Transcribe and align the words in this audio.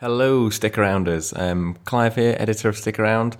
Hello, 0.00 0.48
Stick 0.48 0.74
Arounders. 0.74 1.36
Um, 1.36 1.76
Clive 1.84 2.14
here, 2.14 2.36
editor 2.38 2.68
of 2.68 2.76
Stick 2.76 3.00
Around. 3.00 3.36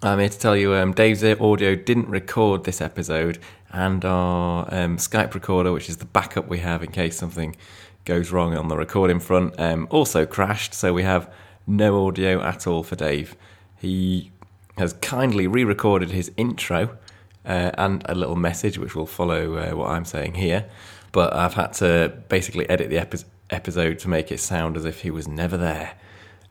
I'm 0.00 0.20
here 0.20 0.28
to 0.28 0.38
tell 0.38 0.56
you 0.56 0.72
um, 0.72 0.92
Dave's 0.92 1.24
audio 1.24 1.74
didn't 1.74 2.08
record 2.08 2.62
this 2.62 2.80
episode, 2.80 3.40
and 3.72 4.04
our 4.04 4.72
um, 4.72 4.98
Skype 4.98 5.34
recorder, 5.34 5.72
which 5.72 5.88
is 5.88 5.96
the 5.96 6.04
backup 6.04 6.46
we 6.46 6.60
have 6.60 6.84
in 6.84 6.92
case 6.92 7.18
something 7.18 7.56
goes 8.04 8.30
wrong 8.30 8.56
on 8.56 8.68
the 8.68 8.76
recording 8.76 9.18
front, 9.18 9.58
um, 9.58 9.88
also 9.90 10.24
crashed. 10.24 10.74
So 10.74 10.94
we 10.94 11.02
have 11.02 11.28
no 11.66 12.06
audio 12.06 12.40
at 12.40 12.68
all 12.68 12.84
for 12.84 12.94
Dave. 12.94 13.34
He 13.76 14.30
has 14.78 14.92
kindly 14.92 15.48
re 15.48 15.64
recorded 15.64 16.12
his 16.12 16.30
intro 16.36 16.98
uh, 17.44 17.72
and 17.74 18.04
a 18.08 18.14
little 18.14 18.36
message, 18.36 18.78
which 18.78 18.94
will 18.94 19.06
follow 19.06 19.56
uh, 19.56 19.74
what 19.74 19.90
I'm 19.90 20.04
saying 20.04 20.34
here. 20.34 20.66
But 21.10 21.34
I've 21.34 21.54
had 21.54 21.72
to 21.74 22.12
basically 22.28 22.70
edit 22.70 22.90
the 22.90 22.98
epi- 22.98 23.24
episode 23.50 23.98
to 24.00 24.08
make 24.08 24.30
it 24.30 24.40
sound 24.40 24.76
as 24.76 24.84
if 24.84 25.02
he 25.02 25.10
was 25.10 25.28
never 25.28 25.56
there. 25.56 25.92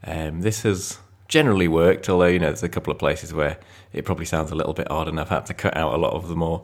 Um, 0.04 0.41
this 0.41 0.63
has 0.63 1.00
generally 1.27 1.68
worked, 1.68 2.10
although, 2.10 2.28
you 2.28 2.39
know, 2.39 2.47
there's 2.47 2.64
a 2.64 2.69
couple 2.69 2.91
of 2.91 3.00
places 3.00 3.33
where 3.33 3.57
it 3.93 4.05
probably 4.05 4.25
sounds 4.25 4.51
a 4.51 4.55
little 4.55 4.74
bit 4.74 4.89
odd, 4.91 5.07
and 5.07 5.19
I've 5.19 5.29
had 5.29 5.46
to 5.47 5.54
cut 5.54 5.75
out 5.75 5.93
a 5.93 5.97
lot 5.97 6.14
of 6.14 6.27
the 6.27 6.36
more 6.36 6.64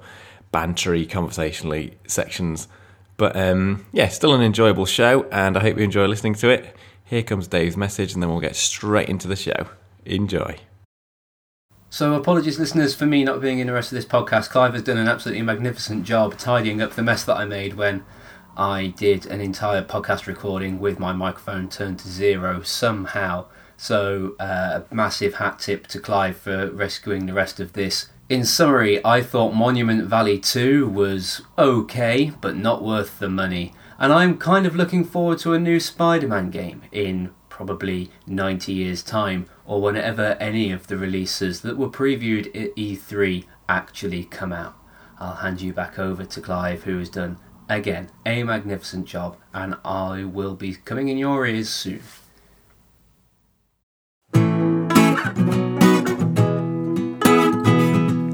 bantery, 0.54 1.10
conversationally 1.10 1.98
sections. 2.08 2.68
But 3.18 3.36
um, 3.36 3.86
yeah, 3.91 4.10
still 4.10 4.34
an 4.34 4.41
enjoyable 4.41 4.86
show, 4.86 5.24
and 5.32 5.58
I 5.58 5.62
hope 5.62 5.77
you 5.77 5.84
enjoy 5.84 6.05
listening 6.08 6.36
to 6.36 6.49
it. 6.49 6.76
Here 7.05 7.24
comes 7.24 7.48
Dave's 7.48 7.77
message, 7.77 8.13
and 8.13 8.22
then 8.22 8.30
we'll 8.30 8.41
get 8.41 8.55
straight 8.55 9.10
into 9.10 9.27
the 9.27 9.36
show. 9.36 9.68
Enjoy. 10.05 10.58
So, 11.90 12.16
apologies, 12.16 12.60
listeners, 12.60 12.94
for 12.94 13.05
me 13.05 13.24
not 13.24 13.40
being 13.40 13.60
in 13.60 13.68
the 13.68 13.74
rest 13.74 13.91
of 13.91 13.96
this 13.96 14.05
podcast. 14.05 14.49
Clive 14.49 14.74
has 14.74 14.84
done 14.84 14.98
an 14.98 15.08
absolutely 15.08 15.44
magnificent 15.44 16.04
job 16.04 16.38
tidying 16.38 16.82
up 16.82 16.94
the 16.94 17.04
mess 17.04 17.24
that 17.24 17.38
I 17.38 17.46
made 17.46 17.76
when 17.76 18.04
I 18.58 18.88
did 18.88 19.26
an 19.26 19.41
entire 19.41 19.84
podcast 19.84 20.27
recording 20.27 20.80
with 20.80 20.98
my 20.98 21.12
microphone 21.12 21.68
turned 21.68 22.00
to 22.00 22.08
zero 22.08 22.62
somehow. 22.62 23.48
So, 23.76 24.36
uh, 24.40 24.82
a 24.90 24.96
massive 24.96 25.36
hat 25.36 25.59
tip 25.59 25.88
to 25.88 26.00
Clive 26.00 26.38
for 26.38 26.71
rescuing 26.71 27.26
the 27.26 27.34
rest 27.34 27.60
of 27.60 27.74
this. 27.74 28.07
In 28.30 28.46
summary, 28.46 29.04
I 29.04 29.21
thought 29.21 29.54
Monument 29.54 30.05
Valley 30.05 30.40
2 30.40 30.88
was 30.88 31.41
okay, 31.57 32.32
but 32.40 32.55
not 32.55 32.82
worth 32.82 33.20
the 33.20 33.27
money. 33.27 33.74
And 33.99 34.13
I'm 34.13 34.38
kind 34.38 34.65
of 34.65 34.76
looking 34.76 35.04
forward 35.04 35.40
to 35.40 35.54
a 35.54 35.60
new 35.60 35.82
Spider 35.82 36.30
Man 36.30 36.49
game 36.49 36.84
in 36.93 37.32
probably 37.49 38.10
90 38.26 38.71
years' 38.71 39.04
time, 39.04 39.48
or 39.65 39.82
whenever 39.82 40.37
any 40.40 40.71
of 40.71 40.87
the 40.87 40.98
releases 40.98 41.60
that 41.62 41.77
were 41.77 41.90
previewed 41.90 42.48
at 42.55 42.76
E3 42.77 43.43
actually 43.68 44.24
come 44.24 44.54
out. 44.54 44.76
I'll 45.20 45.35
hand 45.35 45.60
you 45.60 45.74
back 45.74 45.99
over 45.99 46.24
to 46.24 46.41
Clive, 46.41 46.84
who 46.84 46.99
has 46.99 47.10
done, 47.10 47.37
again, 47.70 48.10
a 48.26 48.44
magnificent 48.44 49.05
job, 49.05 49.38
and 49.54 49.76
I 49.84 50.24
will 50.24 50.55
be 50.55 50.76
coming 50.76 51.08
in 51.08 51.18
your 51.18 51.46
ears 51.46 51.70
soon. 51.70 52.02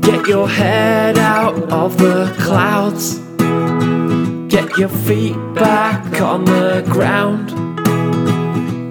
Get 0.01 0.27
your 0.27 0.47
head 0.47 1.17
out 1.17 1.71
of 1.71 1.97
the 1.97 2.33
clouds. 2.39 3.19
Get 4.53 4.77
your 4.77 4.89
feet 4.89 5.37
back 5.55 6.21
on 6.21 6.45
the 6.45 6.85
ground. 6.89 7.49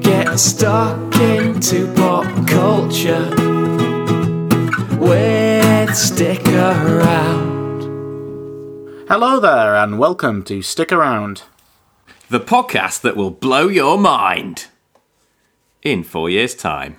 Get 0.03 0.39
stuck 0.39 1.17
into 1.17 1.93
pop 1.95 2.27
culture. 2.49 3.29
With 4.99 5.95
Stick 5.95 6.47
Around. 6.49 7.60
Hello 9.13 9.41
there, 9.41 9.75
and 9.75 9.99
welcome 9.99 10.45
to 10.45 10.63
Stick 10.63 10.93
Around. 10.93 11.43
The 12.29 12.39
podcast 12.39 13.01
that 13.01 13.17
will 13.17 13.33
blow 13.33 13.67
your 13.67 13.99
mind 13.99 14.69
in 15.83 16.05
four 16.05 16.31
years' 16.31 16.55
time. 16.55 16.97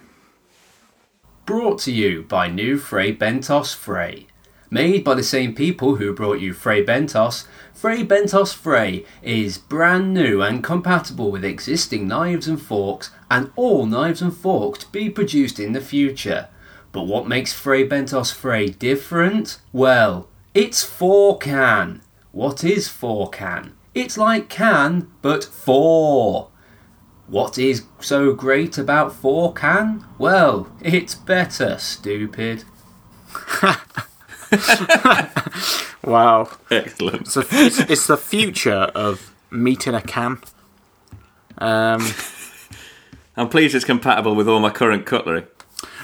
Brought 1.45 1.79
to 1.83 1.91
you 1.93 2.23
by 2.23 2.49
New 2.49 2.77
Fray 2.77 3.15
Bentos 3.15 3.73
Frey. 3.73 4.27
Made 4.69 5.05
by 5.05 5.13
the 5.13 5.23
same 5.23 5.55
people 5.55 5.95
who 5.95 6.13
brought 6.13 6.41
you 6.41 6.51
Fray 6.51 6.83
Bentos, 6.83 7.47
Fray 7.73 8.05
Bentos 8.05 8.53
Frey 8.53 9.05
is 9.21 9.57
brand 9.57 10.13
new 10.13 10.41
and 10.41 10.61
compatible 10.61 11.31
with 11.31 11.45
existing 11.45 12.09
knives 12.09 12.45
and 12.45 12.61
forks 12.61 13.11
and 13.29 13.53
all 13.55 13.85
knives 13.85 14.21
and 14.21 14.35
forks 14.35 14.79
to 14.79 14.91
be 14.91 15.09
produced 15.09 15.61
in 15.61 15.71
the 15.71 15.79
future. 15.79 16.49
But 16.91 17.03
what 17.03 17.29
makes 17.29 17.53
Fray 17.53 17.87
Bentos 17.87 18.33
Frey 18.33 18.67
different? 18.67 19.59
Well, 19.71 20.27
it's 20.53 20.83
4 20.83 21.37
can. 21.37 22.01
What 22.31 22.63
is 22.63 22.87
4 22.87 23.29
can? 23.29 23.73
It's 23.93 24.17
like 24.17 24.49
can, 24.49 25.11
but 25.21 25.43
4. 25.43 26.49
What 27.27 27.57
is 27.57 27.83
so 27.99 28.33
great 28.33 28.77
about 28.77 29.13
4 29.13 29.53
can? 29.53 30.05
Well, 30.17 30.71
it's 30.81 31.15
better, 31.15 31.77
stupid. 31.77 32.63
Wow. 36.03 36.49
Excellent. 36.69 37.21
It's, 37.21 37.37
a, 37.37 37.45
it's, 37.51 37.79
it's 37.79 38.07
the 38.07 38.17
future 38.17 38.91
of 38.95 39.33
meat 39.49 39.87
in 39.87 39.95
a 39.95 40.01
can. 40.01 40.39
Um, 41.57 42.05
I'm 43.37 43.49
pleased 43.49 43.75
it's 43.75 43.85
compatible 43.85 44.35
with 44.35 44.47
all 44.47 44.59
my 44.59 44.71
current 44.71 45.05
cutlery. 45.05 45.45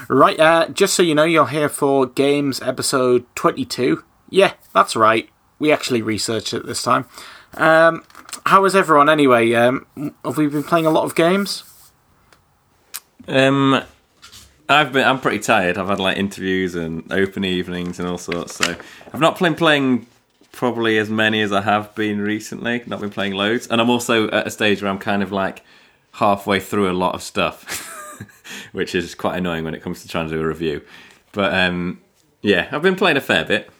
right, 0.08 0.38
uh, 0.38 0.68
just 0.68 0.94
so 0.94 1.02
you 1.02 1.14
know, 1.14 1.24
you're 1.24 1.48
here 1.48 1.68
for 1.68 2.06
Games 2.06 2.62
episode 2.62 3.26
22. 3.34 4.04
Yeah, 4.30 4.54
that's 4.72 4.94
right. 4.94 5.28
We 5.58 5.72
actually 5.72 6.02
researched 6.02 6.54
it 6.54 6.66
this 6.66 6.82
time. 6.82 7.06
Um, 7.54 8.04
how 8.46 8.64
is 8.64 8.74
everyone 8.74 9.08
anyway? 9.08 9.52
Um, 9.54 9.86
have 10.24 10.36
we 10.36 10.46
been 10.46 10.62
playing 10.62 10.86
a 10.86 10.90
lot 10.90 11.04
of 11.04 11.14
games? 11.14 11.64
Um, 13.26 13.82
I've 14.68 14.92
been. 14.92 15.06
I'm 15.06 15.20
pretty 15.20 15.38
tired. 15.38 15.78
I've 15.78 15.88
had 15.88 16.00
like 16.00 16.16
interviews 16.16 16.74
and 16.74 17.10
open 17.12 17.44
evenings 17.44 17.98
and 17.98 18.08
all 18.08 18.18
sorts. 18.18 18.56
So 18.56 18.76
I've 19.12 19.20
not 19.20 19.38
been 19.38 19.54
playing 19.54 20.06
probably 20.52 20.98
as 20.98 21.08
many 21.08 21.40
as 21.40 21.52
I 21.52 21.62
have 21.62 21.94
been 21.94 22.20
recently. 22.20 22.82
Not 22.86 23.00
been 23.00 23.10
playing 23.10 23.34
loads, 23.34 23.66
and 23.66 23.80
I'm 23.80 23.90
also 23.90 24.28
at 24.30 24.46
a 24.46 24.50
stage 24.50 24.82
where 24.82 24.90
I'm 24.90 24.98
kind 24.98 25.22
of 25.22 25.32
like 25.32 25.62
halfway 26.12 26.60
through 26.60 26.90
a 26.90 26.92
lot 26.92 27.14
of 27.14 27.22
stuff, 27.22 27.86
which 28.72 28.94
is 28.94 29.14
quite 29.14 29.38
annoying 29.38 29.64
when 29.64 29.74
it 29.74 29.82
comes 29.82 30.02
to 30.02 30.08
trying 30.08 30.28
to 30.28 30.34
do 30.34 30.40
a 30.42 30.46
review. 30.46 30.82
But 31.32 31.54
um, 31.54 32.00
yeah, 32.42 32.68
I've 32.72 32.82
been 32.82 32.96
playing 32.96 33.16
a 33.16 33.22
fair 33.22 33.44
bit. 33.44 33.70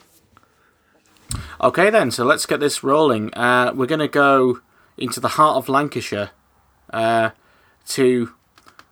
Okay, 1.61 1.89
then, 1.89 2.11
so 2.11 2.23
let's 2.23 2.45
get 2.45 2.59
this 2.59 2.83
rolling. 2.83 3.33
Uh, 3.33 3.71
we're 3.75 3.85
going 3.85 3.99
to 3.99 4.07
go 4.07 4.61
into 4.97 5.19
the 5.19 5.29
heart 5.29 5.57
of 5.57 5.69
Lancashire 5.69 6.31
uh, 6.91 7.31
to 7.87 8.33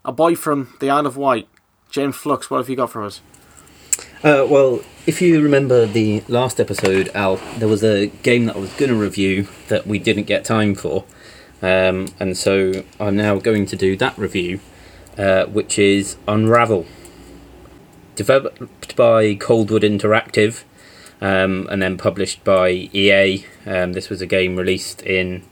a 0.04 0.12
boy 0.12 0.36
from 0.36 0.74
the 0.80 0.90
Isle 0.90 1.08
of 1.08 1.18
Wight. 1.18 1.48
James 1.90 2.16
Flux, 2.16 2.50
what 2.50 2.58
have 2.58 2.70
you 2.70 2.76
got 2.76 2.92
for 2.92 3.04
us? 3.04 3.22
Uh, 4.24 4.46
well, 4.50 4.82
if 5.06 5.22
you 5.22 5.42
remember 5.42 5.86
the 5.86 6.24
last 6.28 6.60
episode, 6.60 7.10
Al, 7.14 7.38
there 7.58 7.68
was 7.68 7.84
a 7.84 8.08
game 8.08 8.46
that 8.46 8.56
I 8.56 8.60
was 8.60 8.74
going 8.74 8.92
to 8.92 8.98
review 8.98 9.48
that 9.70 9.88
we 9.88 10.00
didn't 10.00 10.26
get 10.26 10.44
time 10.44 10.76
for. 10.76 11.06
Um, 11.62 12.08
and 12.20 12.38
so 12.38 12.84
I'm 13.00 13.16
now 13.16 13.38
going 13.38 13.66
to 13.68 13.76
do 13.76 13.96
that 13.98 14.18
review, 14.18 14.60
uh, 15.18 15.46
which 15.46 15.80
is 15.80 16.18
Unravel. 16.28 16.86
Developed 18.16 18.96
by 18.96 19.36
Coldwood 19.36 19.82
Interactive 19.82 20.64
um, 21.22 21.68
and 21.70 21.82
then 21.82 21.98
published 21.98 22.44
by 22.44 22.70
EA. 22.70 23.46
Um, 23.66 23.94
this 23.94 24.10
was 24.10 24.22
a 24.22 24.26
game 24.26 24.56
released 24.56 25.02
in 25.02 25.44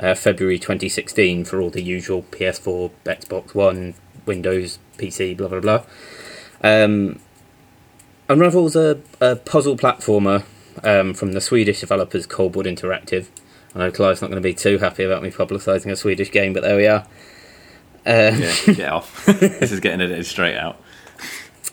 uh, 0.00 0.14
February 0.14 0.58
2016 0.58 1.44
for 1.44 1.60
all 1.60 1.70
the 1.70 1.82
usual 1.82 2.22
PS4, 2.30 2.90
Xbox 3.04 3.54
One, 3.54 3.94
Windows, 4.26 4.78
PC, 4.98 5.36
blah 5.36 5.48
blah 5.48 5.60
blah. 5.60 5.84
Um, 6.62 7.18
Unravel's 8.28 8.76
a, 8.76 9.00
a 9.20 9.36
puzzle 9.36 9.76
platformer 9.76 10.44
um, 10.84 11.12
from 11.14 11.32
the 11.32 11.40
Swedish 11.40 11.80
developers 11.80 12.26
Coldwood 12.26 12.66
Interactive. 12.66 13.26
I 13.74 13.78
know 13.80 13.90
Clive's 13.90 14.20
not 14.22 14.30
going 14.30 14.42
to 14.42 14.46
be 14.46 14.54
too 14.54 14.78
happy 14.78 15.02
about 15.02 15.22
me 15.22 15.30
publicising 15.30 15.90
a 15.90 15.96
Swedish 15.96 16.30
game, 16.30 16.52
but 16.52 16.62
there 16.62 16.76
we 16.76 16.86
are. 16.86 17.06
Uh, 18.04 18.36
Yeah, 18.36 18.54
get 18.74 18.80
off. 18.92 19.24
this 19.40 19.72
is 19.72 19.80
getting 19.80 20.00
edited 20.00 20.26
straight 20.26 20.56
out. 20.56 20.76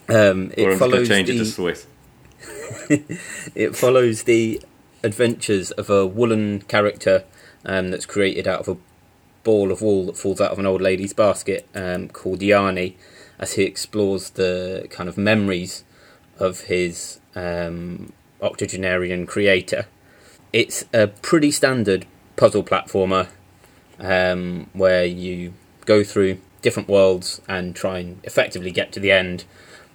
um, 0.07 0.15
Or 0.17 0.17
it 0.17 0.19
I'm 0.19 0.47
just 0.47 0.55
going 0.57 0.77
follows 0.77 1.07
to 1.07 1.13
change 1.13 1.29
it 1.29 1.33
the 1.33 1.39
to 1.39 1.45
Swiss. 1.45 1.87
it 3.55 3.75
follows 3.75 4.23
the 4.23 4.61
adventures 5.03 5.71
of 5.71 5.89
a 5.89 6.05
woolen 6.05 6.61
character 6.61 7.23
um, 7.65 7.91
that's 7.91 8.05
created 8.05 8.47
out 8.47 8.61
of 8.61 8.67
a 8.67 8.77
ball 9.43 9.71
of 9.71 9.81
wool 9.81 10.05
that 10.05 10.17
falls 10.17 10.41
out 10.41 10.51
of 10.51 10.59
an 10.59 10.65
old 10.65 10.81
lady's 10.81 11.13
basket 11.13 11.67
um, 11.73 12.09
called 12.09 12.39
Yarny 12.39 12.95
as 13.39 13.53
he 13.53 13.63
explores 13.63 14.31
the 14.31 14.87
kind 14.89 15.07
of 15.07 15.17
memories 15.17 15.83
of 16.37 16.61
his 16.61 17.19
um, 17.35 18.11
octogenarian 18.41 19.25
creator. 19.25 19.85
It's 20.51 20.85
a 20.93 21.07
pretty 21.07 21.51
standard 21.51 22.05
puzzle 22.35 22.63
platformer 22.63 23.29
um, 23.99 24.69
where 24.73 25.05
you 25.05 25.53
go 25.85 26.03
through 26.03 26.39
different 26.61 26.89
worlds 26.89 27.41
and 27.47 27.75
try 27.75 27.99
and 27.99 28.19
effectively 28.23 28.71
get 28.71 28.91
to 28.93 28.99
the 28.99 29.11
end 29.11 29.45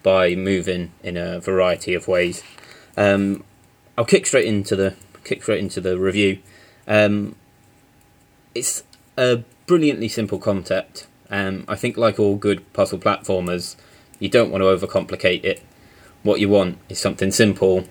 by 0.03 0.35
moving 0.35 0.93
in 1.03 1.17
a 1.17 1.41
variety 1.41 1.95
of 1.95 2.09
ways. 2.09 2.43
Um, 2.97 3.45
I'll 3.97 4.05
kick 4.05 4.27
straight 4.27 4.47
into 4.47 4.77
the 4.77 4.95
kick 5.25 5.43
straight 5.43 5.61
into 5.61 5.81
the 5.81 5.99
review. 5.99 6.39
Um, 6.87 7.35
it's 8.55 8.85
a 9.17 9.43
brilliantly 9.67 10.09
simple 10.09 10.39
concept. 10.39 11.07
Um, 11.31 11.65
I 11.67 11.75
think, 11.75 11.97
like 11.97 12.19
all 12.19 12.37
good 12.37 12.71
puzzle 12.73 12.99
platformers, 12.99 13.77
you 14.19 14.29
don't 14.29 14.51
want 14.51 14.63
to 14.63 14.67
overcomplicate 14.67 15.45
it. 15.45 15.63
What 16.23 16.41
you 16.41 16.49
want 16.49 16.79
is 16.89 16.99
something 16.99 17.31
simple 17.31 17.85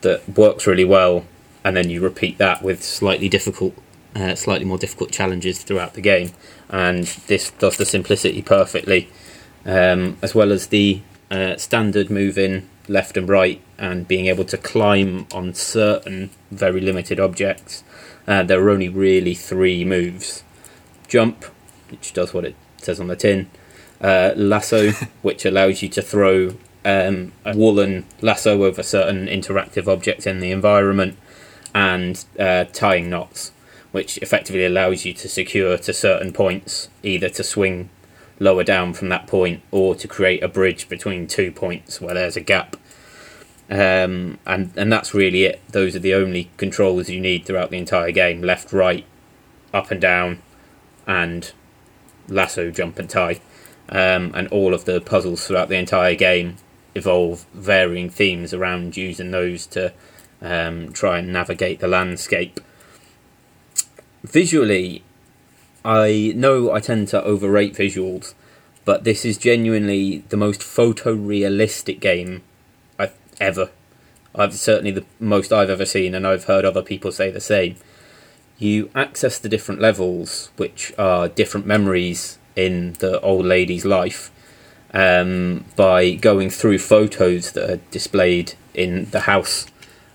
that 0.00 0.28
works 0.36 0.66
really 0.66 0.84
well, 0.84 1.24
and 1.64 1.76
then 1.76 1.90
you 1.90 2.00
repeat 2.00 2.38
that 2.38 2.62
with 2.62 2.82
slightly 2.82 3.28
difficult, 3.28 3.74
uh, 4.16 4.34
slightly 4.34 4.64
more 4.64 4.78
difficult 4.78 5.12
challenges 5.12 5.62
throughout 5.62 5.94
the 5.94 6.00
game. 6.00 6.32
And 6.68 7.04
this 7.26 7.50
does 7.52 7.76
the 7.76 7.84
simplicity 7.84 8.42
perfectly, 8.42 9.08
um, 9.64 10.16
as 10.22 10.34
well 10.34 10.50
as 10.50 10.68
the 10.68 11.02
uh, 11.30 11.56
standard 11.56 12.10
moving 12.10 12.68
left 12.88 13.16
and 13.16 13.28
right, 13.28 13.60
and 13.82 14.06
being 14.06 14.26
able 14.26 14.44
to 14.44 14.56
climb 14.56 15.26
on 15.34 15.52
certain 15.52 16.30
very 16.52 16.80
limited 16.80 17.18
objects. 17.18 17.82
Uh, 18.28 18.44
there 18.44 18.64
are 18.64 18.70
only 18.70 18.88
really 18.88 19.34
three 19.34 19.84
moves: 19.84 20.44
jump, 21.08 21.44
which 21.90 22.12
does 22.12 22.32
what 22.32 22.44
it 22.44 22.54
says 22.78 23.00
on 23.00 23.08
the 23.08 23.16
tin, 23.16 23.50
uh, 24.00 24.32
lasso, 24.36 24.92
which 25.22 25.44
allows 25.44 25.82
you 25.82 25.88
to 25.88 26.00
throw 26.00 26.54
um, 26.84 27.32
a 27.44 27.56
woolen 27.56 28.06
lasso 28.20 28.62
over 28.62 28.84
certain 28.84 29.26
interactive 29.26 29.88
objects 29.88 30.26
in 30.26 30.38
the 30.38 30.52
environment, 30.52 31.18
and 31.74 32.24
uh, 32.38 32.64
tying 32.72 33.10
knots, 33.10 33.50
which 33.90 34.16
effectively 34.18 34.64
allows 34.64 35.04
you 35.04 35.12
to 35.12 35.28
secure 35.28 35.76
to 35.76 35.92
certain 35.92 36.32
points, 36.32 36.88
either 37.02 37.28
to 37.28 37.42
swing 37.42 37.90
lower 38.38 38.64
down 38.64 38.92
from 38.92 39.08
that 39.08 39.26
point 39.26 39.60
or 39.70 39.94
to 39.94 40.08
create 40.08 40.42
a 40.42 40.48
bridge 40.48 40.88
between 40.88 41.26
two 41.26 41.50
points 41.50 42.00
where 42.00 42.14
there's 42.14 42.36
a 42.36 42.40
gap. 42.40 42.76
Um, 43.70 44.38
and 44.44 44.72
and 44.76 44.92
that's 44.92 45.14
really 45.14 45.44
it. 45.44 45.60
Those 45.68 45.96
are 45.96 46.00
the 46.00 46.14
only 46.14 46.50
controls 46.56 47.08
you 47.08 47.20
need 47.20 47.46
throughout 47.46 47.70
the 47.70 47.78
entire 47.78 48.10
game: 48.10 48.42
left, 48.42 48.72
right, 48.72 49.06
up 49.72 49.90
and 49.90 50.00
down, 50.00 50.42
and 51.06 51.52
lasso, 52.28 52.70
jump, 52.70 52.98
and 52.98 53.08
tie. 53.08 53.40
Um, 53.88 54.32
and 54.34 54.48
all 54.48 54.72
of 54.72 54.84
the 54.84 55.00
puzzles 55.00 55.46
throughout 55.46 55.68
the 55.68 55.76
entire 55.76 56.14
game 56.14 56.56
evolve 56.94 57.46
varying 57.52 58.10
themes 58.10 58.54
around 58.54 58.96
using 58.96 59.30
those 59.30 59.66
to 59.66 59.92
um, 60.40 60.92
try 60.92 61.18
and 61.18 61.32
navigate 61.32 61.80
the 61.80 61.88
landscape. 61.88 62.60
Visually, 64.22 65.02
I 65.84 66.32
know 66.36 66.72
I 66.72 66.80
tend 66.80 67.08
to 67.08 67.22
overrate 67.22 67.74
visuals, 67.74 68.34
but 68.84 69.04
this 69.04 69.24
is 69.24 69.36
genuinely 69.36 70.24
the 70.28 70.36
most 70.36 70.60
photorealistic 70.60 72.00
game 72.00 72.42
ever. 73.42 73.70
I've 74.34 74.54
certainly 74.54 74.92
the 74.92 75.04
most 75.20 75.52
I've 75.52 75.68
ever 75.68 75.84
seen, 75.84 76.14
and 76.14 76.26
I've 76.26 76.44
heard 76.44 76.64
other 76.64 76.82
people 76.82 77.12
say 77.12 77.30
the 77.30 77.40
same. 77.40 77.76
You 78.58 78.90
access 78.94 79.38
the 79.38 79.48
different 79.48 79.80
levels, 79.80 80.50
which 80.56 80.92
are 80.96 81.28
different 81.28 81.66
memories 81.66 82.38
in 82.56 82.94
the 83.00 83.20
old 83.20 83.44
lady's 83.44 83.84
life, 83.84 84.30
um, 84.94 85.64
by 85.76 86.12
going 86.12 86.48
through 86.48 86.78
photos 86.78 87.52
that 87.52 87.70
are 87.70 87.80
displayed 87.90 88.54
in 88.72 89.10
the 89.10 89.20
house, 89.20 89.66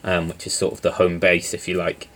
um, 0.03 0.29
which 0.29 0.47
is 0.47 0.53
sort 0.53 0.73
of 0.73 0.81
the 0.81 0.93
home 0.93 1.19
base, 1.19 1.53
if 1.53 1.67
you 1.67 1.75
like. 1.75 2.07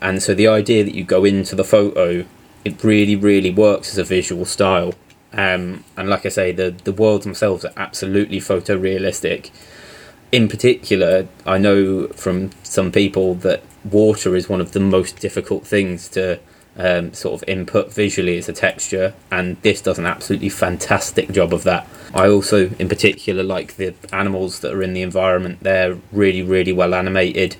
And 0.00 0.22
so 0.22 0.34
the 0.34 0.48
idea 0.48 0.84
that 0.84 0.94
you 0.94 1.04
go 1.04 1.24
into 1.24 1.54
the 1.54 1.64
photo, 1.64 2.24
it 2.64 2.82
really, 2.82 3.16
really 3.16 3.50
works 3.50 3.90
as 3.92 3.98
a 3.98 4.04
visual 4.04 4.46
style. 4.46 4.94
Um, 5.32 5.84
and 5.96 6.08
like 6.08 6.24
I 6.26 6.30
say, 6.30 6.52
the 6.52 6.74
the 6.84 6.92
worlds 6.92 7.24
themselves 7.24 7.64
are 7.64 7.72
absolutely 7.76 8.40
photorealistic. 8.40 9.50
In 10.32 10.48
particular, 10.48 11.26
I 11.44 11.58
know 11.58 12.06
from 12.08 12.50
some 12.62 12.92
people 12.92 13.34
that 13.36 13.62
water 13.84 14.36
is 14.36 14.48
one 14.48 14.60
of 14.60 14.72
the 14.72 14.80
most 14.80 15.18
difficult 15.18 15.66
things 15.66 16.08
to 16.10 16.38
um, 16.76 17.12
sort 17.12 17.42
of 17.42 17.48
input 17.48 17.92
visually 17.92 18.38
as 18.38 18.48
a 18.48 18.52
texture, 18.52 19.14
and 19.32 19.60
this 19.62 19.82
does 19.82 19.98
an 19.98 20.06
absolutely 20.06 20.48
fantastic 20.48 21.32
job 21.32 21.52
of 21.52 21.64
that. 21.64 21.86
I 22.14 22.28
also, 22.28 22.70
in 22.78 22.88
particular, 22.88 23.42
like 23.42 23.76
the 23.76 23.94
animals 24.12 24.60
that 24.60 24.72
are 24.72 24.82
in 24.82 24.92
the 24.92 25.02
environment. 25.02 25.60
They're 25.62 25.98
really, 26.12 26.42
really 26.42 26.72
well 26.72 26.94
animated, 26.94 27.56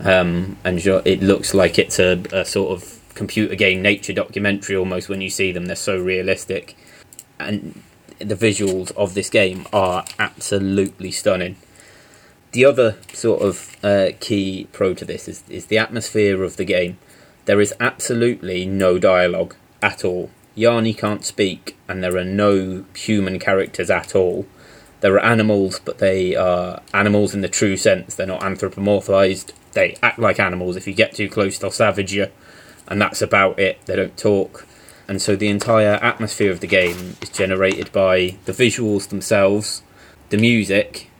um, 0.00 0.56
and 0.64 0.78
it 0.86 1.22
looks 1.22 1.52
like 1.52 1.78
it's 1.78 1.98
a, 1.98 2.22
a 2.32 2.44
sort 2.44 2.72
of 2.72 3.00
computer 3.14 3.54
game 3.54 3.80
nature 3.82 4.12
documentary 4.12 4.76
almost 4.76 5.08
when 5.08 5.20
you 5.20 5.30
see 5.30 5.52
them. 5.52 5.66
They're 5.66 5.76
so 5.76 6.00
realistic, 6.00 6.74
and 7.38 7.82
the 8.18 8.34
visuals 8.34 8.92
of 8.96 9.12
this 9.12 9.28
game 9.28 9.66
are 9.74 10.06
absolutely 10.18 11.10
stunning. 11.10 11.56
The 12.54 12.64
other 12.64 12.98
sort 13.12 13.42
of 13.42 13.76
uh, 13.82 14.10
key 14.20 14.68
pro 14.70 14.94
to 14.94 15.04
this 15.04 15.26
is, 15.26 15.42
is 15.48 15.66
the 15.66 15.76
atmosphere 15.76 16.44
of 16.44 16.56
the 16.56 16.64
game. 16.64 16.98
There 17.46 17.60
is 17.60 17.74
absolutely 17.80 18.64
no 18.64 18.96
dialogue 18.96 19.56
at 19.82 20.04
all. 20.04 20.30
Yarny 20.56 20.96
can't 20.96 21.24
speak, 21.24 21.76
and 21.88 22.00
there 22.00 22.16
are 22.16 22.24
no 22.24 22.84
human 22.94 23.40
characters 23.40 23.90
at 23.90 24.14
all. 24.14 24.46
There 25.00 25.14
are 25.14 25.24
animals, 25.24 25.80
but 25.84 25.98
they 25.98 26.36
are 26.36 26.80
animals 26.92 27.34
in 27.34 27.40
the 27.40 27.48
true 27.48 27.76
sense. 27.76 28.14
They're 28.14 28.24
not 28.24 28.42
anthropomorphized. 28.42 29.52
They 29.72 29.96
act 30.00 30.20
like 30.20 30.38
animals. 30.38 30.76
If 30.76 30.86
you 30.86 30.94
get 30.94 31.16
too 31.16 31.28
close, 31.28 31.58
they'll 31.58 31.72
savage 31.72 32.12
you, 32.12 32.28
and 32.86 33.02
that's 33.02 33.20
about 33.20 33.58
it. 33.58 33.84
They 33.86 33.96
don't 33.96 34.16
talk. 34.16 34.64
And 35.08 35.20
so 35.20 35.34
the 35.34 35.48
entire 35.48 35.94
atmosphere 35.94 36.52
of 36.52 36.60
the 36.60 36.68
game 36.68 37.16
is 37.20 37.30
generated 37.30 37.90
by 37.90 38.36
the 38.44 38.52
visuals 38.52 39.08
themselves, 39.08 39.82
the 40.28 40.38
music, 40.38 41.10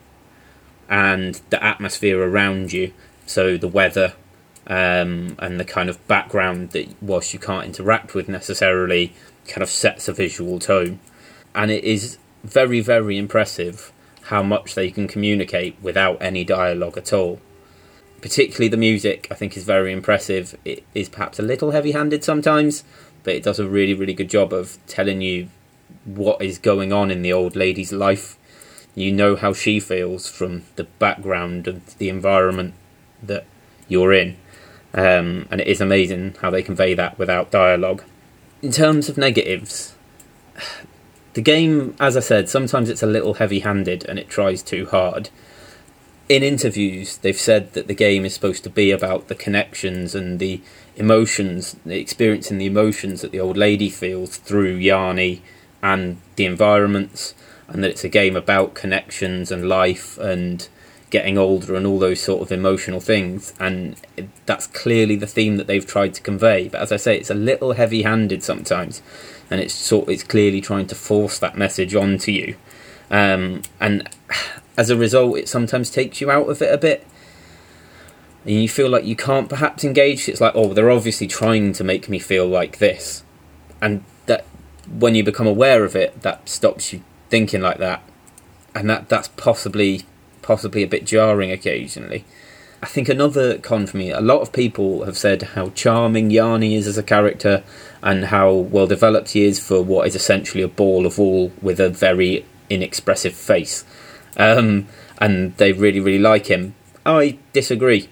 and 0.89 1.41
the 1.51 1.63
atmosphere 1.63 2.21
around 2.23 2.73
you. 2.73 2.93
So 3.27 3.57
the 3.57 3.69
weather 3.69 4.15
um, 4.67 5.37
and 5.39 5.59
the 5.59 5.65
kind 5.65 5.89
of 5.89 6.07
background 6.07 6.71
that, 6.71 6.89
whilst 7.03 7.33
you 7.33 7.41
can't 7.41 7.67
interact 7.67 8.15
with 8.15 8.29
necessarily, 8.29 9.13
kind 9.47 9.63
of 9.63 9.69
sets 9.69 10.09
a 10.09 10.13
visual 10.13 10.59
tone. 10.59 11.01
And 11.55 11.71
it 11.71 11.85
is 11.85 12.19
very, 12.43 12.81
very 12.81 13.17
impressive 13.19 13.93
how 14.25 14.43
much 14.43 14.75
they 14.75 14.91
can 14.91 15.07
communicate 15.07 15.77
without 15.83 16.21
any 16.21 16.45
dialogue 16.45 16.97
at 16.97 17.13
all. 17.13 17.41
Particularly 18.23 18.69
the 18.69 18.77
music, 18.79 19.29
I 19.31 19.35
think, 19.35 19.57
is 19.57 19.65
very 19.65 19.93
impressive. 19.93 20.59
It 20.65 20.83
is 20.95 21.11
perhaps 21.11 21.39
a 21.39 21.43
little 21.43 21.73
heavy 21.73 21.93
handed 21.93 22.25
sometimes, 22.25 22.85
but 23.23 23.35
it 23.35 23.43
does 23.43 23.59
a 23.59 23.69
really, 23.69 23.93
really 23.93 24.15
good 24.15 24.31
job 24.31 24.53
of 24.53 24.79
telling 24.87 25.21
you 25.21 25.49
what 26.07 26.41
is 26.41 26.59
going 26.59 26.93
on 26.93 27.11
in 27.11 27.23
the 27.23 27.33
old 27.33 27.55
lady's 27.55 27.93
life. 27.93 28.39
You 28.95 29.13
know 29.13 29.37
how 29.37 29.53
she 29.53 29.81
feels 29.81 30.29
from 30.29 30.63
the 30.77 30.85
background 30.85 31.67
of 31.67 31.99
the 31.99 32.09
environment 32.09 32.75
that 33.23 33.45
you're 33.89 34.13
in. 34.13 34.37
Um, 34.93 35.49
and 35.51 35.61
it 35.61 35.67
is 35.67 35.81
amazing 35.81 36.37
how 36.41 36.51
they 36.51 36.63
convey 36.63 36.95
that 36.95 37.19
without 37.19 37.51
dialogue. 37.51 38.05
In 38.63 38.71
terms 38.71 39.09
of 39.09 39.19
negatives, 39.19 39.95
the 41.35 41.43
game, 41.43 41.97
as 41.99 42.17
I 42.17 42.21
said, 42.21 42.49
sometimes 42.49 42.89
it's 42.89 43.03
a 43.03 43.07
little 43.09 43.35
heavy 43.35 43.61
handed 43.61 44.05
and 44.09 44.19
it 44.19 44.29
tries 44.29 44.63
too 44.63 44.87
hard. 44.87 45.31
In 46.29 46.43
interviews, 46.43 47.19
they've 47.19 47.39
said 47.39 47.73
that 47.73 47.89
the 47.89 47.95
game 47.95 48.25
is 48.25 48.33
supposed 48.33 48.65
to 48.65 48.71
be 48.71 48.91
about 48.93 49.29
the 49.29 49.35
connections 49.35 50.15
and 50.15 50.39
the 50.39 50.63
emotions, 50.97 51.77
the 51.85 51.99
experiencing 51.99 52.59
the 52.59 52.67
emotions 52.67 53.21
that 53.21 53.33
the 53.33 53.41
old 53.41 53.57
lady 53.57 53.91
feels 53.91 54.37
through 54.37 54.79
Yarny 54.79 55.41
and 55.83 56.19
the 56.37 56.47
environments, 56.47 57.35
and 57.69 57.83
that 57.83 57.91
it's 57.91 58.05
a 58.05 58.09
game 58.09 58.37
about 58.37 58.75
connections 58.75 59.51
and 59.51 59.69
life 59.69 60.19
and 60.19 60.69
getting 61.11 61.39
older 61.39 61.77
and 61.77 61.87
all 61.87 61.99
those 61.99 62.21
sort 62.21 62.43
of 62.43 62.51
emotional 62.51 63.01
things. 63.01 63.55
And 63.61 64.01
that's 64.47 64.67
clearly 64.67 65.17
the 65.17 65.27
theme 65.27 65.57
that 65.59 65.67
they've 65.67 65.87
tried 65.87 66.13
to 66.15 66.21
convey. 66.21 66.69
But 66.69 66.81
as 66.81 66.91
I 66.91 66.97
say, 66.97 67.17
it's 67.17 67.31
a 67.31 67.35
little 67.35 67.73
heavy-handed 67.73 68.43
sometimes, 68.43 69.01
and 69.51 69.61
it's 69.61 69.75
sort 69.75 70.09
it's 70.09 70.25
clearly 70.25 70.61
trying 70.61 70.87
to 70.89 70.95
force 70.95 71.39
that 71.39 71.57
message 71.57 71.95
onto 71.95 72.33
you. 72.33 72.57
Um, 73.11 73.63
and 73.81 74.09
as 74.77 74.91
a 74.91 74.97
result, 74.97 75.39
it 75.39 75.49
sometimes 75.49 75.91
takes 75.91 76.21
you 76.21 76.31
out 76.31 76.49
of 76.49 76.61
it 76.61 76.75
a 76.75 76.79
bit. 76.79 77.07
And 78.45 78.61
you 78.61 78.69
feel 78.69 78.91
like 78.91 79.05
you 79.05 79.17
can't 79.17 79.49
perhaps 79.49 79.85
engage. 79.85 80.29
It's 80.29 80.41
like, 80.41 80.53
oh, 80.55 80.75
they're 80.75 80.91
obviously 80.91 81.27
trying 81.27 81.73
to 81.75 81.85
make 81.85 82.09
me 82.09 82.19
feel 82.19 82.47
like 82.47 82.79
this. 82.79 83.23
And 83.81 84.05
that 84.27 84.45
when 84.87 85.15
you 85.15 85.23
become 85.23 85.47
aware 85.47 85.85
of 85.85 85.95
it, 85.95 86.23
that 86.23 86.49
stops 86.49 86.93
you 86.93 87.03
thinking 87.29 87.61
like 87.61 87.79
that. 87.79 88.03
And 88.75 88.91
that 88.91 89.09
that's 89.09 89.29
possibly 89.29 90.03
possibly 90.43 90.83
a 90.83 90.87
bit 90.87 91.05
jarring 91.05 91.51
occasionally. 91.51 92.25
I 92.83 92.87
think 92.87 93.09
another 93.09 93.57
con 93.59 93.87
for 93.87 93.97
me, 93.97 94.11
a 94.11 94.21
lot 94.21 94.43
of 94.43 94.53
people 94.53 95.05
have 95.05 95.17
said 95.17 95.43
how 95.55 95.71
charming 95.71 96.29
Yarny 96.29 96.77
is 96.77 96.87
as 96.87 96.99
a 96.99 97.03
character 97.03 97.65
and 98.03 98.27
how 98.27 98.53
well 98.53 98.87
developed 98.87 99.31
he 99.31 99.45
is 99.45 99.59
for 99.59 99.83
what 99.83 100.07
is 100.07 100.15
essentially 100.15 100.63
a 100.63 100.69
ball 100.69 101.07
of 101.07 101.17
wool 101.17 101.51
with 101.63 101.81
a 101.81 101.89
very 101.89 102.45
inexpressive 102.69 103.33
face. 103.33 103.87
Um, 104.37 104.87
and 105.19 105.57
they 105.57 105.73
really, 105.73 106.01
really 106.01 106.19
like 106.19 106.47
him. 106.47 106.75
I 107.07 107.39
disagree. 107.55 108.11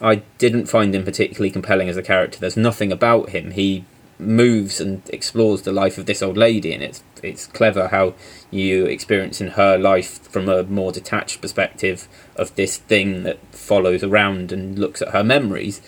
I 0.00 0.16
didn't 0.38 0.66
find 0.66 0.94
him 0.94 1.04
particularly 1.04 1.50
compelling 1.50 1.88
as 1.88 1.96
a 1.96 2.02
character. 2.02 2.40
There's 2.40 2.56
nothing 2.56 2.90
about 2.90 3.30
him. 3.30 3.52
He 3.52 3.84
moves 4.18 4.80
and 4.80 5.02
explores 5.10 5.62
the 5.62 5.72
life 5.72 5.98
of 5.98 6.06
this 6.06 6.22
old 6.22 6.36
lady, 6.36 6.72
and 6.72 6.82
it's 6.82 7.02
it's 7.22 7.46
clever 7.46 7.88
how 7.88 8.14
you 8.50 8.86
experience 8.86 9.40
in 9.40 9.48
her 9.48 9.76
life 9.76 10.22
from 10.28 10.48
a 10.48 10.62
more 10.64 10.92
detached 10.92 11.40
perspective 11.40 12.08
of 12.36 12.54
this 12.54 12.76
thing 12.76 13.24
that 13.24 13.38
follows 13.50 14.02
around 14.02 14.52
and 14.52 14.78
looks 14.78 15.02
at 15.02 15.08
her 15.08 15.24
memories. 15.24 15.80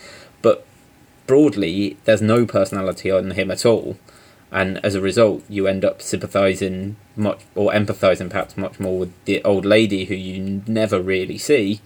But 0.43 0.67
broadly, 1.27 1.97
there's 2.05 2.23
no 2.23 2.47
personality 2.47 3.11
on 3.11 3.33
him 3.33 3.51
at 3.51 3.65
all, 3.65 3.97
and 4.51 4.85
as 4.85 4.95
a 4.95 5.01
result, 5.01 5.45
you 5.49 5.67
end 5.67 5.85
up 5.85 6.03
sympathising 6.03 6.97
much 7.17 7.41
or 7.55 7.71
empathising 7.73 8.31
perhaps 8.31 8.57
much 8.57 8.81
more 8.81 8.99
with 8.99 9.25
the 9.25 9.43
old 9.45 9.65
lady 9.65 10.07
who 10.07 10.15
you 10.15 10.63
never 10.67 11.01
really 11.01 11.39
see 11.39 11.81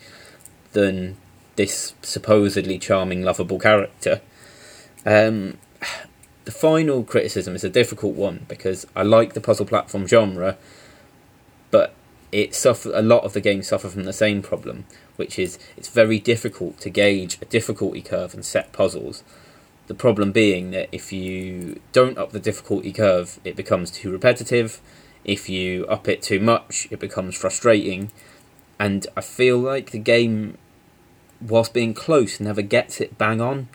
than 0.72 1.16
this 1.56 1.94
supposedly 2.02 2.78
charming, 2.78 3.22
lovable 3.22 3.58
character. 3.58 4.20
Um, 5.06 5.58
the 6.44 6.52
final 6.52 7.02
criticism 7.04 7.54
is 7.54 7.64
a 7.64 7.70
difficult 7.70 8.14
one 8.14 8.44
because 8.48 8.86
I 8.94 9.02
like 9.02 9.32
the 9.32 9.40
puzzle 9.40 9.66
platform 9.66 10.06
genre, 10.06 10.56
but 11.70 11.94
it 12.32 12.54
suffer 12.54 12.90
a 12.94 13.02
lot 13.02 13.24
of 13.24 13.32
the 13.32 13.40
games 13.40 13.68
suffer 13.68 13.88
from 13.88 14.04
the 14.04 14.12
same 14.12 14.42
problem, 14.42 14.84
which 15.16 15.38
is 15.38 15.58
it's 15.76 15.88
very 15.88 16.18
difficult 16.18 16.78
to 16.80 16.90
gauge 16.90 17.38
a 17.40 17.46
difficulty 17.46 18.02
curve 18.02 18.34
and 18.34 18.44
set 18.44 18.72
puzzles. 18.72 19.22
The 19.86 19.94
problem 19.94 20.32
being 20.32 20.70
that 20.72 20.88
if 20.92 21.12
you 21.12 21.80
don't 21.92 22.18
up 22.18 22.32
the 22.32 22.40
difficulty 22.40 22.92
curve, 22.92 23.38
it 23.44 23.56
becomes 23.56 23.90
too 23.90 24.10
repetitive. 24.10 24.80
If 25.24 25.48
you 25.48 25.86
up 25.86 26.08
it 26.08 26.22
too 26.22 26.40
much, 26.40 26.88
it 26.90 27.00
becomes 27.00 27.36
frustrating. 27.36 28.10
And 28.78 29.06
I 29.16 29.20
feel 29.20 29.58
like 29.58 29.92
the 29.92 29.98
game, 29.98 30.58
whilst 31.40 31.72
being 31.72 31.94
close, 31.94 32.40
never 32.40 32.62
gets 32.62 33.00
it 33.00 33.16
bang 33.16 33.40
on. 33.40 33.68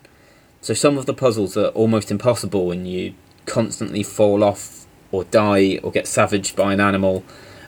So 0.62 0.74
some 0.74 0.98
of 0.98 1.06
the 1.06 1.14
puzzles 1.14 1.56
are 1.56 1.70
almost 1.70 2.12
impossible 2.12 2.72
and 2.72 2.88
you 2.88 3.14
constantly 3.46 4.04
fall 4.04 4.44
off 4.44 4.86
or 5.12 5.24
die 5.26 5.80
or 5.82 5.92
get 5.92 6.08
savaged 6.08 6.56
by 6.56 6.74
an 6.74 6.80
animal 6.80 7.24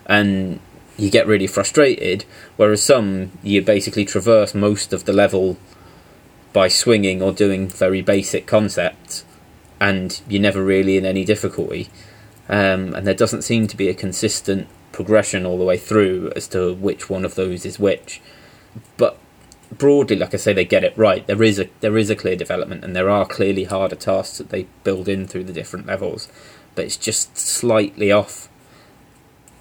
and 0.06 0.60
you 0.96 1.10
get 1.10 1.26
really 1.26 1.46
frustrated. 1.46 2.24
Whereas 2.56 2.82
some, 2.82 3.32
you 3.42 3.62
basically 3.62 4.04
traverse 4.04 4.54
most 4.54 4.92
of 4.92 5.04
the 5.04 5.12
level 5.12 5.56
by 6.52 6.68
swinging 6.68 7.22
or 7.22 7.32
doing 7.32 7.68
very 7.68 8.02
basic 8.02 8.46
concepts 8.46 9.24
and 9.80 10.20
you're 10.28 10.42
never 10.42 10.62
really 10.62 10.96
in 10.96 11.06
any 11.06 11.24
difficulty. 11.24 11.88
Um, 12.48 12.94
and 12.94 13.06
there 13.06 13.14
doesn't 13.14 13.42
seem 13.42 13.66
to 13.68 13.76
be 13.76 13.88
a 13.88 13.94
consistent 13.94 14.68
progression 14.92 15.46
all 15.46 15.58
the 15.58 15.64
way 15.64 15.78
through 15.78 16.30
as 16.36 16.46
to 16.48 16.74
which 16.74 17.08
one 17.08 17.24
of 17.24 17.34
those 17.34 17.64
is 17.64 17.78
which. 17.78 18.20
But 18.98 19.18
broadly, 19.78 20.16
like 20.16 20.34
I 20.34 20.36
say, 20.36 20.52
they 20.52 20.64
get 20.64 20.84
it 20.84 20.96
right. 20.96 21.26
There 21.26 21.42
is 21.42 21.58
a 21.58 21.68
there 21.80 21.96
is 21.96 22.10
a 22.10 22.16
clear 22.16 22.36
development, 22.36 22.84
and 22.84 22.94
there 22.94 23.10
are 23.10 23.26
clearly 23.26 23.64
harder 23.64 23.96
tasks 23.96 24.38
that 24.38 24.50
they 24.50 24.66
build 24.84 25.08
in 25.08 25.26
through 25.26 25.44
the 25.44 25.52
different 25.52 25.86
levels, 25.86 26.28
but 26.74 26.84
it's 26.84 26.96
just 26.96 27.36
slightly 27.36 28.12
off. 28.12 28.48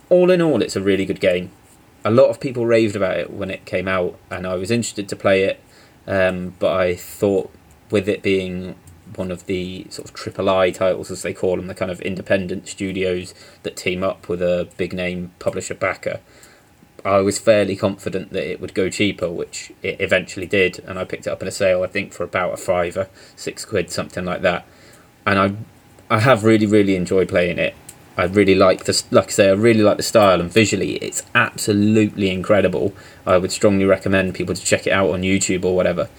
All 0.09 0.29
in 0.29 0.41
all, 0.41 0.61
it's 0.61 0.75
a 0.75 0.81
really 0.81 1.05
good 1.05 1.21
game. 1.21 1.51
A 2.03 2.11
lot 2.11 2.29
of 2.29 2.39
people 2.39 2.65
raved 2.65 2.95
about 2.95 3.17
it 3.17 3.31
when 3.31 3.49
it 3.49 3.65
came 3.65 3.87
out, 3.87 4.17
and 4.29 4.45
I 4.45 4.55
was 4.55 4.71
interested 4.71 5.07
to 5.09 5.15
play 5.15 5.43
it, 5.43 5.59
um, 6.07 6.55
but 6.59 6.73
I 6.75 6.95
thought 6.95 7.51
with 7.89 8.09
it 8.09 8.23
being 8.23 8.75
one 9.15 9.31
of 9.31 9.45
the 9.45 9.85
sort 9.89 10.07
of 10.07 10.13
triple 10.13 10.49
I 10.49 10.71
titles, 10.71 11.11
as 11.11 11.21
they 11.21 11.33
call 11.33 11.57
them, 11.57 11.67
the 11.67 11.75
kind 11.75 11.91
of 11.91 12.01
independent 12.01 12.67
studios 12.67 13.33
that 13.63 13.75
team 13.75 14.03
up 14.03 14.27
with 14.27 14.41
a 14.41 14.69
big 14.77 14.93
name 14.93 15.31
publisher 15.39 15.75
backer. 15.75 16.19
I 17.03 17.19
was 17.19 17.39
fairly 17.39 17.75
confident 17.75 18.31
that 18.31 18.49
it 18.49 18.61
would 18.61 18.73
go 18.73 18.89
cheaper, 18.89 19.29
which 19.29 19.71
it 19.81 19.99
eventually 19.99 20.45
did, 20.45 20.79
and 20.85 20.99
I 20.99 21.03
picked 21.03 21.27
it 21.27 21.29
up 21.31 21.41
in 21.41 21.47
a 21.47 21.51
sale, 21.51 21.83
I 21.83 21.87
think, 21.87 22.13
for 22.13 22.23
about 22.23 22.53
a 22.53 22.57
fiver, 22.57 23.09
six 23.35 23.65
quid, 23.65 23.89
something 23.89 24.25
like 24.25 24.41
that. 24.41 24.65
And 25.25 25.39
I, 25.39 26.15
I 26.15 26.19
have 26.19 26.43
really, 26.43 26.65
really 26.65 26.95
enjoyed 26.95 27.29
playing 27.29 27.57
it. 27.57 27.75
I 28.17 28.25
really 28.25 28.55
like 28.55 28.83
the, 28.83 29.03
like 29.09 29.27
I 29.27 29.31
say, 29.31 29.49
I 29.49 29.53
really 29.53 29.81
like 29.81 29.97
the 29.97 30.03
style, 30.03 30.41
and 30.41 30.51
visually, 30.51 30.95
it's 30.97 31.23
absolutely 31.33 32.29
incredible. 32.29 32.93
I 33.25 33.37
would 33.37 33.51
strongly 33.51 33.85
recommend 33.85 34.35
people 34.35 34.53
to 34.53 34.63
check 34.63 34.85
it 34.85 34.91
out 34.91 35.09
on 35.09 35.21
YouTube 35.21 35.65
or 35.65 35.75
whatever. 35.75 36.09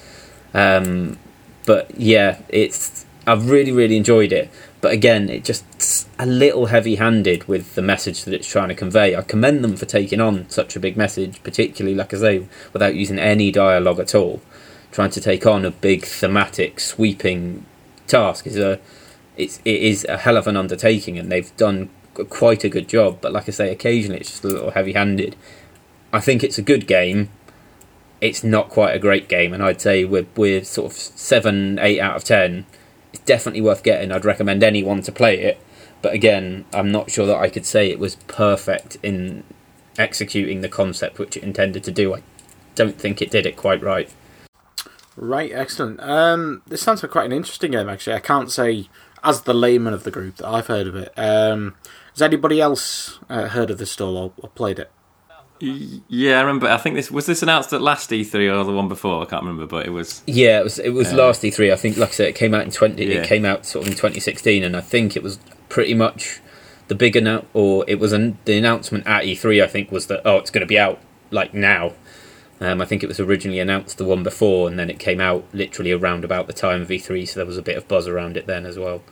Um, 0.54 1.18
but 1.64 1.90
yeah, 1.98 2.40
it's 2.48 3.06
I've 3.26 3.50
really, 3.50 3.72
really 3.72 3.96
enjoyed 3.96 4.32
it. 4.32 4.50
But 4.82 4.92
again, 4.92 5.30
it 5.30 5.44
just 5.44 6.08
a 6.18 6.26
little 6.26 6.66
heavy-handed 6.66 7.46
with 7.46 7.76
the 7.76 7.82
message 7.82 8.24
that 8.24 8.34
it's 8.34 8.48
trying 8.48 8.68
to 8.68 8.74
convey. 8.74 9.14
I 9.14 9.22
commend 9.22 9.62
them 9.62 9.76
for 9.76 9.86
taking 9.86 10.20
on 10.20 10.50
such 10.50 10.74
a 10.74 10.80
big 10.80 10.96
message, 10.96 11.40
particularly, 11.44 11.94
like 11.96 12.12
I 12.12 12.16
say, 12.18 12.48
without 12.72 12.96
using 12.96 13.20
any 13.20 13.52
dialogue 13.52 14.00
at 14.00 14.12
all. 14.12 14.42
Trying 14.90 15.10
to 15.10 15.20
take 15.20 15.46
on 15.46 15.64
a 15.64 15.70
big 15.70 16.04
thematic, 16.04 16.80
sweeping 16.80 17.64
task 18.08 18.44
is 18.46 18.58
a 18.58 18.80
it's 19.36 19.60
it 19.64 19.80
is 19.82 20.04
a 20.08 20.18
hell 20.18 20.36
of 20.36 20.48
an 20.48 20.56
undertaking, 20.56 21.16
and 21.16 21.30
they've 21.30 21.56
done 21.56 21.88
quite 22.28 22.64
a 22.64 22.68
good 22.68 22.88
job. 22.88 23.18
But 23.20 23.32
like 23.32 23.48
I 23.48 23.52
say, 23.52 23.70
occasionally 23.70 24.18
it's 24.18 24.30
just 24.30 24.44
a 24.44 24.48
little 24.48 24.72
heavy-handed. 24.72 25.36
I 26.12 26.18
think 26.18 26.42
it's 26.42 26.58
a 26.58 26.62
good 26.62 26.88
game. 26.88 27.30
It's 28.20 28.42
not 28.42 28.68
quite 28.68 28.96
a 28.96 28.98
great 28.98 29.28
game, 29.28 29.54
and 29.54 29.62
I'd 29.62 29.80
say 29.80 30.04
we're 30.04 30.26
we're 30.36 30.64
sort 30.64 30.90
of 30.90 30.98
seven, 30.98 31.78
eight 31.78 32.00
out 32.00 32.16
of 32.16 32.24
ten 32.24 32.66
definitely 33.24 33.60
worth 33.60 33.82
getting. 33.82 34.12
I'd 34.12 34.24
recommend 34.24 34.62
anyone 34.62 35.02
to 35.02 35.12
play 35.12 35.40
it. 35.40 35.60
But 36.00 36.14
again, 36.14 36.64
I'm 36.72 36.90
not 36.90 37.10
sure 37.10 37.26
that 37.26 37.36
I 37.36 37.48
could 37.48 37.64
say 37.64 37.88
it 37.88 37.98
was 37.98 38.16
perfect 38.26 38.96
in 39.02 39.44
executing 39.98 40.60
the 40.60 40.68
concept 40.68 41.18
which 41.18 41.36
it 41.36 41.42
intended 41.42 41.84
to 41.84 41.92
do. 41.92 42.14
I 42.14 42.22
don't 42.74 42.98
think 42.98 43.22
it 43.22 43.30
did 43.30 43.46
it 43.46 43.56
quite 43.56 43.82
right. 43.82 44.12
Right, 45.16 45.52
excellent. 45.52 46.00
Um, 46.00 46.62
this 46.66 46.82
sounds 46.82 47.02
like 47.02 47.12
quite 47.12 47.26
an 47.26 47.32
interesting 47.32 47.72
game, 47.72 47.88
actually. 47.88 48.16
I 48.16 48.20
can't 48.20 48.50
say, 48.50 48.88
as 49.22 49.42
the 49.42 49.54
layman 49.54 49.92
of 49.92 50.04
the 50.04 50.10
group, 50.10 50.36
that 50.36 50.48
I've 50.48 50.68
heard 50.68 50.86
of 50.86 50.96
it. 50.96 51.12
Um, 51.16 51.74
has 52.12 52.22
anybody 52.22 52.60
else 52.60 53.18
uh, 53.28 53.48
heard 53.48 53.70
of 53.70 53.78
this 53.78 53.92
stall 53.92 54.16
or, 54.16 54.32
or 54.38 54.48
played 54.50 54.78
it? 54.78 54.90
Yeah, 56.08 56.38
I 56.38 56.40
remember. 56.40 56.66
I 56.68 56.76
think 56.76 56.96
this 56.96 57.10
was 57.10 57.26
this 57.26 57.40
announced 57.42 57.72
at 57.72 57.80
last 57.80 58.10
E3 58.10 58.52
or 58.52 58.64
the 58.64 58.72
one 58.72 58.88
before. 58.88 59.22
I 59.22 59.26
can't 59.26 59.42
remember, 59.42 59.66
but 59.66 59.86
it 59.86 59.90
was. 59.90 60.22
Yeah, 60.26 60.58
it 60.58 60.64
was. 60.64 60.78
It 60.80 60.90
was 60.90 61.12
Uh, 61.12 61.16
last 61.16 61.42
E3. 61.42 61.72
I 61.72 61.76
think, 61.76 61.96
like 61.96 62.08
I 62.08 62.12
said, 62.12 62.28
it 62.28 62.34
came 62.34 62.52
out 62.52 62.64
in 62.64 62.72
twenty. 62.72 63.04
Yeah. 63.04 63.20
It 63.20 63.26
came 63.28 63.44
out 63.44 63.64
sort 63.64 63.84
of 63.86 63.92
in 63.92 63.96
2016, 63.96 64.64
and 64.64 64.76
I 64.76 64.80
think 64.80 65.16
it 65.16 65.22
was 65.22 65.38
pretty 65.68 65.94
much 65.94 66.40
the 66.88 66.96
big 66.96 67.14
announce, 67.14 67.46
or 67.54 67.84
it 67.86 68.00
was 68.00 68.12
an, 68.12 68.38
the 68.44 68.58
announcement 68.58 69.06
at 69.06 69.22
E3. 69.22 69.62
I 69.62 69.68
think 69.68 69.92
was 69.92 70.06
that 70.08 70.22
oh, 70.24 70.38
it's 70.38 70.50
going 70.50 70.62
to 70.62 70.66
be 70.66 70.78
out 70.78 70.98
like 71.30 71.54
now. 71.54 71.92
Um, 72.60 72.80
I 72.80 72.84
think 72.84 73.02
it 73.04 73.08
was 73.08 73.20
originally 73.20 73.60
announced 73.60 73.98
the 73.98 74.04
one 74.04 74.22
before, 74.24 74.66
and 74.68 74.76
then 74.78 74.90
it 74.90 74.98
came 74.98 75.20
out 75.20 75.44
literally 75.52 75.92
around 75.92 76.24
about 76.24 76.48
the 76.48 76.52
time 76.52 76.82
of 76.82 76.88
E3. 76.88 77.28
So 77.28 77.38
there 77.38 77.46
was 77.46 77.58
a 77.58 77.62
bit 77.62 77.76
of 77.76 77.86
buzz 77.86 78.08
around 78.08 78.36
it 78.36 78.46
then 78.48 78.66
as 78.66 78.78
well. 78.78 79.02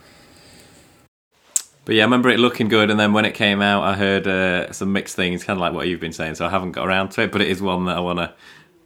But 1.83 1.95
yeah, 1.95 2.03
I 2.03 2.05
remember 2.05 2.29
it 2.29 2.39
looking 2.39 2.67
good, 2.67 2.91
and 2.91 2.99
then 2.99 3.11
when 3.11 3.25
it 3.25 3.33
came 3.33 3.61
out, 3.61 3.83
I 3.83 3.95
heard 3.95 4.27
uh, 4.27 4.71
some 4.71 4.93
mixed 4.93 5.15
things, 5.15 5.43
kind 5.43 5.57
of 5.57 5.61
like 5.61 5.73
what 5.73 5.87
you've 5.87 5.99
been 5.99 6.13
saying. 6.13 6.35
So 6.35 6.45
I 6.45 6.49
haven't 6.49 6.73
got 6.73 6.87
around 6.87 7.09
to 7.11 7.23
it, 7.23 7.31
but 7.31 7.41
it 7.41 7.47
is 7.47 7.61
one 7.61 7.85
that 7.85 7.97
I 7.97 7.99
wanna. 7.99 8.33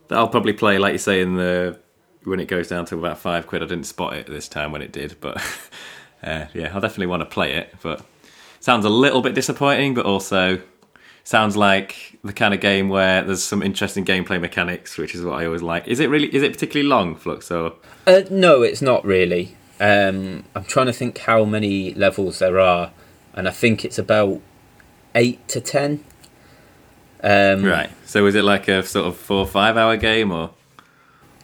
That 0.07 0.17
I'll 0.17 0.29
probably 0.29 0.53
play, 0.53 0.77
like 0.77 0.93
you 0.93 0.99
say, 0.99 1.21
in 1.21 1.35
the 1.35 1.79
when 2.23 2.39
it 2.39 2.47
goes 2.47 2.67
down 2.67 2.85
to 2.85 2.97
about 2.97 3.19
five 3.19 3.47
quid. 3.47 3.63
I 3.63 3.65
didn't 3.65 3.85
spot 3.85 4.13
it 4.15 4.27
this 4.27 4.47
time 4.47 4.71
when 4.71 4.81
it 4.81 4.91
did, 4.91 5.15
but 5.19 5.37
uh, 6.23 6.45
yeah, 6.53 6.71
I'll 6.73 6.81
definitely 6.81 7.07
want 7.07 7.21
to 7.21 7.25
play 7.25 7.53
it. 7.53 7.73
But 7.81 8.01
sounds 8.59 8.85
a 8.85 8.89
little 8.89 9.21
bit 9.21 9.35
disappointing, 9.35 9.93
but 9.93 10.05
also 10.05 10.61
sounds 11.23 11.57
like 11.57 12.17
the 12.23 12.33
kind 12.33 12.53
of 12.53 12.61
game 12.61 12.87
where 12.87 13.23
there's 13.23 13.43
some 13.43 13.61
interesting 13.61 14.05
gameplay 14.05 14.39
mechanics, 14.39 14.97
which 14.97 15.13
is 15.15 15.23
what 15.23 15.33
I 15.33 15.45
always 15.45 15.61
like. 15.61 15.87
Is 15.87 15.99
it 15.99 16.09
really? 16.09 16.33
Is 16.33 16.43
it 16.43 16.53
particularly 16.53 16.87
long, 16.87 17.15
Flux? 17.15 17.51
Or 17.51 17.73
Uh, 18.07 18.21
no, 18.29 18.61
it's 18.61 18.81
not 18.81 19.03
really. 19.03 19.57
Um, 19.79 20.45
I'm 20.55 20.63
trying 20.63 20.85
to 20.85 20.93
think 20.93 21.17
how 21.19 21.43
many 21.45 21.93
levels 21.93 22.39
there 22.39 22.59
are, 22.59 22.91
and 23.33 23.47
I 23.47 23.51
think 23.51 23.83
it's 23.83 23.97
about 23.99 24.41
eight 25.13 25.45
to 25.49 25.59
ten. 25.61 26.03
Um, 27.23 27.63
right? 27.65 27.89
So 28.05 28.25
is 28.27 28.35
it 28.35 28.43
like 28.43 28.67
a 28.67 28.83
sort 28.83 29.07
of 29.07 29.17
four 29.17 29.39
or 29.39 29.47
five 29.47 29.77
hour 29.77 29.97
game, 29.97 30.31
or 30.31 30.51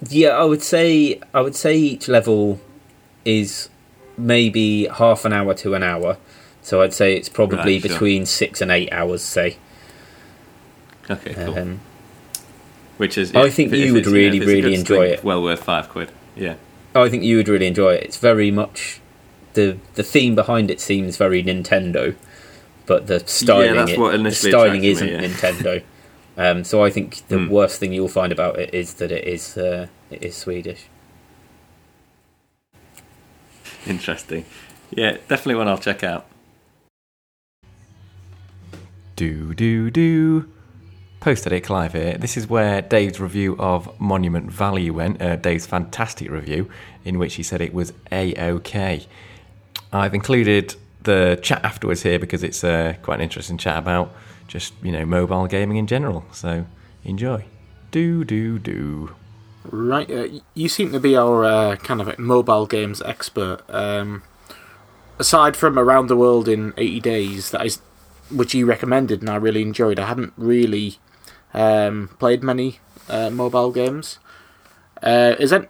Yeah, 0.10 0.30
I 0.30 0.44
would 0.44 0.62
say 0.62 1.20
I 1.34 1.42
would 1.42 1.56
say 1.56 1.78
each 1.78 2.08
level 2.08 2.60
is 3.26 3.70
maybe 4.18 4.88
half 4.88 5.26
an 5.26 5.34
hour 5.34 5.54
to 5.56 5.74
an 5.74 5.84
hour. 5.84 6.18
So 6.62 6.82
I'd 6.82 6.94
say 6.94 7.16
it's 7.18 7.30
probably 7.30 7.74
Right, 7.74 7.82
sure. 7.82 7.90
between 7.90 8.26
six 8.26 8.62
and 8.62 8.72
eight 8.72 8.92
hours. 8.94 9.24
Say. 9.24 9.58
okay, 11.10 11.34
cool. 11.34 11.58
Um, 11.58 11.80
Which 12.98 13.18
is, 13.18 13.34
I 13.36 13.50
think 13.50 13.74
if 13.74 13.80
you 13.80 13.94
would 13.94 14.06
really, 14.06 14.40
really 14.40 14.76
enjoy 14.76 15.06
thing, 15.08 15.14
it. 15.14 15.24
Well 15.24 15.42
worth 15.42 15.64
five 15.64 15.90
quid. 15.90 16.12
Yeah. 16.36 16.56
I 16.96 17.10
think 17.10 17.24
you 17.24 17.38
would 17.38 17.48
really 17.48 17.68
enjoy 17.68 17.94
it. 17.94 18.04
It's 18.04 18.18
very 18.18 18.52
much 18.52 19.00
the 19.54 19.78
the 19.96 20.04
theme 20.04 20.36
behind 20.36 20.70
it 20.72 20.80
seems 20.80 21.18
very 21.18 21.44
Nintendo, 21.44 22.16
but 22.86 23.08
the 23.08 23.20
styling 23.28 23.74
that's 23.76 23.92
it- 23.92 24.00
what 24.00 24.22
the 24.22 24.32
styling 24.32 24.84
isn't 24.84 25.08
me, 25.08 25.14
yeah. 25.14 25.22
Nintendo. 25.22 25.84
Um, 26.38 26.64
so 26.64 26.84
I 26.84 26.90
think 26.90 27.28
the 27.28 27.38
Hmm. 27.40 27.50
worst 27.50 27.80
thing 27.80 27.92
you'll 27.94 28.08
find 28.08 28.32
about 28.32 28.58
it 28.58 28.74
is 28.74 28.96
that 28.96 29.12
it 29.12 29.26
is 29.28 29.58
uh, 29.58 29.88
it 30.10 30.24
is 30.24 30.36
Swedish. 30.36 30.86
Interesting. 33.88 34.46
Yeah, 34.92 35.18
definitely 35.28 35.56
one 35.56 35.68
I'll 35.68 35.78
check 35.78 36.04
out. 36.04 36.26
Do, 39.16 39.54
do, 39.54 39.90
do. 39.92 40.50
Post 41.22 41.46
edit 41.46 41.64
Clive 41.64 41.94
here. 41.94 42.18
This 42.18 42.36
is 42.36 42.50
where 42.50 42.82
Dave's 42.82 43.20
review 43.20 43.56
of 43.60 44.00
Monument 44.00 44.52
Valley 44.52 44.90
went, 44.90 45.22
uh, 45.22 45.36
Dave's 45.36 45.68
fantastic 45.68 46.32
review, 46.32 46.68
in 47.06 47.20
which 47.20 47.36
he 47.36 47.44
said 47.44 47.62
it 47.62 47.76
was 47.76 47.94
A 48.12 48.34
OK. 48.34 49.06
I've 49.94 50.16
included 50.16 50.74
the 51.04 51.40
chat 51.44 51.64
afterwards 51.64 52.02
here 52.02 52.18
because 52.18 52.42
it's 52.42 52.64
uh, 52.64 52.96
quite 53.04 53.16
an 53.16 53.22
interesting 53.22 53.60
chat 53.60 53.78
about 53.78 54.12
just, 54.48 54.74
you 54.82 54.92
know, 54.92 55.06
mobile 55.06 55.46
gaming 55.46 55.78
in 55.78 55.86
general. 55.86 56.26
So 56.32 56.66
enjoy. 57.04 57.46
Do, 57.92 58.24
do, 58.24 58.58
do. 58.58 59.14
Right, 59.64 60.10
uh, 60.10 60.28
you 60.56 60.70
seem 60.70 60.92
to 60.92 61.00
be 61.00 61.16
our 61.16 61.46
uh, 61.46 61.76
kind 61.76 62.02
of 62.02 62.18
mobile 62.18 62.66
games 62.66 63.00
expert. 63.04 63.62
Um, 63.70 64.24
aside 65.20 65.56
from 65.56 65.78
Around 65.78 66.08
the 66.08 66.18
World 66.18 66.48
in 66.48 66.74
80 66.78 67.00
Days, 67.00 67.52
that 67.52 67.64
is, 67.64 67.80
which 68.32 68.56
you 68.56 68.66
recommended 68.66 69.22
and 69.22 69.30
I 69.30 69.36
really 69.36 69.62
enjoyed, 69.62 70.00
I 70.00 70.08
haven't 70.08 70.34
really 70.36 70.98
um, 71.54 72.10
played 72.20 72.44
many 72.44 72.80
uh, 73.10 73.30
mobile 73.30 73.72
games. 73.72 74.20
Uh, 75.02 75.36
is 75.40 75.50
that? 75.50 75.70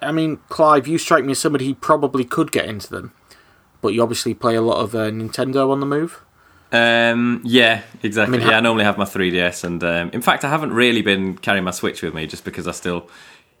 I 0.00 0.12
mean, 0.12 0.38
Clive, 0.48 0.86
you 0.86 0.98
strike 0.98 1.24
me 1.24 1.32
as 1.32 1.38
somebody 1.38 1.66
who 1.66 1.74
probably 1.74 2.24
could 2.24 2.52
get 2.52 2.66
into 2.66 2.88
them, 2.88 3.12
but 3.80 3.88
you 3.88 4.02
obviously 4.02 4.32
play 4.32 4.54
a 4.54 4.62
lot 4.62 4.78
of 4.78 4.94
uh, 4.94 5.10
Nintendo 5.10 5.70
on 5.70 5.80
the 5.80 5.86
move. 5.86 6.22
Um, 6.72 7.40
yeah, 7.44 7.82
exactly. 8.02 8.36
I 8.36 8.40
mean, 8.40 8.48
yeah, 8.48 8.58
I 8.58 8.60
normally 8.60 8.84
have 8.84 8.98
my 8.98 9.04
3DS, 9.04 9.64
and 9.64 9.82
um, 9.82 10.10
in 10.12 10.22
fact, 10.22 10.44
I 10.44 10.48
haven't 10.50 10.72
really 10.72 11.02
been 11.02 11.36
carrying 11.38 11.64
my 11.64 11.70
Switch 11.70 12.02
with 12.02 12.14
me 12.14 12.26
just 12.26 12.44
because 12.44 12.66
I 12.66 12.72
still, 12.72 13.08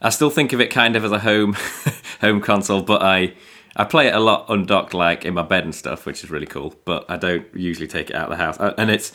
I 0.02 0.10
still 0.10 0.30
think 0.30 0.52
of 0.52 0.60
it 0.60 0.68
kind 0.68 0.96
of 0.96 1.04
as 1.04 1.12
a 1.12 1.20
home, 1.20 1.56
home 2.20 2.40
console. 2.40 2.82
But 2.82 3.02
I, 3.02 3.34
I 3.76 3.84
play 3.84 4.08
it 4.08 4.14
a 4.14 4.20
lot 4.20 4.46
undocked, 4.48 4.94
like 4.94 5.24
in 5.24 5.34
my 5.34 5.42
bed 5.42 5.64
and 5.64 5.74
stuff, 5.74 6.06
which 6.06 6.24
is 6.24 6.30
really 6.30 6.46
cool. 6.46 6.74
But 6.84 7.04
I 7.08 7.16
don't 7.16 7.46
usually 7.54 7.86
take 7.88 8.10
it 8.10 8.16
out 8.16 8.30
of 8.30 8.30
the 8.30 8.44
house, 8.44 8.58
Uh, 8.58 8.74
and 8.76 8.90
it's 8.90 9.12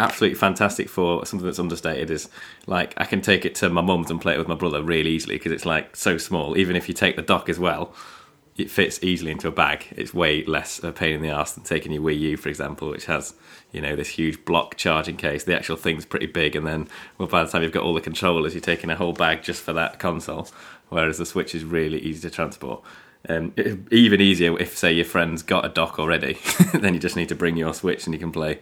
absolutely 0.00 0.36
fantastic 0.36 0.88
for 0.88 1.24
something 1.24 1.46
that's 1.46 1.58
understated. 1.58 2.10
Is 2.10 2.28
like 2.66 2.94
I 2.96 3.04
can 3.04 3.20
take 3.20 3.44
it 3.44 3.54
to 3.56 3.68
my 3.68 3.80
mum's 3.80 4.10
and 4.10 4.20
play 4.20 4.34
it 4.34 4.38
with 4.38 4.48
my 4.48 4.54
brother 4.54 4.82
really 4.82 5.10
easily 5.10 5.36
because 5.36 5.52
it's 5.52 5.66
like 5.66 5.96
so 5.96 6.18
small. 6.18 6.56
Even 6.56 6.76
if 6.76 6.88
you 6.88 6.94
take 6.94 7.16
the 7.16 7.22
dock 7.22 7.48
as 7.48 7.58
well, 7.58 7.94
it 8.56 8.70
fits 8.70 9.02
easily 9.02 9.30
into 9.30 9.48
a 9.48 9.52
bag. 9.52 9.86
It's 9.96 10.14
way 10.14 10.44
less 10.44 10.82
a 10.82 10.92
pain 10.92 11.14
in 11.14 11.22
the 11.22 11.30
ass 11.30 11.52
than 11.52 11.64
taking 11.64 11.92
your 11.92 12.02
Wii 12.02 12.18
U, 12.20 12.36
for 12.36 12.48
example, 12.48 12.90
which 12.90 13.06
has 13.06 13.34
you 13.72 13.80
know 13.80 13.96
this 13.96 14.10
huge 14.10 14.44
block 14.44 14.76
charging 14.76 15.16
case. 15.16 15.44
The 15.44 15.56
actual 15.56 15.76
thing's 15.76 16.04
pretty 16.04 16.26
big, 16.26 16.56
and 16.56 16.66
then 16.66 16.88
well, 17.18 17.28
by 17.28 17.44
the 17.44 17.50
time 17.50 17.62
you've 17.62 17.72
got 17.72 17.82
all 17.82 17.94
the 17.94 18.00
controllers, 18.00 18.54
you're 18.54 18.60
taking 18.60 18.90
a 18.90 18.96
whole 18.96 19.12
bag 19.12 19.42
just 19.42 19.62
for 19.62 19.72
that 19.72 19.98
console. 19.98 20.48
Whereas 20.88 21.18
the 21.18 21.26
Switch 21.26 21.54
is 21.54 21.64
really 21.64 21.98
easy 21.98 22.28
to 22.28 22.34
transport. 22.34 22.82
Um, 23.26 23.54
even 23.90 24.20
easier 24.20 24.56
if, 24.60 24.76
say, 24.76 24.92
your 24.92 25.06
friend's 25.06 25.42
got 25.42 25.64
a 25.64 25.70
dock 25.70 25.98
already, 25.98 26.38
then 26.74 26.92
you 26.92 27.00
just 27.00 27.16
need 27.16 27.30
to 27.30 27.34
bring 27.34 27.56
your 27.56 27.72
Switch 27.72 28.04
and 28.04 28.12
you 28.12 28.20
can 28.20 28.30
play 28.30 28.60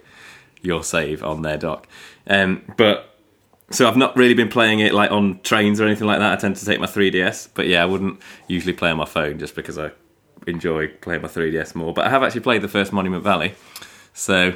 your 0.62 0.82
save 0.82 1.22
on 1.22 1.42
their 1.42 1.58
dock. 1.58 1.86
Um, 2.26 2.62
but 2.76 3.16
so 3.70 3.88
I've 3.88 3.96
not 3.96 4.16
really 4.16 4.34
been 4.34 4.48
playing 4.48 4.80
it 4.80 4.92
like 4.94 5.10
on 5.10 5.40
trains 5.42 5.80
or 5.80 5.86
anything 5.86 6.06
like 6.06 6.18
that. 6.18 6.32
I 6.32 6.36
tend 6.36 6.56
to 6.56 6.64
take 6.64 6.80
my 6.80 6.86
3DS, 6.86 7.48
but 7.54 7.66
yeah, 7.66 7.82
I 7.82 7.86
wouldn't 7.86 8.20
usually 8.46 8.72
play 8.72 8.90
on 8.90 8.98
my 8.98 9.04
phone 9.04 9.38
just 9.38 9.54
because 9.54 9.78
I 9.78 9.92
enjoy 10.46 10.88
playing 10.88 11.22
my 11.22 11.28
3DS 11.28 11.74
more. 11.74 11.92
But 11.92 12.06
I 12.06 12.10
have 12.10 12.22
actually 12.22 12.42
played 12.42 12.62
the 12.62 12.68
first 12.68 12.92
Monument 12.92 13.22
Valley, 13.22 13.54
so 14.12 14.54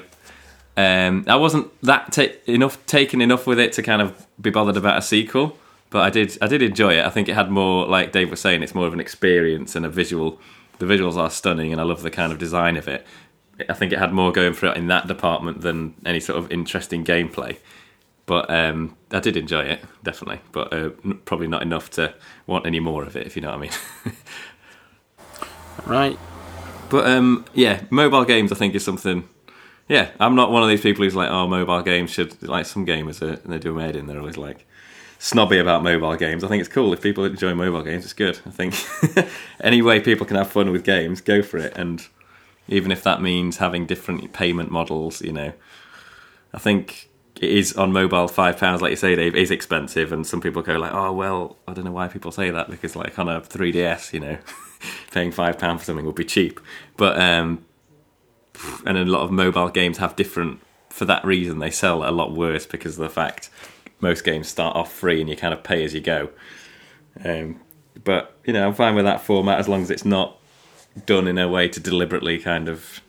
um, 0.76 1.25
I 1.26 1.36
wasn't 1.36 1.70
that 1.82 2.12
ta- 2.12 2.36
enough 2.46 2.84
taken 2.86 3.20
enough 3.20 3.46
with 3.46 3.58
it 3.58 3.72
to 3.75 3.82
kind 3.82 4.02
of 4.02 4.26
be 4.40 4.50
bothered 4.50 4.76
about 4.76 4.98
a 4.98 5.02
sequel. 5.02 5.56
But 5.88 6.02
I 6.02 6.10
did 6.10 6.36
I 6.42 6.48
did 6.48 6.62
enjoy 6.62 6.98
it. 6.98 7.04
I 7.04 7.10
think 7.10 7.28
it 7.28 7.34
had 7.34 7.50
more, 7.50 7.86
like 7.86 8.12
Dave 8.12 8.30
was 8.30 8.40
saying, 8.40 8.62
it's 8.62 8.75
more 8.75 8.86
of 8.86 8.92
an 8.92 9.00
experience 9.00 9.75
and 9.75 9.86
a 9.86 9.88
visual. 9.88 10.38
The 10.78 10.84
visuals 10.84 11.16
are 11.16 11.30
stunning, 11.30 11.72
and 11.72 11.80
I 11.80 11.84
love 11.84 12.02
the 12.02 12.10
kind 12.10 12.32
of 12.32 12.38
design 12.38 12.76
of 12.76 12.86
it. 12.86 13.06
I 13.68 13.72
think 13.75 13.92
it 13.92 13.98
had 13.98 14.12
more 14.12 14.32
going 14.32 14.52
for 14.52 14.66
it 14.66 14.76
in 14.76 14.86
that 14.88 15.06
department 15.06 15.62
than 15.62 15.94
any 16.04 16.20
sort 16.20 16.38
of 16.38 16.50
interesting 16.52 17.04
gameplay. 17.04 17.58
But 18.26 18.50
um, 18.50 18.96
I 19.12 19.20
did 19.20 19.36
enjoy 19.36 19.62
it, 19.62 19.80
definitely. 20.02 20.40
But 20.52 20.72
uh, 20.72 20.90
n- 21.04 21.20
probably 21.25 21.46
not 21.46 21.62
enough 21.62 21.90
to 21.92 22.14
want 22.46 22.66
any 22.66 22.80
more 22.80 23.04
of 23.04 23.16
it, 23.16 23.26
if 23.26 23.36
you 23.36 23.42
know 23.42 23.48
what 23.50 23.58
I 23.58 23.60
mean. 23.60 23.70
Right. 25.84 26.18
but 26.88 27.06
um, 27.06 27.44
yeah, 27.54 27.82
mobile 27.90 28.25
games, 28.25 28.50
I 28.50 28.56
think, 28.56 28.75
is 28.75 28.84
something. 28.84 29.28
Yeah, 29.88 30.10
I'm 30.18 30.34
not 30.34 30.50
one 30.50 30.62
of 30.62 30.68
these 30.68 30.80
people 30.80 31.04
who's 31.04 31.14
like, 31.14 31.30
oh, 31.30 31.46
mobile 31.46 31.82
games 31.82 32.10
should. 32.10 32.42
Like 32.42 32.66
some 32.66 32.84
gamers, 32.84 33.22
are, 33.22 33.40
and 33.44 33.52
they 33.52 33.58
do 33.58 33.72
made 33.72 33.94
in, 33.94 34.06
they're 34.06 34.18
always 34.18 34.36
like 34.36 34.66
snobby 35.18 35.58
about 35.58 35.82
mobile 35.84 36.16
games. 36.16 36.42
I 36.42 36.48
think 36.48 36.60
it's 36.60 36.68
cool. 36.68 36.92
If 36.92 37.02
people 37.02 37.25
enjoy 37.25 37.54
mobile 37.54 37.82
games, 37.82 38.04
it's 38.04 38.12
good. 38.14 38.40
I 38.46 38.50
think 38.50 38.75
any 39.60 39.82
way 39.82 40.00
people 40.00 40.26
can 40.26 40.36
have 40.36 40.50
fun 40.50 40.72
with 40.72 40.82
games, 40.82 41.20
go 41.20 41.42
for 41.42 41.58
it. 41.58 41.76
And 41.76 42.04
even 42.68 42.90
if 42.90 43.02
that 43.02 43.23
means 43.23 43.58
having 43.58 43.87
different 43.87 44.32
payment 44.32 44.70
models, 44.70 45.23
you 45.23 45.32
know, 45.32 45.52
I 46.52 46.58
think 46.58 47.08
it 47.40 47.50
is 47.50 47.75
on 47.75 47.92
mobile 47.92 48.28
five 48.28 48.58
pounds, 48.58 48.80
like 48.80 48.90
you 48.90 48.96
say, 48.96 49.14
Dave, 49.14 49.35
is 49.35 49.50
expensive, 49.50 50.12
and 50.12 50.26
some 50.26 50.40
people 50.40 50.62
go 50.62 50.74
like, 50.74 50.92
"Oh 50.92 51.12
well, 51.12 51.57
I 51.68 51.74
don't 51.74 51.85
know 51.85 51.92
why 51.92 52.09
people 52.09 52.33
say 52.33 52.50
that 52.50 52.70
because 52.70 52.96
like 52.96 53.18
on 53.18 53.29
a 53.29 53.40
3ds, 53.40 54.12
you 54.12 54.20
know, 54.20 54.38
paying 55.12 55.33
five 55.33 55.59
pound 55.59 55.81
for 55.81 55.85
something 55.85 56.07
would 56.07 56.14
be 56.14 56.24
cheap." 56.24 56.61
But 56.96 57.20
um, 57.20 57.64
and 58.85 58.96
a 58.96 59.05
lot 59.05 59.22
of 59.22 59.31
mobile 59.31 59.68
games 59.68 59.98
have 59.98 60.16
different. 60.16 60.61
For 60.88 61.05
that 61.05 61.26
reason, 61.26 61.59
they 61.59 61.70
sell 61.70 62.09
a 62.09 62.11
lot 62.11 62.33
worse 62.33 62.64
because 62.64 62.98
of 62.98 63.02
the 63.02 63.11
fact 63.11 63.50
most 64.00 64.24
games 64.24 64.48
start 64.48 64.76
off 64.76 64.92
free 64.92 65.20
and 65.20 65.29
you 65.29 65.37
kind 65.37 65.52
of 65.52 65.62
pay 65.62 65.85
as 65.85 65.92
you 65.92 66.00
go. 66.00 66.31
Um, 67.22 67.61
but 68.02 68.35
you 68.44 68.52
know, 68.52 68.66
I'm 68.66 68.74
fine 68.74 68.94
with 68.94 69.05
that 69.05 69.20
format 69.20 69.59
as 69.59 69.68
long 69.68 69.83
as 69.83 69.90
it's 69.90 70.05
not 70.07 70.38
done 71.04 71.26
in 71.26 71.38
a 71.38 71.48
way 71.48 71.68
to 71.68 71.80
deliberately 71.80 72.38
kind 72.38 72.68
of 72.68 73.00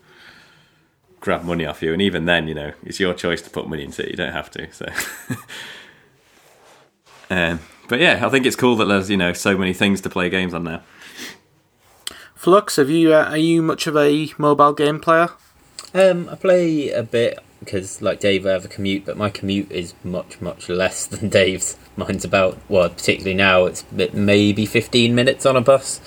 grab 1.19 1.43
money 1.43 1.65
off 1.65 1.81
you. 1.81 1.93
And 1.93 2.01
even 2.01 2.25
then, 2.25 2.47
you 2.47 2.53
know, 2.53 2.73
it's 2.83 2.99
your 2.99 3.13
choice 3.13 3.41
to 3.43 3.49
put 3.49 3.67
money 3.67 3.83
into 3.83 4.03
it. 4.03 4.09
You 4.09 4.17
don't 4.17 4.33
have 4.33 4.51
to. 4.51 4.71
So, 4.73 4.85
um, 7.29 7.59
but 7.87 7.99
yeah, 7.99 8.25
I 8.25 8.29
think 8.29 8.45
it's 8.45 8.55
cool 8.55 8.75
that 8.77 8.85
there's 8.85 9.09
you 9.09 9.17
know 9.17 9.33
so 9.33 9.57
many 9.57 9.73
things 9.73 10.01
to 10.01 10.09
play 10.09 10.29
games 10.29 10.53
on 10.53 10.63
now. 10.63 10.81
Flux, 12.35 12.75
have 12.75 12.89
you 12.89 13.13
uh, 13.13 13.29
are 13.29 13.37
you 13.37 13.61
much 13.61 13.87
of 13.87 13.95
a 13.95 14.29
mobile 14.37 14.73
game 14.73 14.99
player? 14.99 15.29
Um, 15.93 16.29
I 16.29 16.35
play 16.35 16.91
a 16.91 17.03
bit 17.03 17.39
because, 17.59 18.01
like 18.01 18.19
Dave, 18.19 18.45
I 18.45 18.51
have 18.51 18.65
a 18.65 18.69
commute, 18.69 19.05
but 19.05 19.17
my 19.17 19.29
commute 19.29 19.71
is 19.71 19.93
much, 20.03 20.39
much 20.41 20.69
less 20.69 21.05
than 21.05 21.29
Dave's. 21.39 21.77
Mine's 21.95 22.25
about, 22.25 22.57
well, 22.69 22.89
particularly 22.89 23.33
now, 23.33 23.65
it's 23.65 23.83
maybe 23.91 24.65
15 24.65 25.15
minutes 25.15 25.45
on 25.45 25.55
a 25.55 25.61
bus. 25.61 25.99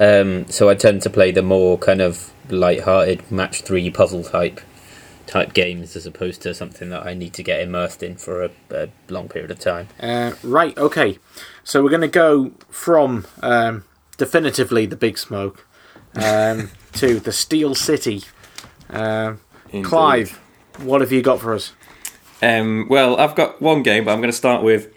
Um, 0.00 0.48
so 0.48 0.68
I 0.68 0.74
tend 0.74 1.02
to 1.02 1.10
play 1.10 1.32
the 1.32 1.42
more 1.42 1.76
kind 1.78 2.00
of 2.00 2.32
light-hearted 2.48 3.30
match 3.30 3.62
three 3.62 3.90
puzzle 3.90 4.24
type 4.24 4.60
type 5.26 5.52
games 5.52 5.94
as 5.94 6.06
opposed 6.06 6.40
to 6.42 6.54
something 6.54 6.88
that 6.88 7.06
I 7.06 7.12
need 7.14 7.34
to 7.34 7.42
get 7.42 7.60
immersed 7.60 8.02
in 8.02 8.16
for 8.16 8.44
a, 8.44 8.50
a 8.70 8.88
long 9.08 9.28
period 9.28 9.50
of 9.50 9.58
time. 9.58 9.88
Uh, 10.00 10.32
right. 10.42 10.76
Okay. 10.78 11.18
So 11.62 11.82
we're 11.82 11.90
going 11.90 12.00
to 12.00 12.08
go 12.08 12.52
from 12.70 13.26
um, 13.42 13.84
definitively 14.16 14.86
the 14.86 14.96
Big 14.96 15.18
Smoke 15.18 15.66
um, 16.14 16.70
to 16.94 17.20
the 17.20 17.32
Steel 17.32 17.74
City. 17.74 18.22
Um, 18.88 19.40
Clive, 19.82 20.40
what 20.78 21.02
have 21.02 21.12
you 21.12 21.20
got 21.20 21.40
for 21.40 21.54
us? 21.54 21.72
Um, 22.40 22.86
well, 22.88 23.18
I've 23.18 23.34
got 23.34 23.60
one 23.60 23.82
game, 23.82 24.04
but 24.04 24.12
I'm 24.12 24.20
going 24.20 24.30
to 24.30 24.36
start 24.36 24.62
with 24.62 24.94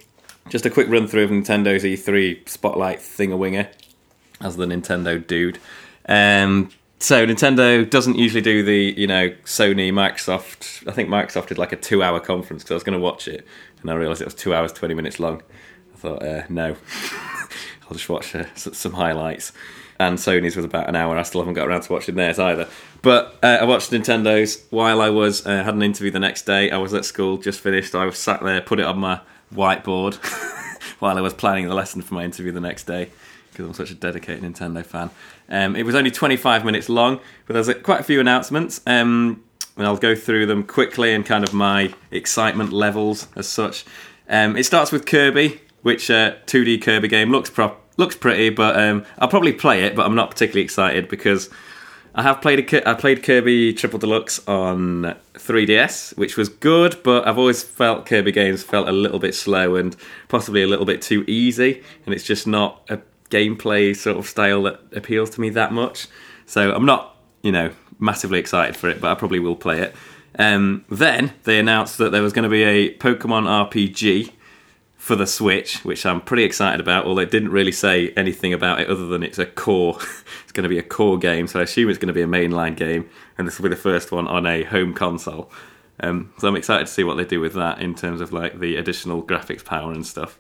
just 0.50 0.66
a 0.66 0.70
quick 0.70 0.88
run 0.88 1.08
through 1.08 1.26
of 1.26 1.30
Nintendo's 1.30 1.84
E3 1.84 2.48
Spotlight 2.48 3.00
Thingawinger, 3.00 3.68
as 4.44 4.58
the 4.58 4.66
Nintendo 4.66 5.26
dude. 5.26 5.60
Um, 6.08 6.72
so 7.02 7.26
Nintendo 7.26 7.88
doesn't 7.90 8.16
usually 8.16 8.42
do 8.42 8.64
the 8.64 8.94
you 8.96 9.08
know 9.08 9.30
Sony 9.44 9.92
Microsoft. 9.92 10.88
I 10.88 10.92
think 10.92 11.10
Microsoft 11.10 11.48
did 11.48 11.58
like 11.58 11.72
a 11.72 11.76
two-hour 11.76 12.20
conference 12.20 12.64
because 12.64 12.72
I 12.72 12.76
was 12.76 12.84
going 12.84 12.98
to 12.98 13.04
watch 13.04 13.28
it, 13.28 13.46
and 13.82 13.90
I 13.90 13.96
realised 13.96 14.22
it 14.22 14.26
was 14.26 14.36
two 14.36 14.54
hours 14.54 14.72
twenty 14.72 14.94
minutes 14.94 15.20
long. 15.20 15.42
I 15.94 15.98
thought, 15.98 16.24
uh, 16.24 16.44
no, 16.50 16.76
I'll 17.84 17.94
just 17.94 18.10
watch 18.10 18.36
uh, 18.36 18.46
some 18.56 18.94
highlights. 18.94 19.52
And 20.00 20.18
Sony's 20.18 20.56
was 20.56 20.66
about 20.66 20.90
an 20.90 20.96
hour. 20.96 21.16
I 21.16 21.22
still 21.22 21.42
haven't 21.42 21.54
got 21.54 21.68
around 21.68 21.82
to 21.82 21.94
watching 21.94 22.16
theirs 22.16 22.40
either. 22.40 22.68
But 23.04 23.38
uh, 23.44 23.60
I 23.62 23.66
watched 23.66 23.92
Nintendo's 23.92 24.66
while 24.72 25.00
I 25.00 25.12
was 25.12 25.46
uh, 25.46 25.64
had 25.64 25.76
an 25.76 25.84
interview 25.84 26.10
the 26.10 26.20
next 26.20 26.44
day. 26.48 26.72
I 26.72 26.78
was 26.78 26.96
at 26.96 27.06
school, 27.06 27.38
just 27.38 27.60
finished. 27.60 27.94
I 27.94 28.06
was 28.06 28.18
sat 28.18 28.42
there, 28.42 28.62
put 28.62 28.80
it 28.80 28.86
on 28.86 28.98
my 28.98 29.22
whiteboard 29.54 30.16
while 31.00 31.18
I 31.18 31.22
was 31.22 31.36
planning 31.36 31.68
the 31.68 31.76
lesson 31.76 32.02
for 32.02 32.16
my 32.16 32.24
interview 32.24 32.52
the 32.52 32.60
next 32.60 32.86
day 32.86 33.12
because 33.52 33.66
I'm 33.66 33.74
such 33.74 33.92
a 33.92 33.96
dedicated 33.96 34.44
Nintendo 34.44 34.86
fan. 34.86 35.10
Um, 35.50 35.76
it 35.76 35.84
was 35.84 35.96
only 35.96 36.12
25 36.12 36.66
minutes 36.66 36.90
long, 36.90 37.20
but 37.46 37.54
there's 37.54 37.70
uh, 37.70 37.76
quite 37.76 38.00
a 38.00 38.04
few 38.04 38.20
announcements. 38.20 38.82
Um, 38.88 39.44
and 39.78 39.88
I'll 39.88 39.98
go 39.98 40.16
through 40.16 40.46
them 40.46 40.64
quickly 40.64 41.14
and 41.14 41.26
kind 41.26 41.44
of 41.44 41.54
my 41.54 41.94
excitement 42.12 42.74
levels 42.74 43.28
as 43.36 43.48
such. 43.48 43.86
Um, 44.30 44.56
it 44.56 44.64
starts 44.66 44.92
with 44.92 45.06
Kirby, 45.06 45.62
which 45.82 46.10
uh, 46.10 46.36
2D 46.46 46.82
Kirby 46.82 47.08
game 47.08 47.32
looks 47.32 47.50
prop 47.50 47.80
looks 47.98 48.16
pretty, 48.16 48.50
but 48.50 48.80
um, 48.80 49.06
I'll 49.20 49.28
probably 49.28 49.54
play 49.54 49.84
it, 49.84 49.96
but 49.96 50.06
I'm 50.06 50.16
not 50.16 50.32
particularly 50.32 50.64
excited 50.64 51.08
because 51.08 51.50
I 52.16 52.24
have 52.24 52.42
played 52.42 52.74
a, 52.74 52.90
I 52.90 52.94
played 52.94 53.24
Kirby 53.24 53.74
Triple 53.74 54.00
Deluxe 54.00 54.46
on 54.48 55.16
3DS, 55.34 56.18
which 56.18 56.38
was 56.38 56.50
good, 56.50 57.02
but 57.04 57.28
I've 57.28 57.38
always 57.38 57.64
felt 57.64 58.06
Kirby 58.06 58.32
games 58.32 58.64
felt 58.64 58.88
a 58.88 58.92
little 58.92 59.20
bit 59.20 59.36
slow 59.36 59.76
and 59.76 59.96
possibly 60.30 60.64
a 60.64 60.68
little 60.68 60.86
bit 60.86 61.02
too 61.02 61.24
easy, 61.28 61.84
and 62.06 62.14
it's 62.14 62.24
just 62.24 62.48
not 62.48 62.82
a 62.90 63.00
gameplay 63.32 63.96
sort 63.96 64.17
of 64.17 64.28
style 64.28 64.63
that 64.63 64.82
appeals 64.94 65.30
to 65.32 65.41
me 65.41 65.50
that 65.50 65.72
much. 65.72 66.08
So 66.46 66.74
I'm 66.74 66.86
not, 66.86 67.15
you 67.41 67.52
know, 67.52 67.72
massively 68.00 68.39
excited 68.39 68.76
for 68.76 68.89
it, 68.89 69.02
but 69.02 69.12
I 69.12 69.15
probably 69.15 69.39
will 69.39 69.56
play 69.56 69.82
it. 69.82 69.96
Um, 70.38 70.86
then 70.89 71.34
they 71.44 71.60
announced 71.60 71.98
that 71.98 72.12
there 72.12 72.22
was 72.22 72.34
going 72.34 72.44
to 72.44 72.50
be 72.50 72.63
a 72.63 72.96
Pokemon 72.98 73.70
RPG 73.72 74.32
for 74.98 75.15
the 75.15 75.26
Switch, 75.26 75.84
which 75.84 76.06
I'm 76.06 76.22
pretty 76.22 76.44
excited 76.44 76.80
about. 76.80 77.06
Although 77.06 77.24
it 77.24 77.32
didn't 77.32 77.50
really 77.50 77.72
say 77.72 78.10
anything 78.10 78.54
about 78.54 78.80
it 78.80 78.88
other 78.88 79.08
than 79.08 79.24
it's 79.24 79.39
a 79.39 79.46
core. 79.46 79.98
it's 80.44 80.52
going 80.52 80.63
to 80.63 80.70
be 80.70 80.78
a 80.78 80.84
core 80.84 81.17
game, 81.17 81.48
so 81.48 81.60
I 81.60 81.63
assume 81.63 81.89
it's 81.89 81.98
going 81.98 82.08
to 82.08 82.13
be 82.13 82.22
a 82.22 82.28
mainline 82.28 82.76
game, 82.76 83.10
and 83.38 83.48
this 83.48 83.58
will 83.58 83.63
be 83.63 83.76
the 83.76 83.82
first 83.82 84.12
one 84.12 84.28
on 84.28 84.46
a 84.46 84.63
home 84.63 84.94
console. 84.94 85.52
Um, 86.00 86.34
so 86.38 86.48
I'm 86.48 86.56
excited 86.56 86.88
to 86.88 86.91
see 86.91 87.04
what 87.04 87.15
they 87.15 87.26
do 87.26 87.39
with 87.39 87.54
that 87.54 87.80
in 87.80 87.96
terms 87.96 88.22
of 88.22 88.34
like 88.34 88.60
the 88.60 88.76
additional 88.76 89.24
graphics 89.24 89.63
power 89.63 89.91
and 89.91 90.06
stuff. 90.06 90.39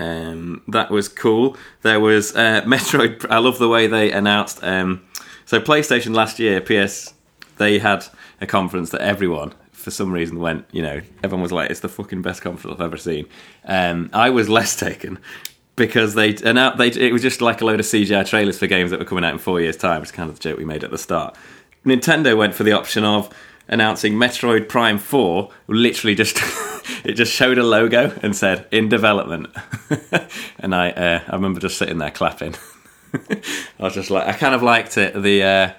Um, 0.00 0.62
that 0.68 0.90
was 0.90 1.08
cool. 1.08 1.56
There 1.82 2.00
was 2.00 2.34
uh, 2.34 2.62
Metroid. 2.66 3.26
I 3.30 3.38
love 3.38 3.58
the 3.58 3.68
way 3.68 3.86
they 3.86 4.10
announced 4.10 4.64
um, 4.64 5.02
So 5.44 5.60
PlayStation 5.60 6.14
last 6.14 6.38
year, 6.38 6.60
PS, 6.60 7.12
they 7.58 7.78
had 7.78 8.06
a 8.40 8.46
conference 8.46 8.90
that 8.90 9.02
everyone, 9.02 9.52
for 9.72 9.90
some 9.90 10.10
reason, 10.10 10.40
went. 10.40 10.64
You 10.72 10.82
know, 10.82 11.00
everyone 11.22 11.42
was 11.42 11.52
like, 11.52 11.70
"It's 11.70 11.80
the 11.80 11.88
fucking 11.90 12.22
best 12.22 12.40
conference 12.40 12.74
I've 12.74 12.84
ever 12.84 12.96
seen." 12.96 13.26
Um, 13.66 14.08
I 14.14 14.30
was 14.30 14.48
less 14.48 14.74
taken 14.86 15.18
because 15.76 16.14
they 16.14 16.34
and 16.44 16.56
they 16.78 16.88
it 16.88 17.12
was 17.12 17.22
just 17.22 17.42
like 17.42 17.60
a 17.60 17.66
load 17.66 17.80
of 17.80 17.86
CGI 17.86 18.26
trailers 18.26 18.58
for 18.58 18.66
games 18.66 18.90
that 18.90 19.00
were 19.00 19.06
coming 19.06 19.24
out 19.24 19.34
in 19.34 19.38
four 19.38 19.60
years' 19.60 19.76
time. 19.76 20.00
It's 20.00 20.12
kind 20.12 20.30
of 20.30 20.36
the 20.36 20.42
joke 20.42 20.56
we 20.56 20.64
made 20.64 20.82
at 20.82 20.90
the 20.90 20.98
start. 20.98 21.36
Nintendo 21.84 22.36
went 22.36 22.54
for 22.54 22.64
the 22.64 22.72
option 22.72 23.04
of 23.04 23.28
announcing 23.70 24.14
Metroid 24.14 24.68
Prime 24.68 24.98
Four. 24.98 25.50
Literally, 25.66 26.14
just 26.14 26.36
it 27.04 27.14
just 27.14 27.32
showed 27.32 27.56
a 27.56 27.62
logo 27.62 28.18
and 28.22 28.36
said 28.36 28.66
"in 28.70 28.90
development," 28.90 29.48
and 30.58 30.74
I 30.74 30.90
uh, 30.90 31.20
I 31.26 31.34
remember 31.34 31.60
just 31.60 31.78
sitting 31.78 31.96
there 31.96 32.10
clapping. 32.10 32.54
I 33.14 33.40
was 33.78 33.94
just 33.94 34.10
like, 34.10 34.26
I 34.26 34.32
kind 34.34 34.54
of 34.54 34.62
liked 34.62 34.98
it. 34.98 35.20
The 35.20 35.42
uh, 35.42 35.72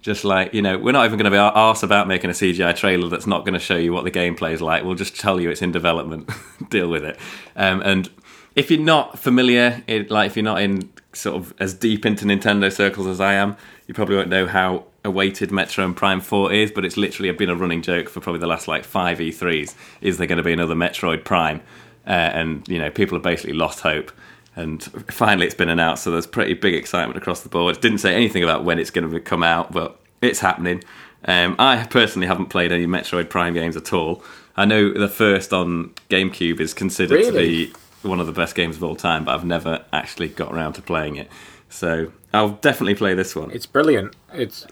just 0.00 0.24
like 0.24 0.52
you 0.52 0.62
know, 0.62 0.78
we're 0.78 0.92
not 0.92 1.04
even 1.04 1.18
going 1.18 1.30
to 1.30 1.30
be 1.30 1.36
arse 1.36 1.82
about 1.82 2.08
making 2.08 2.30
a 2.30 2.32
CGI 2.32 2.74
trailer 2.74 3.08
that's 3.08 3.26
not 3.26 3.44
going 3.44 3.54
to 3.54 3.60
show 3.60 3.76
you 3.76 3.92
what 3.92 4.04
the 4.04 4.10
gameplay 4.10 4.52
is 4.52 4.60
like. 4.60 4.82
We'll 4.82 4.94
just 4.94 5.18
tell 5.18 5.40
you 5.40 5.50
it's 5.50 5.62
in 5.62 5.72
development. 5.72 6.30
Deal 6.70 6.88
with 6.88 7.04
it. 7.04 7.18
Um, 7.54 7.82
and 7.82 8.10
if 8.54 8.70
you're 8.70 8.80
not 8.80 9.18
familiar, 9.18 9.84
it, 9.86 10.10
like 10.10 10.28
if 10.30 10.36
you're 10.36 10.44
not 10.44 10.62
in 10.62 10.90
sort 11.12 11.36
of 11.36 11.54
as 11.58 11.74
deep 11.74 12.04
into 12.06 12.24
Nintendo 12.24 12.72
circles 12.72 13.06
as 13.06 13.20
I 13.20 13.34
am, 13.34 13.56
you 13.86 13.94
probably 13.94 14.16
won't 14.16 14.28
know 14.28 14.46
how 14.46 14.84
awaited 15.06 15.50
Metroid 15.50 15.96
Prime 15.96 16.20
4 16.20 16.52
is, 16.52 16.70
but 16.70 16.84
it's 16.84 16.96
literally 16.96 17.30
been 17.32 17.48
a 17.48 17.54
running 17.54 17.80
joke 17.80 18.08
for 18.08 18.20
probably 18.20 18.40
the 18.40 18.46
last 18.46 18.68
like 18.68 18.84
five 18.84 19.18
E3s. 19.18 19.74
Is 20.00 20.18
there 20.18 20.26
going 20.26 20.38
to 20.38 20.44
be 20.44 20.52
another 20.52 20.74
Metroid 20.74 21.24
Prime? 21.24 21.62
Uh, 22.06 22.10
and 22.10 22.68
you 22.68 22.78
know, 22.78 22.90
people 22.90 23.16
have 23.16 23.22
basically 23.22 23.54
lost 23.54 23.80
hope. 23.80 24.12
And 24.54 24.82
finally, 25.10 25.46
it's 25.46 25.54
been 25.54 25.68
announced, 25.68 26.04
so 26.04 26.10
there's 26.10 26.26
pretty 26.26 26.54
big 26.54 26.74
excitement 26.74 27.18
across 27.18 27.42
the 27.42 27.48
board. 27.48 27.76
It 27.76 27.82
didn't 27.82 27.98
say 27.98 28.14
anything 28.14 28.42
about 28.42 28.64
when 28.64 28.78
it's 28.78 28.90
going 28.90 29.10
to 29.10 29.20
come 29.20 29.42
out, 29.42 29.72
but 29.72 30.00
it's 30.22 30.40
happening. 30.40 30.82
Um, 31.24 31.56
I 31.58 31.84
personally 31.84 32.26
haven't 32.26 32.46
played 32.46 32.72
any 32.72 32.86
Metroid 32.86 33.28
Prime 33.28 33.54
games 33.54 33.76
at 33.76 33.92
all. 33.92 34.22
I 34.56 34.64
know 34.64 34.92
the 34.92 35.08
first 35.08 35.52
on 35.52 35.92
GameCube 36.08 36.60
is 36.60 36.72
considered 36.72 37.22
to 37.24 37.32
be 37.32 37.72
one 38.02 38.20
of 38.20 38.26
the 38.26 38.32
best 38.32 38.54
games 38.54 38.76
of 38.76 38.84
all 38.84 38.96
time, 38.96 39.24
but 39.24 39.34
I've 39.34 39.44
never 39.44 39.84
actually 39.92 40.28
got 40.28 40.52
around 40.52 40.74
to 40.74 40.82
playing 40.82 41.16
it. 41.16 41.28
So 41.68 42.12
I'll 42.32 42.50
definitely 42.50 42.94
play 42.94 43.14
this 43.14 43.36
one. 43.36 43.50
It's 43.50 43.66
brilliant. 43.66 44.14
It's 44.32 44.66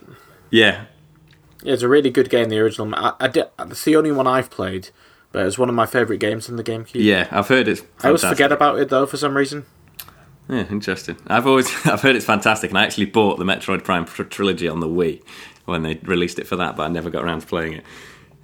Yeah, 0.55 0.85
it's 1.65 1.83
a 1.83 1.89
really 1.89 2.09
good 2.09 2.29
game. 2.29 2.47
The 2.47 2.59
original. 2.59 2.95
I, 2.95 3.13
I 3.19 3.27
did, 3.27 3.47
it's 3.59 3.83
the 3.83 3.97
only 3.97 4.13
one 4.13 4.25
I've 4.25 4.49
played, 4.49 4.89
but 5.33 5.45
it's 5.45 5.57
one 5.57 5.67
of 5.67 5.75
my 5.75 5.85
favourite 5.85 6.19
games 6.21 6.47
in 6.47 6.55
the 6.55 6.63
GameCube. 6.63 7.03
yeah, 7.03 7.27
I've 7.29 7.49
heard 7.49 7.67
it's. 7.67 7.81
I 8.01 8.07
always 8.07 8.23
forget 8.23 8.53
about 8.53 8.79
it 8.79 8.87
though 8.87 9.05
for 9.05 9.17
some 9.17 9.35
reason. 9.35 9.65
Yeah, 10.47 10.65
interesting. 10.69 11.17
I've 11.27 11.45
always 11.45 11.67
I've 11.85 12.01
heard 12.01 12.15
it's 12.15 12.25
fantastic, 12.25 12.71
and 12.71 12.77
I 12.77 12.85
actually 12.85 13.07
bought 13.07 13.37
the 13.37 13.43
Metroid 13.43 13.83
Prime 13.83 14.05
tr- 14.05 14.23
trilogy 14.23 14.69
on 14.69 14.79
the 14.79 14.87
Wii 14.87 15.21
when 15.65 15.81
they 15.83 15.95
released 16.03 16.39
it 16.39 16.47
for 16.47 16.55
that, 16.55 16.77
but 16.77 16.83
I 16.83 16.87
never 16.87 17.09
got 17.09 17.25
around 17.25 17.41
to 17.41 17.47
playing 17.47 17.73
it. 17.73 17.83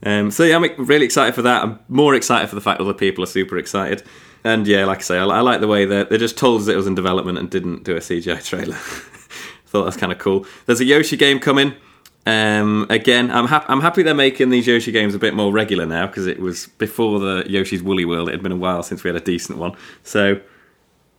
Um, 0.03 0.31
so 0.31 0.43
yeah, 0.43 0.57
I'm 0.57 0.85
really 0.85 1.05
excited 1.05 1.33
for 1.33 1.43
that. 1.43 1.63
I'm 1.63 1.79
more 1.87 2.13
excited 2.13 2.49
for 2.49 2.55
the 2.55 2.61
fact 2.61 2.81
other 2.81 2.93
people 2.93 3.23
are 3.23 3.27
super 3.27 3.57
excited. 3.57 4.03
And 4.43 4.67
yeah, 4.67 4.83
like 4.83 4.97
I 4.97 5.01
say, 5.01 5.17
I, 5.17 5.25
I 5.25 5.39
like 5.39 5.61
the 5.61 5.67
way 5.67 5.85
that 5.85 6.09
they 6.09 6.17
just 6.17 6.37
told 6.37 6.59
us 6.61 6.67
it 6.67 6.75
was 6.75 6.87
in 6.87 6.95
development 6.95 7.37
and 7.37 7.49
didn't 7.49 7.83
do 7.83 7.95
a 7.95 7.99
CGI 7.99 8.43
trailer. 8.43 8.75
Thought 9.67 9.85
that's 9.85 9.95
kind 9.95 10.11
of 10.11 10.17
cool. 10.17 10.45
There's 10.65 10.81
a 10.81 10.85
Yoshi 10.85 11.15
game 11.15 11.39
coming. 11.39 11.75
Um, 12.25 12.85
again, 12.89 13.31
I'm 13.31 13.47
hap- 13.47 13.69
I'm 13.69 13.81
happy 13.81 14.03
they're 14.03 14.13
making 14.13 14.49
these 14.49 14.67
Yoshi 14.67 14.91
games 14.91 15.15
a 15.15 15.19
bit 15.19 15.33
more 15.33 15.51
regular 15.51 15.85
now 15.85 16.05
because 16.07 16.27
it 16.27 16.39
was 16.39 16.67
before 16.77 17.19
the 17.19 17.43
Yoshi's 17.47 17.81
Woolly 17.81 18.05
World. 18.05 18.29
It 18.29 18.33
had 18.33 18.43
been 18.43 18.51
a 18.51 18.57
while 18.57 18.83
since 18.83 19.03
we 19.03 19.09
had 19.09 19.15
a 19.15 19.25
decent 19.25 19.57
one. 19.57 19.75
So 20.03 20.39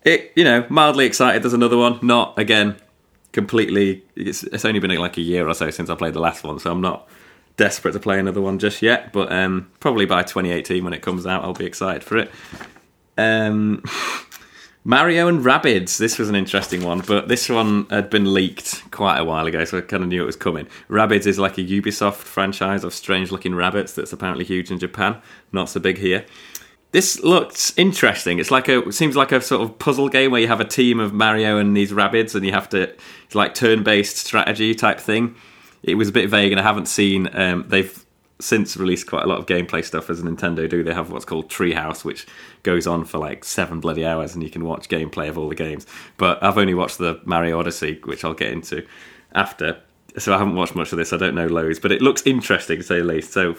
it 0.04 0.32
you 0.34 0.44
know 0.44 0.66
mildly 0.68 1.06
excited 1.06 1.42
there's 1.42 1.52
another 1.52 1.76
one 1.76 1.98
not 2.02 2.36
again 2.38 2.76
completely 3.32 4.04
it's, 4.16 4.42
it's 4.44 4.64
only 4.64 4.80
been 4.80 4.94
like 4.98 5.16
a 5.16 5.20
year 5.20 5.48
or 5.48 5.54
so 5.54 5.70
since 5.70 5.88
i 5.88 5.94
played 5.94 6.14
the 6.14 6.20
last 6.20 6.44
one 6.44 6.58
so 6.58 6.70
i'm 6.70 6.80
not 6.80 7.08
desperate 7.56 7.92
to 7.92 8.00
play 8.00 8.18
another 8.18 8.40
one 8.40 8.58
just 8.58 8.82
yet 8.82 9.12
but 9.12 9.30
um, 9.30 9.70
probably 9.78 10.06
by 10.06 10.22
2018 10.22 10.82
when 10.82 10.92
it 10.92 11.02
comes 11.02 11.26
out 11.26 11.44
i'll 11.44 11.52
be 11.52 11.66
excited 11.66 12.02
for 12.02 12.16
it 12.16 12.30
um, 13.18 13.82
mario 14.84 15.28
and 15.28 15.44
rabbids 15.44 15.98
this 15.98 16.18
was 16.18 16.28
an 16.28 16.34
interesting 16.34 16.82
one 16.82 17.00
but 17.00 17.28
this 17.28 17.48
one 17.48 17.86
had 17.90 18.10
been 18.10 18.32
leaked 18.32 18.90
quite 18.90 19.18
a 19.18 19.24
while 19.24 19.46
ago 19.46 19.64
so 19.64 19.78
i 19.78 19.80
kind 19.80 20.02
of 20.02 20.08
knew 20.08 20.22
it 20.22 20.26
was 20.26 20.36
coming 20.36 20.66
rabbids 20.88 21.26
is 21.26 21.38
like 21.38 21.56
a 21.58 21.62
ubisoft 21.62 22.14
franchise 22.14 22.82
of 22.82 22.92
strange 22.92 23.30
looking 23.30 23.54
rabbits 23.54 23.92
that's 23.92 24.12
apparently 24.12 24.44
huge 24.44 24.70
in 24.70 24.78
japan 24.78 25.20
not 25.52 25.68
so 25.68 25.78
big 25.78 25.98
here 25.98 26.24
this 26.92 27.20
looks 27.20 27.72
interesting. 27.78 28.38
It's 28.38 28.50
like 28.50 28.68
a 28.68 28.86
it 28.86 28.92
seems 28.92 29.16
like 29.16 29.32
a 29.32 29.40
sort 29.40 29.62
of 29.62 29.78
puzzle 29.78 30.10
game 30.10 30.30
where 30.30 30.40
you 30.40 30.48
have 30.48 30.60
a 30.60 30.64
team 30.64 31.00
of 31.00 31.12
Mario 31.12 31.56
and 31.56 31.74
these 31.74 31.92
rabbits, 31.92 32.34
and 32.34 32.44
you 32.44 32.52
have 32.52 32.68
to 32.68 32.82
it's 33.24 33.34
like 33.34 33.54
turn-based 33.54 34.18
strategy 34.18 34.74
type 34.74 35.00
thing. 35.00 35.34
It 35.82 35.94
was 35.94 36.10
a 36.10 36.12
bit 36.12 36.28
vague, 36.28 36.52
and 36.52 36.60
I 36.60 36.62
haven't 36.62 36.86
seen. 36.86 37.34
Um, 37.34 37.64
they've 37.66 38.04
since 38.42 38.76
released 38.76 39.06
quite 39.06 39.24
a 39.24 39.26
lot 39.26 39.38
of 39.38 39.46
gameplay 39.46 39.84
stuff 39.84 40.10
as 40.10 40.22
Nintendo 40.22 40.68
do. 40.68 40.82
They 40.82 40.94
have 40.94 41.10
what's 41.10 41.24
called 41.24 41.48
Treehouse, 41.48 42.04
which 42.04 42.26
goes 42.62 42.86
on 42.86 43.04
for 43.04 43.18
like 43.18 43.44
seven 43.44 43.80
bloody 43.80 44.04
hours, 44.04 44.34
and 44.34 44.42
you 44.42 44.50
can 44.50 44.64
watch 44.64 44.88
gameplay 44.88 45.28
of 45.28 45.38
all 45.38 45.48
the 45.48 45.54
games. 45.54 45.86
But 46.16 46.42
I've 46.42 46.58
only 46.58 46.74
watched 46.74 46.98
the 46.98 47.20
Mario 47.24 47.58
Odyssey, 47.58 48.00
which 48.04 48.24
I'll 48.24 48.34
get 48.34 48.52
into 48.52 48.86
after. 49.34 49.80
So 50.18 50.34
I 50.34 50.38
haven't 50.38 50.56
watched 50.56 50.74
much 50.74 50.92
of 50.92 50.98
this. 50.98 51.12
I 51.12 51.16
don't 51.16 51.34
know 51.34 51.46
loads, 51.46 51.78
but 51.78 51.90
it 51.90 52.02
looks 52.02 52.22
interesting 52.26 52.78
to 52.78 52.82
say 52.82 52.98
the 52.98 53.04
least. 53.04 53.32
So, 53.32 53.56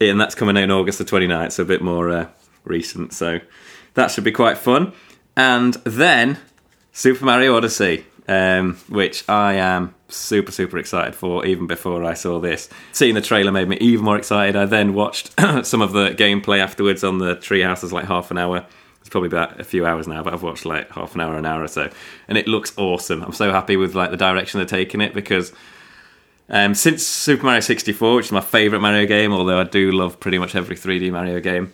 and 0.00 0.20
that's 0.20 0.34
coming 0.34 0.56
out 0.56 0.64
in 0.64 0.70
August 0.70 0.98
the 0.98 1.04
29th, 1.04 1.52
so 1.52 1.62
a 1.62 1.66
bit 1.66 1.82
more 1.82 2.08
uh, 2.10 2.28
recent. 2.64 3.12
So 3.12 3.40
that 3.94 4.10
should 4.10 4.24
be 4.24 4.32
quite 4.32 4.56
fun. 4.56 4.92
And 5.36 5.74
then 5.84 6.38
Super 6.92 7.24
Mario 7.24 7.56
Odyssey, 7.56 8.06
um, 8.28 8.76
which 8.88 9.28
I 9.28 9.54
am 9.54 9.94
super 10.08 10.52
super 10.52 10.78
excited 10.78 11.14
for. 11.14 11.44
Even 11.46 11.66
before 11.66 12.04
I 12.04 12.14
saw 12.14 12.38
this, 12.38 12.68
seeing 12.92 13.14
the 13.14 13.20
trailer 13.20 13.52
made 13.52 13.68
me 13.68 13.76
even 13.80 14.04
more 14.04 14.16
excited. 14.16 14.56
I 14.56 14.64
then 14.64 14.94
watched 14.94 15.34
some 15.62 15.82
of 15.82 15.92
the 15.92 16.10
gameplay 16.10 16.60
afterwards 16.60 17.04
on 17.04 17.18
the 17.18 17.36
Treehouse. 17.36 17.90
Like 17.92 18.06
half 18.06 18.30
an 18.30 18.38
hour. 18.38 18.66
It's 19.00 19.10
probably 19.10 19.26
about 19.26 19.60
a 19.60 19.64
few 19.64 19.84
hours 19.84 20.08
now, 20.08 20.22
but 20.22 20.32
I've 20.32 20.42
watched 20.42 20.64
like 20.64 20.90
half 20.92 21.14
an 21.14 21.20
hour, 21.20 21.36
an 21.36 21.44
hour 21.44 21.62
or 21.62 21.68
so, 21.68 21.90
and 22.26 22.38
it 22.38 22.48
looks 22.48 22.72
awesome. 22.78 23.22
I'm 23.22 23.32
so 23.32 23.52
happy 23.52 23.76
with 23.76 23.94
like 23.94 24.10
the 24.10 24.16
direction 24.16 24.58
they're 24.58 24.66
taking 24.66 25.02
it 25.02 25.12
because 25.12 25.52
um, 26.48 26.74
since 26.74 27.06
Super 27.06 27.44
Mario 27.44 27.60
64, 27.60 28.16
which 28.16 28.26
is 28.26 28.32
my 28.32 28.40
favourite 28.40 28.82
Mario 28.82 29.06
game, 29.06 29.32
although 29.32 29.60
I 29.60 29.64
do 29.64 29.92
love 29.92 30.20
pretty 30.20 30.38
much 30.38 30.54
every 30.54 30.76
3D 30.76 31.10
Mario 31.10 31.40
game, 31.40 31.72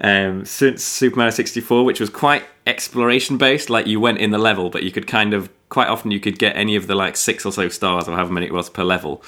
um, 0.00 0.44
since 0.44 0.82
Super 0.82 1.16
Mario 1.16 1.30
64, 1.30 1.84
which 1.84 2.00
was 2.00 2.10
quite 2.10 2.44
exploration 2.66 3.36
based, 3.36 3.70
like 3.70 3.86
you 3.86 4.00
went 4.00 4.18
in 4.18 4.30
the 4.30 4.38
level, 4.38 4.70
but 4.70 4.82
you 4.82 4.90
could 4.90 5.06
kind 5.06 5.34
of 5.34 5.48
quite 5.70 5.88
often 5.88 6.10
you 6.10 6.20
could 6.20 6.38
get 6.38 6.54
any 6.56 6.76
of 6.76 6.86
the 6.86 6.94
like 6.94 7.16
six 7.16 7.46
or 7.46 7.52
so 7.52 7.68
stars 7.70 8.06
or 8.06 8.14
however 8.14 8.32
many 8.32 8.46
it 8.46 8.52
was 8.52 8.68
per 8.68 8.84
level 8.84 9.22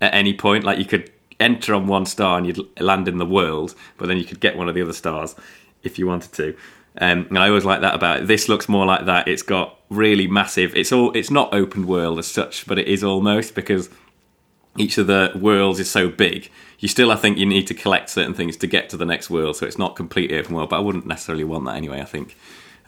at 0.00 0.14
any 0.14 0.32
point. 0.32 0.62
Like 0.62 0.78
you 0.78 0.84
could 0.84 1.10
enter 1.40 1.74
on 1.74 1.86
one 1.86 2.06
star 2.06 2.38
and 2.38 2.46
you'd 2.46 2.80
land 2.80 3.08
in 3.08 3.18
the 3.18 3.26
world, 3.26 3.74
but 3.96 4.06
then 4.06 4.18
you 4.18 4.24
could 4.24 4.38
get 4.38 4.56
one 4.56 4.68
of 4.68 4.74
the 4.74 4.82
other 4.82 4.92
stars 4.92 5.34
if 5.82 5.98
you 5.98 6.06
wanted 6.06 6.32
to. 6.34 6.56
Um, 7.00 7.26
and 7.28 7.38
I 7.38 7.48
always 7.48 7.64
like 7.64 7.80
that 7.80 7.94
about 7.94 8.20
it. 8.20 8.26
This 8.26 8.48
looks 8.48 8.68
more 8.68 8.84
like 8.84 9.06
that. 9.06 9.28
It's 9.28 9.42
got 9.42 9.78
really 9.88 10.26
massive. 10.26 10.74
It's 10.74 10.92
all. 10.92 11.12
It's 11.12 11.30
not 11.30 11.52
open 11.54 11.86
world 11.86 12.18
as 12.18 12.26
such, 12.26 12.66
but 12.66 12.78
it 12.78 12.88
is 12.88 13.04
almost 13.04 13.54
because 13.54 13.88
each 14.76 14.98
of 14.98 15.06
the 15.06 15.32
worlds 15.34 15.78
is 15.78 15.90
so 15.90 16.08
big. 16.08 16.50
You 16.80 16.88
still, 16.88 17.10
I 17.10 17.16
think, 17.16 17.38
you 17.38 17.46
need 17.46 17.66
to 17.68 17.74
collect 17.74 18.10
certain 18.10 18.34
things 18.34 18.56
to 18.58 18.66
get 18.66 18.88
to 18.90 18.96
the 18.96 19.04
next 19.04 19.30
world. 19.30 19.56
So 19.56 19.66
it's 19.66 19.78
not 19.78 19.96
completely 19.96 20.38
open 20.38 20.54
world, 20.54 20.70
but 20.70 20.76
I 20.76 20.80
wouldn't 20.80 21.06
necessarily 21.06 21.44
want 21.44 21.64
that 21.66 21.76
anyway. 21.76 22.00
I 22.00 22.04
think 22.04 22.36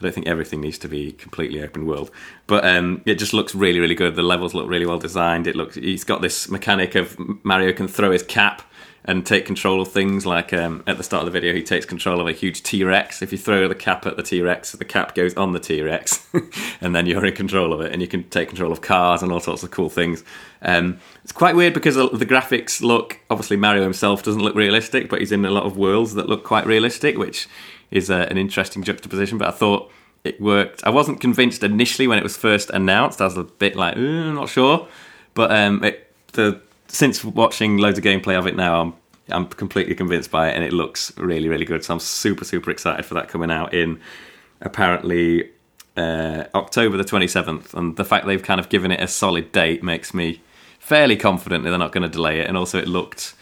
I 0.01 0.05
don't 0.05 0.13
think 0.13 0.27
everything 0.27 0.61
needs 0.61 0.79
to 0.79 0.87
be 0.87 1.11
completely 1.11 1.61
open 1.63 1.85
world, 1.85 2.09
but 2.47 2.65
um, 2.65 3.01
it 3.05 3.15
just 3.15 3.33
looks 3.33 3.53
really, 3.53 3.79
really 3.79 3.95
good. 3.95 4.15
The 4.15 4.23
levels 4.23 4.53
look 4.53 4.67
really 4.67 4.85
well 4.85 4.99
designed. 4.99 5.45
It 5.45 5.55
looks. 5.55 5.75
He's 5.75 6.03
got 6.03 6.21
this 6.21 6.49
mechanic 6.49 6.95
of 6.95 7.15
Mario 7.43 7.71
can 7.73 7.87
throw 7.87 8.11
his 8.11 8.23
cap 8.23 8.63
and 9.05 9.25
take 9.25 9.45
control 9.45 9.81
of 9.81 9.91
things. 9.91 10.25
Like 10.25 10.53
um, 10.53 10.83
at 10.87 10.97
the 10.97 11.03
start 11.03 11.21
of 11.21 11.25
the 11.25 11.39
video, 11.39 11.53
he 11.53 11.63
takes 11.63 11.85
control 11.85 12.19
of 12.19 12.27
a 12.27 12.31
huge 12.31 12.63
T 12.63 12.83
Rex. 12.83 13.21
If 13.21 13.31
you 13.31 13.37
throw 13.37 13.67
the 13.67 13.75
cap 13.75 14.05
at 14.05 14.17
the 14.17 14.23
T 14.23 14.41
Rex, 14.41 14.71
the 14.71 14.85
cap 14.85 15.15
goes 15.15 15.35
on 15.35 15.53
the 15.53 15.59
T 15.59 15.81
Rex, 15.81 16.27
and 16.81 16.95
then 16.95 17.05
you're 17.05 17.25
in 17.25 17.35
control 17.35 17.73
of 17.73 17.81
it, 17.81 17.91
and 17.91 18.01
you 18.01 18.07
can 18.07 18.23
take 18.29 18.49
control 18.49 18.71
of 18.71 18.81
cars 18.81 19.21
and 19.21 19.31
all 19.31 19.39
sorts 19.39 19.63
of 19.63 19.71
cool 19.71 19.89
things. 19.89 20.23
Um, 20.61 20.99
it's 21.23 21.31
quite 21.31 21.55
weird 21.55 21.73
because 21.73 21.95
the 21.95 22.09
the 22.09 22.25
graphics 22.25 22.81
look. 22.81 23.19
Obviously, 23.29 23.57
Mario 23.57 23.83
himself 23.83 24.23
doesn't 24.23 24.41
look 24.41 24.55
realistic, 24.55 25.09
but 25.09 25.19
he's 25.19 25.31
in 25.31 25.45
a 25.45 25.51
lot 25.51 25.63
of 25.63 25.77
worlds 25.77 26.13
that 26.15 26.27
look 26.27 26.43
quite 26.43 26.65
realistic, 26.65 27.17
which 27.17 27.47
is 27.91 28.09
an 28.09 28.37
interesting 28.37 28.83
juxtaposition. 28.83 29.37
But 29.37 29.49
I 29.49 29.51
thought 29.51 29.91
it 30.23 30.39
worked. 30.39 30.83
I 30.83 30.89
wasn't 30.89 31.19
convinced 31.19 31.63
initially 31.63 32.07
when 32.07 32.17
it 32.17 32.23
was 32.23 32.37
first 32.37 32.69
announced. 32.69 33.21
I 33.21 33.25
was 33.25 33.37
a 33.37 33.43
bit 33.43 33.75
like, 33.75 33.97
"Uh, 33.97 34.31
not 34.31 34.49
sure, 34.49 34.87
but 35.33 35.51
um, 35.51 35.83
it, 35.83 36.11
the 36.33 36.61
since 36.87 37.23
watching 37.23 37.77
loads 37.77 37.97
of 37.97 38.03
gameplay 38.03 38.37
of 38.37 38.47
it 38.47 38.55
now, 38.55 38.81
I'm 38.81 38.93
I'm 39.29 39.47
completely 39.47 39.95
convinced 39.95 40.31
by 40.31 40.49
it, 40.49 40.55
and 40.55 40.63
it 40.63 40.73
looks 40.73 41.15
really 41.17 41.49
really 41.49 41.65
good. 41.65 41.83
So 41.83 41.93
I'm 41.93 41.99
super 41.99 42.45
super 42.45 42.71
excited 42.71 43.05
for 43.05 43.13
that 43.15 43.27
coming 43.27 43.51
out 43.51 43.73
in 43.73 43.99
apparently 44.61 45.49
uh, 45.97 46.45
October 46.55 46.97
the 46.97 47.03
27th, 47.03 47.73
and 47.73 47.95
the 47.97 48.05
fact 48.05 48.25
they've 48.25 48.43
kind 48.43 48.59
of 48.59 48.69
given 48.69 48.91
it 48.91 49.01
a 49.01 49.07
solid 49.07 49.51
date 49.51 49.83
makes 49.83 50.13
me 50.13 50.41
fairly 50.79 51.15
confident 51.15 51.63
that 51.63 51.69
they're 51.69 51.79
not 51.79 51.91
going 51.91 52.03
to 52.03 52.09
delay 52.09 52.39
it. 52.39 52.47
And 52.47 52.57
also, 52.57 52.77
it 52.77 52.87
looked 52.87 53.33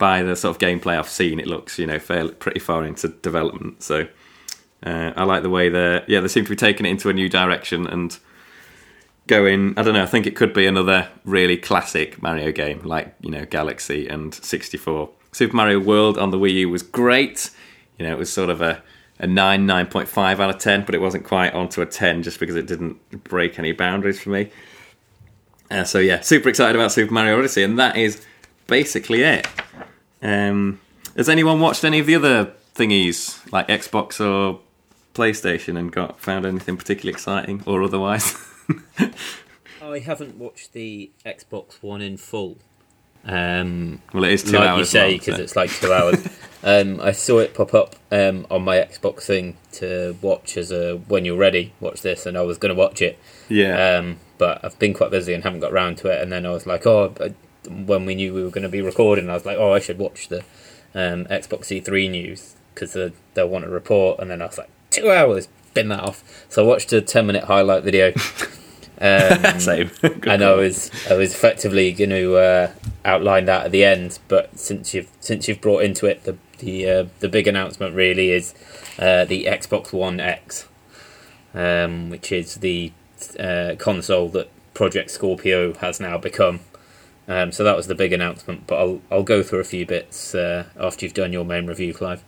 by 0.00 0.22
the 0.24 0.34
sort 0.34 0.56
of 0.56 0.60
gameplay 0.60 0.98
I've 0.98 1.08
seen, 1.08 1.38
it 1.38 1.46
looks 1.46 1.78
you 1.78 1.86
know 1.86 2.00
fairly 2.00 2.32
pretty 2.32 2.58
far 2.58 2.84
into 2.84 3.08
development. 3.08 3.84
So 3.84 4.08
uh, 4.82 5.12
I 5.14 5.22
like 5.22 5.44
the 5.44 5.50
way 5.50 5.68
they 5.68 6.02
yeah 6.08 6.18
they 6.18 6.26
seem 6.26 6.44
to 6.44 6.50
be 6.50 6.56
taking 6.56 6.86
it 6.86 6.88
into 6.88 7.08
a 7.08 7.12
new 7.12 7.28
direction 7.28 7.86
and 7.86 8.18
going. 9.28 9.74
I 9.76 9.82
don't 9.82 9.94
know. 9.94 10.02
I 10.02 10.06
think 10.06 10.26
it 10.26 10.34
could 10.34 10.52
be 10.52 10.66
another 10.66 11.08
really 11.24 11.56
classic 11.56 12.20
Mario 12.20 12.50
game, 12.50 12.80
like 12.82 13.14
you 13.20 13.30
know 13.30 13.44
Galaxy 13.44 14.08
and 14.08 14.34
64. 14.34 15.10
Super 15.32 15.54
Mario 15.54 15.78
World 15.78 16.18
on 16.18 16.30
the 16.30 16.38
Wii 16.38 16.54
U 16.54 16.70
was 16.70 16.82
great. 16.82 17.50
You 17.98 18.06
know, 18.06 18.12
it 18.12 18.18
was 18.18 18.32
sort 18.32 18.50
of 18.50 18.60
a 18.60 18.82
a 19.20 19.26
nine, 19.26 19.66
nine 19.66 19.86
point 19.86 20.08
five 20.08 20.40
out 20.40 20.50
of 20.50 20.58
ten, 20.58 20.84
but 20.84 20.94
it 20.94 21.00
wasn't 21.00 21.24
quite 21.24 21.52
onto 21.52 21.82
a 21.82 21.86
ten 21.86 22.22
just 22.22 22.40
because 22.40 22.56
it 22.56 22.66
didn't 22.66 23.24
break 23.24 23.58
any 23.58 23.72
boundaries 23.72 24.18
for 24.18 24.30
me. 24.30 24.50
Uh, 25.70 25.84
so 25.84 25.98
yeah, 25.98 26.20
super 26.20 26.48
excited 26.48 26.74
about 26.74 26.90
Super 26.90 27.12
Mario 27.12 27.38
Odyssey, 27.38 27.62
and 27.62 27.78
that 27.78 27.96
is 27.96 28.24
basically 28.66 29.22
it. 29.22 29.46
Um, 30.22 30.80
has 31.16 31.28
anyone 31.28 31.60
watched 31.60 31.84
any 31.84 31.98
of 31.98 32.06
the 32.06 32.14
other 32.14 32.52
thingies 32.74 33.50
like 33.52 33.68
Xbox 33.68 34.20
or 34.24 34.60
PlayStation 35.14 35.78
and 35.78 35.90
got 35.92 36.20
found 36.20 36.46
anything 36.46 36.76
particularly 36.76 37.12
exciting 37.12 37.62
or 37.66 37.82
otherwise? 37.82 38.36
I 39.82 39.98
haven't 39.98 40.36
watched 40.36 40.72
the 40.72 41.10
Xbox 41.24 41.82
One 41.82 42.00
in 42.00 42.16
full. 42.16 42.58
Um, 43.24 44.00
well, 44.14 44.24
it 44.24 44.32
is 44.32 44.44
two 44.44 44.52
like 44.56 44.68
hours. 44.68 44.78
you 44.80 44.84
say, 44.86 45.12
because 45.18 45.36
so- 45.36 45.42
it's 45.42 45.56
like 45.56 45.70
two 45.70 45.92
hours. 45.92 46.26
um, 46.62 47.00
I 47.00 47.12
saw 47.12 47.38
it 47.38 47.54
pop 47.54 47.74
up 47.74 47.96
um, 48.10 48.46
on 48.50 48.62
my 48.62 48.76
Xbox 48.76 49.22
thing 49.24 49.56
to 49.72 50.16
watch 50.22 50.56
as 50.56 50.70
a 50.70 50.96
when 51.08 51.24
you're 51.24 51.36
ready, 51.36 51.72
watch 51.80 52.02
this, 52.02 52.24
and 52.24 52.38
I 52.38 52.42
was 52.42 52.56
going 52.58 52.74
to 52.74 52.78
watch 52.78 53.02
it. 53.02 53.18
yeah. 53.48 53.96
Um, 53.98 54.18
but 54.38 54.64
I've 54.64 54.78
been 54.78 54.94
quite 54.94 55.10
busy 55.10 55.34
and 55.34 55.44
haven't 55.44 55.60
got 55.60 55.70
around 55.72 55.98
to 55.98 56.08
it. 56.08 56.22
And 56.22 56.32
then 56.32 56.46
I 56.46 56.50
was 56.50 56.66
like, 56.66 56.86
oh, 56.86 57.12
I- 57.20 57.34
when 57.68 58.06
we 58.06 58.14
knew 58.14 58.34
we 58.34 58.42
were 58.42 58.50
going 58.50 58.62
to 58.62 58.68
be 58.68 58.82
recording, 58.82 59.28
I 59.28 59.34
was 59.34 59.46
like, 59.46 59.58
oh, 59.58 59.72
I 59.72 59.80
should 59.80 59.98
watch 59.98 60.28
the 60.28 60.40
um, 60.94 61.26
Xbox 61.26 61.68
E3 61.68 62.10
news 62.10 62.56
because 62.74 62.96
they'll 63.34 63.48
want 63.48 63.64
a 63.64 63.68
report. 63.68 64.20
And 64.20 64.30
then 64.30 64.42
I 64.42 64.46
was 64.46 64.58
like, 64.58 64.70
two 64.90 65.10
hours, 65.10 65.48
bin 65.74 65.88
that 65.88 66.00
off. 66.00 66.46
So 66.48 66.64
I 66.64 66.66
watched 66.66 66.92
a 66.92 67.00
10 67.00 67.26
minute 67.26 67.44
highlight 67.44 67.84
video. 67.84 68.12
Um, 69.00 69.58
Same. 69.60 69.90
Good 70.02 70.26
and 70.28 70.44
I 70.44 70.52
was 70.52 70.90
I 71.10 71.14
was 71.14 71.32
effectively 71.32 71.92
going 71.92 72.10
to 72.10 72.36
uh, 72.36 72.72
outline 73.04 73.46
that 73.46 73.66
at 73.66 73.72
the 73.72 73.84
end, 73.84 74.18
but 74.28 74.58
since 74.58 74.92
you've 74.94 75.08
since 75.20 75.48
you've 75.48 75.60
brought 75.60 75.82
into 75.82 76.06
it, 76.06 76.24
the 76.24 76.36
the 76.58 76.90
uh, 76.90 77.06
the 77.20 77.28
big 77.28 77.46
announcement 77.46 77.94
really 77.94 78.30
is 78.30 78.54
uh, 78.98 79.24
the 79.24 79.46
Xbox 79.46 79.92
One 79.92 80.20
X, 80.20 80.68
um, 81.54 82.10
which 82.10 82.30
is 82.30 82.56
the 82.56 82.92
uh, 83.38 83.74
console 83.78 84.28
that 84.30 84.50
Project 84.74 85.10
Scorpio 85.10 85.72
has 85.74 85.98
now 85.98 86.18
become. 86.18 86.60
Um, 87.30 87.52
so 87.52 87.62
that 87.62 87.76
was 87.76 87.86
the 87.86 87.94
big 87.94 88.12
announcement, 88.12 88.66
but 88.66 88.80
I'll 88.80 89.00
I'll 89.08 89.22
go 89.22 89.44
through 89.44 89.60
a 89.60 89.64
few 89.64 89.86
bits 89.86 90.34
uh, 90.34 90.64
after 90.76 91.06
you've 91.06 91.14
done 91.14 91.32
your 91.32 91.44
main 91.44 91.68
review, 91.68 91.94
Clive. 91.94 92.24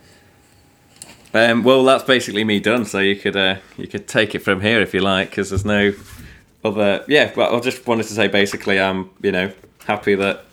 Um, 1.34 1.64
well, 1.64 1.82
that's 1.82 2.04
basically 2.04 2.44
me 2.44 2.60
done. 2.60 2.84
So 2.84 3.00
you 3.00 3.16
could 3.16 3.36
uh, 3.36 3.56
you 3.76 3.88
could 3.88 4.06
take 4.06 4.36
it 4.36 4.38
from 4.38 4.60
here 4.60 4.80
if 4.80 4.94
you 4.94 5.00
like, 5.00 5.30
because 5.30 5.50
there's 5.50 5.64
no 5.64 5.92
other. 6.64 7.04
Yeah, 7.08 7.32
but 7.34 7.52
I 7.52 7.58
just 7.58 7.84
wanted 7.84 8.04
to 8.04 8.14
say 8.14 8.28
basically, 8.28 8.78
I'm 8.78 9.10
you 9.20 9.32
know 9.32 9.52
happy 9.86 10.14
that 10.14 10.44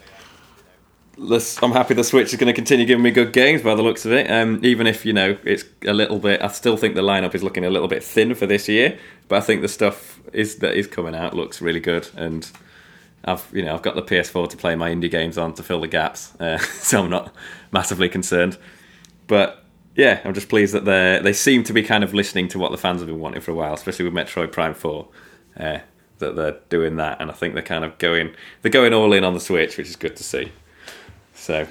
this, 1.16 1.62
I'm 1.62 1.72
happy 1.72 1.94
the 1.94 2.04
Switch 2.04 2.34
is 2.34 2.40
going 2.40 2.48
to 2.48 2.54
continue 2.54 2.88
giving 2.88 3.04
me 3.04 3.12
good 3.12 3.34
games 3.34 3.62
by 3.62 3.76
the 3.76 3.84
looks 3.84 4.04
of 4.04 4.14
it. 4.14 4.32
Um, 4.32 4.62
even 4.64 4.88
if 4.88 5.06
you 5.06 5.14
know 5.14 5.38
it's 5.44 5.64
a 5.86 5.94
little 5.94 6.18
bit, 6.18 6.42
I 6.42 6.48
still 6.48 6.76
think 6.76 6.96
the 6.96 7.02
lineup 7.02 7.36
is 7.36 7.44
looking 7.44 7.66
a 7.66 7.70
little 7.70 7.88
bit 7.88 8.04
thin 8.04 8.34
for 8.34 8.48
this 8.48 8.68
year. 8.68 8.98
But 9.28 9.38
I 9.38 9.42
think 9.42 9.62
the 9.62 9.68
stuff 9.68 10.20
is 10.34 10.56
that 10.56 10.76
is 10.76 10.88
coming 10.88 11.14
out 11.14 11.36
looks 11.36 11.62
really 11.62 11.80
good, 11.80 12.10
and 12.16 12.50
I've 13.26 13.48
you 13.54 13.64
know 13.64 13.74
I've 13.74 13.82
got 13.82 13.96
the 13.96 14.02
PS4 14.02 14.50
to 14.50 14.58
play 14.58 14.76
my 14.76 14.90
indie 14.90 15.12
games 15.12 15.38
on 15.38 15.54
to 15.56 15.64
fill 15.64 15.82
the 15.82 15.88
gaps, 15.88 16.34
uh, 16.40 16.58
so 16.80 17.04
I'm 17.04 17.10
not 17.10 17.36
massively 17.72 18.10
concerned. 18.10 18.58
But 19.28 19.64
yeah, 19.96 20.22
I'm 20.24 20.34
just 20.34 20.50
pleased 20.50 20.74
that 20.74 20.86
they 20.86 21.20
they 21.22 21.34
seem 21.34 21.64
to 21.66 21.74
be 21.74 21.84
kind 21.84 22.04
of 22.04 22.14
listening 22.14 22.48
to 22.50 22.60
what 22.60 22.72
the 22.72 22.78
fans 22.78 23.02
have 23.02 23.08
been 23.08 23.20
wanting 23.20 23.42
for 23.42 23.52
a 23.52 23.56
while, 23.56 23.74
especially 23.74 24.06
with 24.06 24.14
Metroid 24.14 24.52
Prime 24.52 24.74
Four. 24.74 25.08
Uh, 25.58 25.80
that 26.20 26.36
they're 26.36 26.58
doing 26.70 26.98
that, 26.98 27.20
and 27.22 27.32
I 27.32 27.34
think 27.34 27.54
they're 27.54 27.64
kind 27.64 27.84
of 27.84 27.98
going 27.98 28.36
they're 28.62 28.72
going 28.72 28.94
all 28.94 29.14
in 29.14 29.24
on 29.24 29.34
the 29.34 29.40
Switch, 29.40 29.78
which 29.78 29.88
is 29.88 29.96
good 29.96 30.16
to 30.18 30.24
see. 30.24 30.52
So 31.34 31.68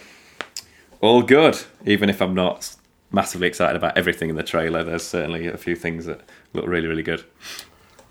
all 1.00 1.22
good, 1.22 1.62
even 1.84 2.10
if 2.10 2.20
I'm 2.20 2.34
not 2.34 2.74
massively 3.10 3.46
excited 3.46 3.76
about 3.76 3.96
everything 3.96 4.28
in 4.28 4.36
the 4.36 4.42
trailer. 4.42 4.84
There's 4.84 5.06
certainly 5.06 5.46
a 5.46 5.56
few 5.56 5.76
things 5.76 6.06
that 6.06 6.20
look 6.52 6.66
really 6.66 6.88
really 6.88 7.02
good. 7.02 7.24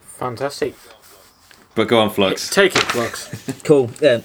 Fantastic. 0.02 0.74
But 1.78 1.88
go 1.90 2.00
on, 2.00 2.10
Flux. 2.10 2.50
Take 2.50 2.76
it, 2.76 2.82
Flux. 2.82 3.30
Cool. 3.64 3.92
Yeah. 4.02 4.22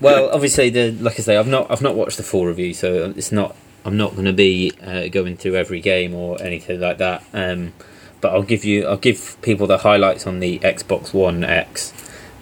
Well, 0.00 0.28
obviously, 0.30 0.70
the 0.70 0.90
like 0.90 1.20
I 1.20 1.22
say, 1.22 1.36
I've 1.36 1.46
not 1.46 1.70
I've 1.70 1.82
not 1.82 1.94
watched 1.94 2.16
the 2.16 2.24
full 2.24 2.46
review, 2.46 2.74
so 2.74 3.12
it's 3.16 3.30
not 3.30 3.54
I'm 3.84 3.96
not 3.96 4.12
going 4.12 4.24
to 4.24 4.32
be 4.32 4.72
uh, 4.82 5.06
going 5.06 5.36
through 5.36 5.54
every 5.54 5.80
game 5.80 6.14
or 6.14 6.42
anything 6.42 6.80
like 6.80 6.98
that. 6.98 7.22
Um, 7.32 7.74
but 8.20 8.32
I'll 8.32 8.42
give 8.42 8.64
you 8.64 8.86
I'll 8.88 8.96
give 8.96 9.40
people 9.40 9.68
the 9.68 9.78
highlights 9.78 10.26
on 10.26 10.40
the 10.40 10.58
Xbox 10.58 11.14
One 11.14 11.44
X 11.44 11.92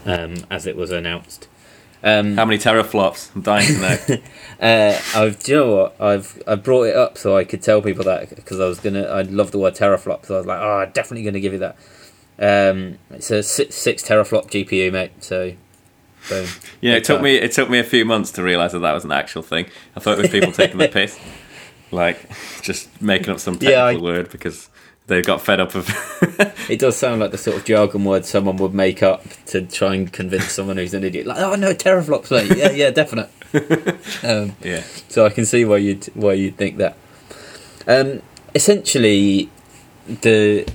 um, 0.06 0.36
as 0.50 0.66
it 0.66 0.76
was 0.76 0.90
announced. 0.92 1.46
Um, 2.02 2.36
How 2.36 2.46
many 2.46 2.58
teraflops? 2.58 3.34
I'm 3.34 3.42
dying 3.42 3.66
to 3.66 3.80
know. 3.80 4.22
uh, 4.66 5.00
I've 5.14 5.42
do 5.42 5.52
you 5.52 5.58
know 5.58 5.76
what 5.76 6.00
I've 6.00 6.42
I 6.46 6.54
brought 6.54 6.84
it 6.84 6.96
up 6.96 7.18
so 7.18 7.36
I 7.36 7.44
could 7.44 7.60
tell 7.60 7.82
people 7.82 8.04
that 8.04 8.34
because 8.34 8.60
I 8.60 8.66
was 8.66 8.80
gonna 8.80 9.02
I 9.02 9.22
love 9.22 9.50
the 9.50 9.58
word 9.58 9.74
teraflop, 9.74 10.24
so 10.24 10.36
I 10.36 10.38
was 10.38 10.46
like, 10.46 10.60
oh, 10.60 10.78
I'm 10.78 10.92
definitely 10.92 11.24
gonna 11.24 11.40
give 11.40 11.52
you 11.52 11.58
that. 11.58 11.76
Um, 12.38 12.98
it's 13.10 13.30
a 13.30 13.42
six, 13.42 13.74
six 13.74 14.02
teraflop 14.02 14.50
GPU, 14.50 14.92
mate. 14.92 15.12
So, 15.24 15.52
boom. 16.28 16.46
Yeah, 16.80 16.92
Big 16.94 17.02
it 17.02 17.04
took 17.04 17.16
time. 17.18 17.24
me 17.24 17.34
it 17.36 17.52
took 17.52 17.70
me 17.70 17.78
a 17.78 17.84
few 17.84 18.04
months 18.04 18.30
to 18.32 18.42
realise 18.42 18.72
that 18.72 18.80
that 18.80 18.92
was 18.92 19.04
an 19.04 19.12
actual 19.12 19.42
thing. 19.42 19.66
I 19.96 20.00
thought 20.00 20.18
it 20.18 20.22
was 20.22 20.30
people 20.30 20.52
taking 20.52 20.78
the 20.78 20.88
piss, 20.92 21.18
like 21.90 22.28
just 22.62 23.00
making 23.00 23.30
up 23.30 23.40
some 23.40 23.54
technical 23.54 23.72
Yeah, 23.72 23.84
I- 23.84 23.96
word 23.96 24.30
because 24.30 24.68
they 25.06 25.22
got 25.22 25.40
fed 25.40 25.60
up 25.60 25.74
of. 25.74 25.88
It 26.68 26.80
does 26.80 26.96
sound 26.96 27.20
like 27.20 27.30
the 27.30 27.38
sort 27.38 27.56
of 27.56 27.64
jargon 27.64 28.04
word 28.04 28.24
someone 28.26 28.56
would 28.56 28.74
make 28.74 29.00
up 29.00 29.22
to 29.46 29.62
try 29.62 29.94
and 29.94 30.12
convince 30.12 30.50
someone 30.50 30.78
who's 30.78 30.94
an 30.94 31.04
idiot. 31.04 31.24
Like, 31.28 31.38
oh 31.38 31.54
no, 31.54 31.72
teraflops, 31.72 32.32
mate. 32.32 32.56
Yeah, 32.58 32.72
yeah, 32.72 32.90
definite. 32.90 33.30
um, 34.24 34.56
yeah, 34.64 34.82
so 35.08 35.24
I 35.24 35.30
can 35.30 35.46
see 35.46 35.64
why 35.64 35.76
you'd 35.76 36.04
why 36.06 36.32
you'd 36.32 36.56
think 36.56 36.78
that. 36.78 36.96
Um, 37.86 38.20
essentially, 38.52 39.48
the 40.08 40.66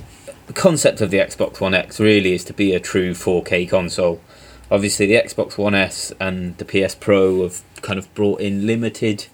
concept 0.52 1.00
of 1.00 1.10
the 1.10 1.18
Xbox 1.18 1.60
One 1.60 1.74
X 1.74 2.00
really 2.00 2.32
is 2.32 2.44
to 2.44 2.52
be 2.52 2.74
a 2.74 2.80
true 2.80 3.12
4K 3.12 3.68
console. 3.68 4.20
Obviously, 4.70 5.06
the 5.06 5.14
Xbox 5.14 5.58
One 5.58 5.74
S 5.74 6.12
and 6.20 6.56
the 6.58 6.64
PS 6.64 6.94
Pro 6.94 7.42
have 7.42 7.62
kind 7.82 7.98
of 7.98 8.12
brought 8.14 8.40
in 8.40 8.66
limited 8.66 9.26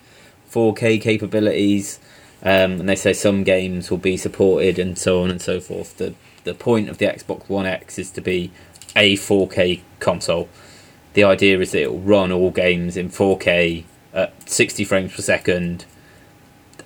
4K 0.50 1.00
capabilities, 1.00 1.98
um, 2.42 2.80
and 2.80 2.88
they 2.88 2.96
say 2.96 3.12
some 3.12 3.44
games 3.44 3.90
will 3.90 3.98
be 3.98 4.16
supported 4.16 4.78
and 4.78 4.98
so 4.98 5.22
on 5.22 5.30
and 5.30 5.40
so 5.40 5.60
forth. 5.60 5.96
The 5.96 6.14
the 6.44 6.54
point 6.54 6.88
of 6.88 6.98
the 6.98 7.06
Xbox 7.06 7.48
One 7.48 7.66
X 7.66 7.98
is 7.98 8.10
to 8.12 8.20
be 8.20 8.50
a 8.96 9.16
4K 9.16 9.80
console. 10.00 10.48
The 11.14 11.24
idea 11.24 11.58
is 11.60 11.72
that 11.72 11.82
it 11.82 11.90
will 11.92 12.00
run 12.00 12.32
all 12.32 12.50
games 12.50 12.96
in 12.96 13.10
4K 13.10 13.84
at 14.14 14.48
60 14.48 14.84
frames 14.84 15.14
per 15.14 15.22
second 15.22 15.84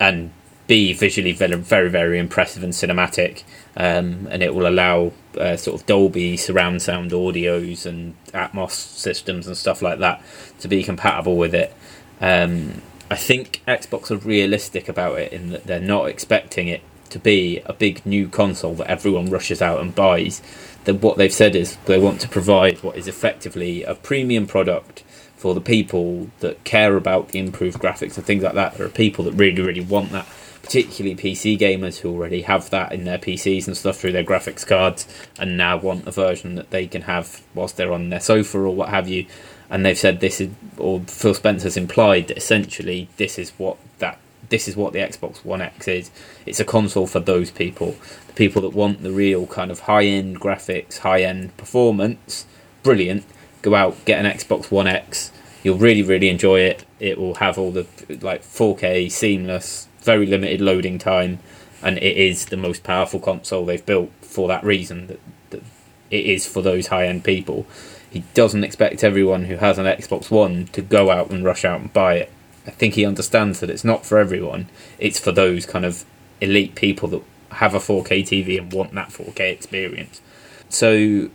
and 0.00 0.32
be 0.66 0.92
visually 0.92 1.32
very, 1.32 1.56
very, 1.56 1.88
very 1.88 2.18
impressive 2.18 2.62
and 2.62 2.72
cinematic. 2.72 3.44
Um, 3.74 4.28
and 4.30 4.42
it 4.42 4.54
will 4.54 4.66
allow 4.66 5.12
uh, 5.38 5.56
sort 5.56 5.80
of 5.80 5.86
Dolby 5.86 6.36
surround 6.36 6.82
sound 6.82 7.10
audios 7.12 7.86
and 7.86 8.14
Atmos 8.32 8.72
systems 8.72 9.46
and 9.46 9.56
stuff 9.56 9.80
like 9.80 9.98
that 10.00 10.22
to 10.60 10.68
be 10.68 10.82
compatible 10.82 11.36
with 11.36 11.54
it. 11.54 11.74
Um, 12.20 12.82
I 13.10 13.16
think 13.16 13.62
Xbox 13.66 14.10
are 14.10 14.16
realistic 14.16 14.88
about 14.88 15.18
it 15.18 15.32
in 15.32 15.50
that 15.50 15.64
they're 15.64 15.80
not 15.80 16.08
expecting 16.08 16.68
it 16.68 16.82
to 17.10 17.18
be 17.18 17.60
a 17.66 17.72
big 17.72 18.04
new 18.06 18.28
console 18.28 18.74
that 18.74 18.90
everyone 18.90 19.26
rushes 19.26 19.60
out 19.60 19.80
and 19.80 19.94
buys. 19.94 20.42
That 20.84 20.96
what 20.96 21.16
they've 21.16 21.32
said 21.32 21.54
is 21.54 21.76
they 21.84 21.98
want 21.98 22.20
to 22.22 22.28
provide 22.28 22.82
what 22.82 22.96
is 22.96 23.06
effectively 23.06 23.84
a 23.84 23.94
premium 23.94 24.46
product 24.46 25.04
for 25.42 25.54
the 25.54 25.60
people 25.60 26.30
that 26.38 26.62
care 26.62 26.96
about 26.96 27.30
the 27.30 27.40
improved 27.40 27.80
graphics 27.80 28.16
and 28.16 28.24
things 28.24 28.44
like 28.44 28.54
that. 28.54 28.74
There 28.74 28.86
are 28.86 28.90
people 28.90 29.24
that 29.24 29.32
really, 29.32 29.60
really 29.60 29.80
want 29.80 30.12
that, 30.12 30.24
particularly 30.62 31.16
PC 31.16 31.58
gamers 31.58 31.98
who 31.98 32.14
already 32.14 32.42
have 32.42 32.70
that 32.70 32.92
in 32.92 33.02
their 33.02 33.18
PCs 33.18 33.66
and 33.66 33.76
stuff 33.76 33.96
through 33.96 34.12
their 34.12 34.22
graphics 34.22 34.64
cards 34.64 35.04
and 35.40 35.56
now 35.56 35.76
want 35.76 36.06
a 36.06 36.12
version 36.12 36.54
that 36.54 36.70
they 36.70 36.86
can 36.86 37.02
have 37.02 37.42
whilst 37.56 37.76
they're 37.76 37.92
on 37.92 38.10
their 38.10 38.20
sofa 38.20 38.56
or 38.56 38.72
what 38.72 38.90
have 38.90 39.08
you. 39.08 39.26
And 39.68 39.84
they've 39.84 39.98
said 39.98 40.20
this 40.20 40.40
is, 40.40 40.50
or 40.78 41.00
Phil 41.00 41.34
Spencer's 41.34 41.76
implied 41.76 42.28
that 42.28 42.36
essentially 42.36 43.08
this 43.16 43.36
is 43.36 43.50
what 43.58 43.78
that 43.98 44.20
this 44.48 44.68
is 44.68 44.76
what 44.76 44.92
the 44.92 45.00
Xbox 45.00 45.44
One 45.44 45.60
X 45.60 45.88
is. 45.88 46.12
It's 46.46 46.60
a 46.60 46.64
console 46.64 47.08
for 47.08 47.18
those 47.18 47.50
people, 47.50 47.96
the 48.28 48.34
people 48.34 48.62
that 48.62 48.74
want 48.74 49.02
the 49.02 49.10
real 49.10 49.48
kind 49.48 49.72
of 49.72 49.80
high 49.80 50.04
end 50.04 50.40
graphics, 50.40 50.98
high 50.98 51.22
end 51.22 51.56
performance. 51.56 52.46
Brilliant. 52.84 53.24
Go 53.62 53.74
out, 53.74 54.04
get 54.04 54.24
an 54.24 54.30
Xbox 54.30 54.70
One 54.70 54.86
X. 54.86 55.32
You'll 55.62 55.78
really, 55.78 56.02
really 56.02 56.28
enjoy 56.28 56.60
it. 56.60 56.84
It 56.98 57.18
will 57.18 57.36
have 57.36 57.56
all 57.56 57.70
the 57.70 57.86
like 58.20 58.42
4K, 58.42 59.10
seamless, 59.10 59.88
very 60.00 60.26
limited 60.26 60.60
loading 60.60 60.98
time, 60.98 61.38
and 61.82 61.98
it 61.98 62.16
is 62.16 62.46
the 62.46 62.56
most 62.56 62.82
powerful 62.82 63.20
console 63.20 63.64
they've 63.64 63.84
built 63.84 64.10
for 64.20 64.48
that 64.48 64.64
reason. 64.64 65.06
That, 65.06 65.20
that 65.50 65.62
it 66.10 66.26
is 66.26 66.46
for 66.46 66.62
those 66.62 66.88
high 66.88 67.06
end 67.06 67.24
people. 67.24 67.66
He 68.10 68.24
doesn't 68.34 68.64
expect 68.64 69.02
everyone 69.02 69.44
who 69.44 69.56
has 69.56 69.78
an 69.78 69.86
Xbox 69.86 70.30
One 70.30 70.66
to 70.68 70.82
go 70.82 71.10
out 71.10 71.30
and 71.30 71.44
rush 71.44 71.64
out 71.64 71.80
and 71.80 71.92
buy 71.92 72.16
it. 72.16 72.32
I 72.66 72.70
think 72.70 72.94
he 72.94 73.06
understands 73.06 73.60
that 73.60 73.70
it's 73.70 73.84
not 73.84 74.04
for 74.04 74.18
everyone. 74.18 74.68
It's 74.98 75.18
for 75.18 75.32
those 75.32 75.66
kind 75.66 75.84
of 75.84 76.04
elite 76.40 76.74
people 76.74 77.08
that 77.08 77.22
have 77.52 77.74
a 77.74 77.78
4K 77.78 78.22
TV 78.22 78.58
and 78.58 78.72
want 78.72 78.92
that 78.94 79.08
4K 79.08 79.40
experience. 79.52 80.20
So 80.68 81.30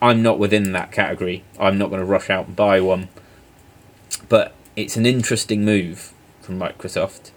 I'm 0.00 0.22
not 0.22 0.38
within 0.38 0.72
that 0.72 0.92
category. 0.92 1.44
I'm 1.58 1.78
not 1.78 1.90
going 1.90 2.00
to 2.00 2.06
rush 2.06 2.30
out 2.30 2.46
and 2.46 2.56
buy 2.56 2.80
one. 2.80 3.08
But 4.28 4.52
it's 4.74 4.96
an 4.96 5.06
interesting 5.06 5.64
move 5.64 6.12
from 6.40 6.58
Microsoft. 6.58 7.30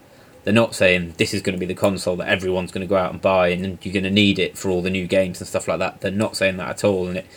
They're 0.44 0.54
not 0.54 0.76
saying 0.76 1.16
this 1.18 1.34
is 1.34 1.42
going 1.42 1.56
to 1.56 1.60
be 1.60 1.66
the 1.66 1.80
console 1.80 2.16
that 2.18 2.28
everyone's 2.28 2.72
going 2.72 2.86
to 2.86 2.90
go 2.90 2.98
out 2.98 3.12
and 3.12 3.22
buy 3.22 3.50
and 3.50 3.78
you're 3.84 3.94
going 3.94 4.04
to 4.04 4.10
need 4.10 4.40
it 4.40 4.58
for 4.58 4.70
all 4.70 4.82
the 4.82 4.90
new 4.90 5.08
games 5.08 5.40
and 5.40 5.48
stuff 5.48 5.68
like 5.68 5.80
that. 5.80 6.02
They're 6.02 6.12
not 6.12 6.36
saying 6.36 6.58
that 6.58 6.70
at 6.70 6.84
all. 6.84 7.08
And 7.08 7.18
it, 7.18 7.28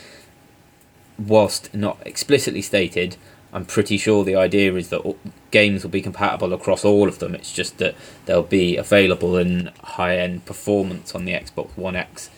whilst 1.19 1.75
not 1.75 1.99
explicitly 2.07 2.63
stated, 2.63 3.17
I'm 3.53 3.67
pretty 3.67 3.99
sure 3.99 4.25
the 4.25 4.37
idea 4.37 4.75
is 4.75 4.89
that 4.89 5.17
games 5.51 5.83
will 5.83 5.91
be 5.91 6.01
compatible 6.01 6.55
across 6.55 6.85
all 6.85 7.07
of 7.07 7.19
them. 7.19 7.35
It's 7.35 7.53
just 7.53 7.79
that 7.79 7.95
they'll 8.25 8.43
be 8.43 8.77
available 8.77 9.37
in 9.37 9.71
high 9.83 10.17
end 10.17 10.47
performance 10.47 11.15
on 11.15 11.27
the 11.27 11.33
Xbox 11.33 11.77
One 11.77 11.97
X 11.97 12.31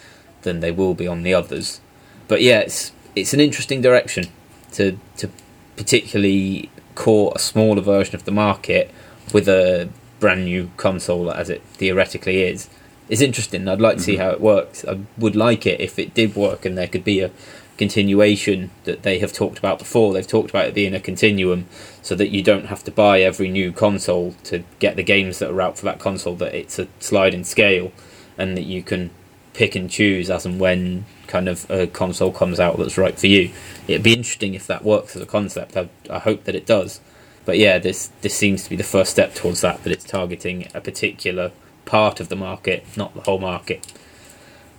than 0.42 0.60
they 0.60 0.72
will 0.72 0.94
be 0.94 1.06
on 1.06 1.22
the 1.22 1.32
others. 1.32 1.80
But 2.28 2.42
yeah, 2.42 2.60
it's 2.60 2.92
it's 3.14 3.34
an 3.34 3.40
interesting 3.40 3.80
direction 3.80 4.26
to 4.72 4.98
to 5.18 5.30
particularly 5.76 6.70
court 6.94 7.36
a 7.36 7.38
smaller 7.38 7.80
version 7.80 8.14
of 8.14 8.24
the 8.24 8.30
market 8.30 8.90
with 9.32 9.48
a 9.48 9.88
brand 10.20 10.44
new 10.44 10.70
console 10.76 11.30
as 11.30 11.50
it 11.50 11.62
theoretically 11.74 12.42
is. 12.42 12.68
It's 13.08 13.20
interesting. 13.20 13.68
I'd 13.68 13.80
like 13.80 13.98
to 13.98 14.02
see 14.02 14.14
mm-hmm. 14.14 14.22
how 14.22 14.30
it 14.30 14.40
works. 14.40 14.84
I 14.84 15.00
would 15.18 15.36
like 15.36 15.66
it 15.66 15.80
if 15.80 15.98
it 15.98 16.14
did 16.14 16.34
work 16.34 16.64
and 16.64 16.78
there 16.78 16.88
could 16.88 17.04
be 17.04 17.20
a 17.20 17.30
continuation 17.76 18.70
that 18.84 19.02
they 19.02 19.18
have 19.18 19.32
talked 19.32 19.58
about 19.58 19.78
before. 19.78 20.14
They've 20.14 20.26
talked 20.26 20.50
about 20.50 20.66
it 20.66 20.74
being 20.74 20.94
a 20.94 21.00
continuum 21.00 21.66
so 22.02 22.14
that 22.14 22.30
you 22.30 22.42
don't 22.42 22.66
have 22.66 22.84
to 22.84 22.90
buy 22.90 23.20
every 23.20 23.48
new 23.48 23.72
console 23.72 24.34
to 24.44 24.62
get 24.78 24.96
the 24.96 25.02
games 25.02 25.40
that 25.40 25.50
are 25.50 25.60
out 25.60 25.76
for 25.76 25.84
that 25.86 25.98
console, 25.98 26.36
that 26.36 26.54
it's 26.54 26.78
a 26.78 26.88
sliding 27.00 27.44
scale 27.44 27.92
and 28.38 28.56
that 28.56 28.64
you 28.64 28.82
can 28.82 29.10
pick 29.54 29.74
and 29.74 29.88
choose 29.90 30.28
as 30.30 30.44
and 30.44 30.60
when 30.60 31.06
kind 31.26 31.48
of 31.48 31.68
a 31.70 31.86
console 31.86 32.30
comes 32.32 32.60
out 32.60 32.76
that's 32.76 32.98
right 32.98 33.18
for 33.18 33.26
you. 33.28 33.50
It'd 33.88 34.02
be 34.02 34.12
interesting 34.12 34.54
if 34.54 34.66
that 34.66 34.84
works 34.84 35.16
as 35.16 35.22
a 35.22 35.26
concept. 35.26 35.76
I, 35.76 35.88
I 36.10 36.18
hope 36.18 36.44
that 36.44 36.54
it 36.54 36.66
does. 36.66 37.00
But 37.46 37.58
yeah, 37.58 37.78
this 37.78 38.08
this 38.20 38.34
seems 38.34 38.64
to 38.64 38.70
be 38.70 38.76
the 38.76 38.82
first 38.84 39.10
step 39.10 39.34
towards 39.34 39.60
that. 39.62 39.82
That 39.84 39.92
it's 39.92 40.04
targeting 40.04 40.68
a 40.74 40.80
particular 40.80 41.52
part 41.84 42.20
of 42.20 42.28
the 42.28 42.36
market, 42.36 42.84
not 42.96 43.14
the 43.14 43.20
whole 43.22 43.38
market. 43.38 43.86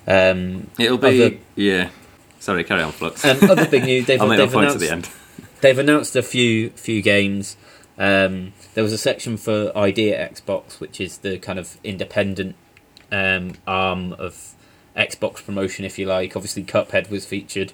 Um, 0.07 0.69
It'll 0.77 0.97
be 0.97 1.23
Other- 1.25 1.37
yeah. 1.55 1.89
Sorry, 2.39 2.63
carry 2.63 2.83
on, 2.83 2.91
Flux. 2.91 3.25
and 3.25 3.41
other 3.49 3.67
big 3.67 3.85
news, 3.85 4.05
they've, 4.05 4.21
I'll 4.21 4.27
make 4.27 4.37
they've 4.37 4.51
point 4.51 4.65
announced 4.67 4.75
at 4.83 4.87
the 4.87 4.91
end. 4.91 5.09
they've 5.61 5.79
announced 5.79 6.15
a 6.15 6.21
few 6.21 6.69
few 6.71 7.01
games. 7.01 7.57
Um, 7.97 8.53
there 8.73 8.83
was 8.83 8.93
a 8.93 8.97
section 8.97 9.37
for 9.37 9.71
ID@Xbox, 9.75 10.79
which 10.79 10.99
is 11.01 11.19
the 11.19 11.39
kind 11.39 11.57
of 11.57 11.77
independent 11.83 12.55
um, 13.11 13.53
arm 13.65 14.13
of 14.13 14.53
Xbox 14.95 15.45
promotion, 15.45 15.85
if 15.85 15.99
you 15.99 16.05
like. 16.05 16.35
Obviously, 16.35 16.63
Cuphead 16.63 17.09
was 17.09 17.25
featured 17.25 17.73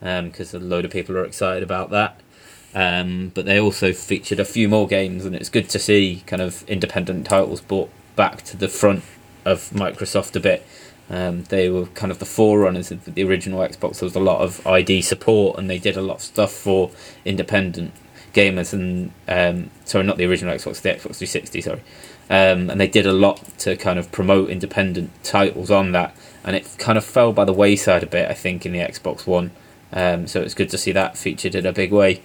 because 0.00 0.52
a 0.52 0.58
load 0.58 0.84
of 0.84 0.90
people 0.90 1.16
are 1.16 1.24
excited 1.24 1.62
about 1.62 1.90
that. 1.90 2.20
Um, 2.74 3.30
but 3.34 3.44
they 3.44 3.60
also 3.60 3.92
featured 3.92 4.40
a 4.40 4.44
few 4.44 4.68
more 4.68 4.86
games, 4.86 5.24
and 5.24 5.34
it's 5.34 5.48
good 5.48 5.68
to 5.70 5.78
see 5.78 6.22
kind 6.26 6.40
of 6.40 6.68
independent 6.68 7.26
titles 7.26 7.60
brought 7.60 7.90
back 8.16 8.42
to 8.42 8.56
the 8.56 8.68
front 8.68 9.04
of 9.44 9.70
Microsoft 9.70 10.36
a 10.36 10.40
bit. 10.40 10.66
Um, 11.10 11.44
they 11.44 11.68
were 11.68 11.86
kind 11.86 12.10
of 12.10 12.18
the 12.18 12.24
forerunners 12.24 12.90
of 12.90 13.04
the 13.04 13.24
original 13.24 13.60
Xbox. 13.60 13.98
There 13.98 14.06
was 14.06 14.16
a 14.16 14.20
lot 14.20 14.40
of 14.40 14.66
ID 14.66 15.02
support, 15.02 15.58
and 15.58 15.68
they 15.68 15.78
did 15.78 15.96
a 15.96 16.02
lot 16.02 16.16
of 16.16 16.22
stuff 16.22 16.52
for 16.52 16.90
independent 17.24 17.92
gamers. 18.32 18.72
And 18.72 19.12
um, 19.28 19.70
sorry, 19.84 20.04
not 20.04 20.16
the 20.16 20.24
original 20.24 20.54
Xbox, 20.54 20.80
the 20.80 20.90
Xbox 20.90 21.16
360. 21.16 21.60
Sorry, 21.60 21.82
um, 22.30 22.70
and 22.70 22.80
they 22.80 22.88
did 22.88 23.06
a 23.06 23.12
lot 23.12 23.58
to 23.58 23.76
kind 23.76 23.98
of 23.98 24.10
promote 24.12 24.50
independent 24.50 25.10
titles 25.22 25.70
on 25.70 25.92
that. 25.92 26.14
And 26.44 26.56
it 26.56 26.76
kind 26.78 26.98
of 26.98 27.04
fell 27.04 27.32
by 27.32 27.44
the 27.44 27.52
wayside 27.52 28.02
a 28.02 28.06
bit, 28.06 28.28
I 28.28 28.34
think, 28.34 28.66
in 28.66 28.72
the 28.72 28.80
Xbox 28.80 29.26
One. 29.26 29.52
Um, 29.92 30.26
so 30.26 30.40
it's 30.40 30.54
good 30.54 30.70
to 30.70 30.78
see 30.78 30.92
that 30.92 31.16
featured 31.16 31.54
in 31.54 31.66
a 31.66 31.72
big 31.72 31.92
way. 31.92 32.22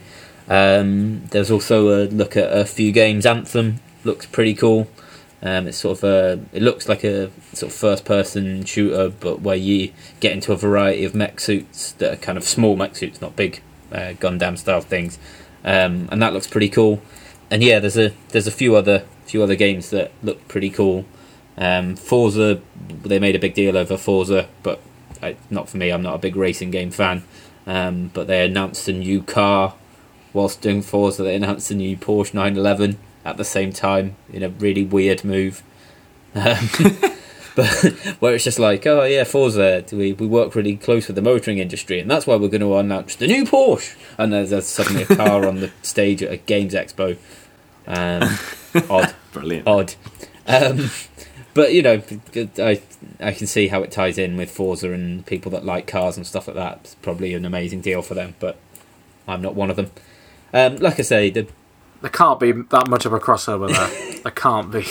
Um, 0.47 1.25
there's 1.31 1.51
also 1.51 1.89
a 1.89 2.07
look 2.07 2.37
at 2.37 2.51
a 2.51 2.65
few 2.65 2.91
games. 2.91 3.25
Anthem 3.25 3.79
looks 4.03 4.25
pretty 4.25 4.53
cool. 4.53 4.87
Um, 5.41 5.67
it's 5.67 5.77
sort 5.77 5.99
of 5.99 6.03
a, 6.03 6.39
it 6.51 6.63
looks 6.63 6.89
like 6.89 7.03
a 7.03 7.29
sort 7.53 7.71
of 7.71 7.77
first-person 7.77 8.65
shooter, 8.65 9.09
but 9.09 9.41
where 9.41 9.55
you 9.55 9.91
get 10.19 10.31
into 10.31 10.51
a 10.51 10.57
variety 10.57 11.03
of 11.03 11.13
mech 11.13 11.39
suits 11.39 11.91
that 11.93 12.13
are 12.13 12.17
kind 12.17 12.37
of 12.37 12.43
small 12.43 12.75
mech 12.75 12.95
suits, 12.95 13.21
not 13.21 13.35
big 13.35 13.61
uh, 13.91 14.13
Gundam 14.19 14.57
style 14.57 14.81
things, 14.81 15.19
um, 15.63 16.09
and 16.11 16.21
that 16.23 16.33
looks 16.33 16.47
pretty 16.47 16.69
cool. 16.69 17.01
And 17.51 17.63
yeah, 17.63 17.79
there's 17.79 17.97
a 17.97 18.13
there's 18.29 18.47
a 18.47 18.51
few 18.51 18.75
other 18.75 19.05
few 19.27 19.43
other 19.43 19.55
games 19.55 19.89
that 19.89 20.11
look 20.23 20.47
pretty 20.47 20.69
cool. 20.69 21.05
Um, 21.57 21.95
Forza, 21.95 22.61
they 23.03 23.19
made 23.19 23.35
a 23.35 23.39
big 23.39 23.53
deal 23.53 23.77
over 23.77 23.97
Forza, 23.97 24.47
but 24.63 24.79
I, 25.21 25.37
not 25.49 25.69
for 25.69 25.77
me. 25.77 25.89
I'm 25.91 26.03
not 26.03 26.15
a 26.15 26.19
big 26.19 26.35
racing 26.35 26.71
game 26.71 26.91
fan. 26.91 27.23
Um, 27.65 28.11
but 28.13 28.27
they 28.27 28.45
announced 28.45 28.87
a 28.87 28.93
new 28.93 29.21
car 29.21 29.75
whilst 30.33 30.61
doing 30.61 30.81
Forza. 30.81 31.23
They 31.23 31.35
announced 31.35 31.69
a 31.71 31.75
new 31.75 31.97
Porsche 31.97 32.33
911 32.33 32.97
at 33.25 33.37
the 33.37 33.43
same 33.43 33.73
time 33.73 34.15
in 34.31 34.43
a 34.43 34.49
really 34.49 34.85
weird 34.85 35.25
move. 35.25 35.63
Um, 36.33 36.69
but 37.55 37.67
where 38.19 38.35
it's 38.35 38.45
just 38.45 38.59
like, 38.59 38.85
oh 38.85 39.03
yeah, 39.03 39.25
Forza, 39.25 39.83
we 39.91 40.13
we 40.13 40.27
work 40.27 40.55
really 40.55 40.77
close 40.77 41.07
with 41.07 41.15
the 41.15 41.21
motoring 41.21 41.57
industry, 41.57 41.99
and 41.99 42.09
that's 42.09 42.25
why 42.25 42.35
we're 42.35 42.47
going 42.47 42.61
to 42.61 42.77
announce 42.77 43.15
the 43.15 43.27
new 43.27 43.43
Porsche. 43.43 43.97
And 44.17 44.31
there's, 44.31 44.51
there's 44.51 44.67
suddenly 44.67 45.03
a 45.03 45.07
car 45.07 45.45
on 45.47 45.59
the 45.59 45.71
stage 45.81 46.23
at 46.23 46.31
a 46.31 46.37
games 46.37 46.73
expo. 46.73 47.17
Um, 47.87 48.37
odd 48.89 49.15
Brilliant. 49.31 49.67
odd. 49.67 49.93
Um, 50.47 50.89
but 51.53 51.73
you 51.73 51.81
know, 51.81 52.01
I 52.59 52.81
I 53.19 53.31
can 53.31 53.47
see 53.47 53.67
how 53.69 53.81
it 53.81 53.91
ties 53.91 54.17
in 54.17 54.37
with 54.37 54.51
Forza 54.51 54.91
and 54.91 55.25
people 55.25 55.51
that 55.51 55.65
like 55.65 55.87
cars 55.87 56.17
and 56.17 56.27
stuff 56.27 56.47
like 56.47 56.55
that. 56.55 56.79
It's 56.83 56.95
probably 56.95 57.33
an 57.33 57.45
amazing 57.45 57.81
deal 57.81 58.01
for 58.01 58.13
them, 58.13 58.35
but 58.39 58.57
I'm 59.27 59.41
not 59.41 59.55
one 59.55 59.69
of 59.69 59.75
them. 59.75 59.91
Um, 60.53 60.77
like 60.77 60.99
I 60.99 61.03
say, 61.03 61.29
the 61.29 61.47
There 62.01 62.09
can't 62.11 62.39
be 62.39 62.51
that 62.51 62.87
much 62.87 63.05
of 63.05 63.13
a 63.13 63.19
crossover 63.19 63.67
there. 63.73 64.19
there 64.23 64.31
can't 64.31 64.71
be. 64.71 64.85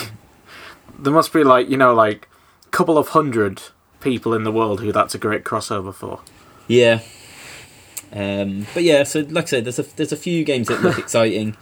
There 0.99 1.13
must 1.13 1.33
be 1.33 1.45
like 1.45 1.69
you 1.69 1.77
know 1.77 1.95
like 1.95 2.29
a 2.65 2.69
couple 2.71 2.99
of 2.99 3.09
hundred 3.09 3.63
people 4.01 4.35
in 4.35 4.45
the 4.45 4.53
world 4.53 4.81
who 4.81 4.93
that's 4.93 5.15
a 5.15 5.19
great 5.19 5.45
crossover 5.45 5.93
for. 5.95 6.21
yeah, 6.69 7.01
um, 8.13 8.67
but 8.75 8.83
yeah. 8.83 9.03
So 9.05 9.21
like 9.21 9.45
I 9.45 9.49
said, 9.49 9.65
there's 9.65 9.79
a 9.79 9.83
there's 9.97 10.13
a 10.13 10.17
few 10.17 10.45
games 10.45 10.69
that 10.69 10.83
look 10.83 10.99
exciting. 11.07 11.57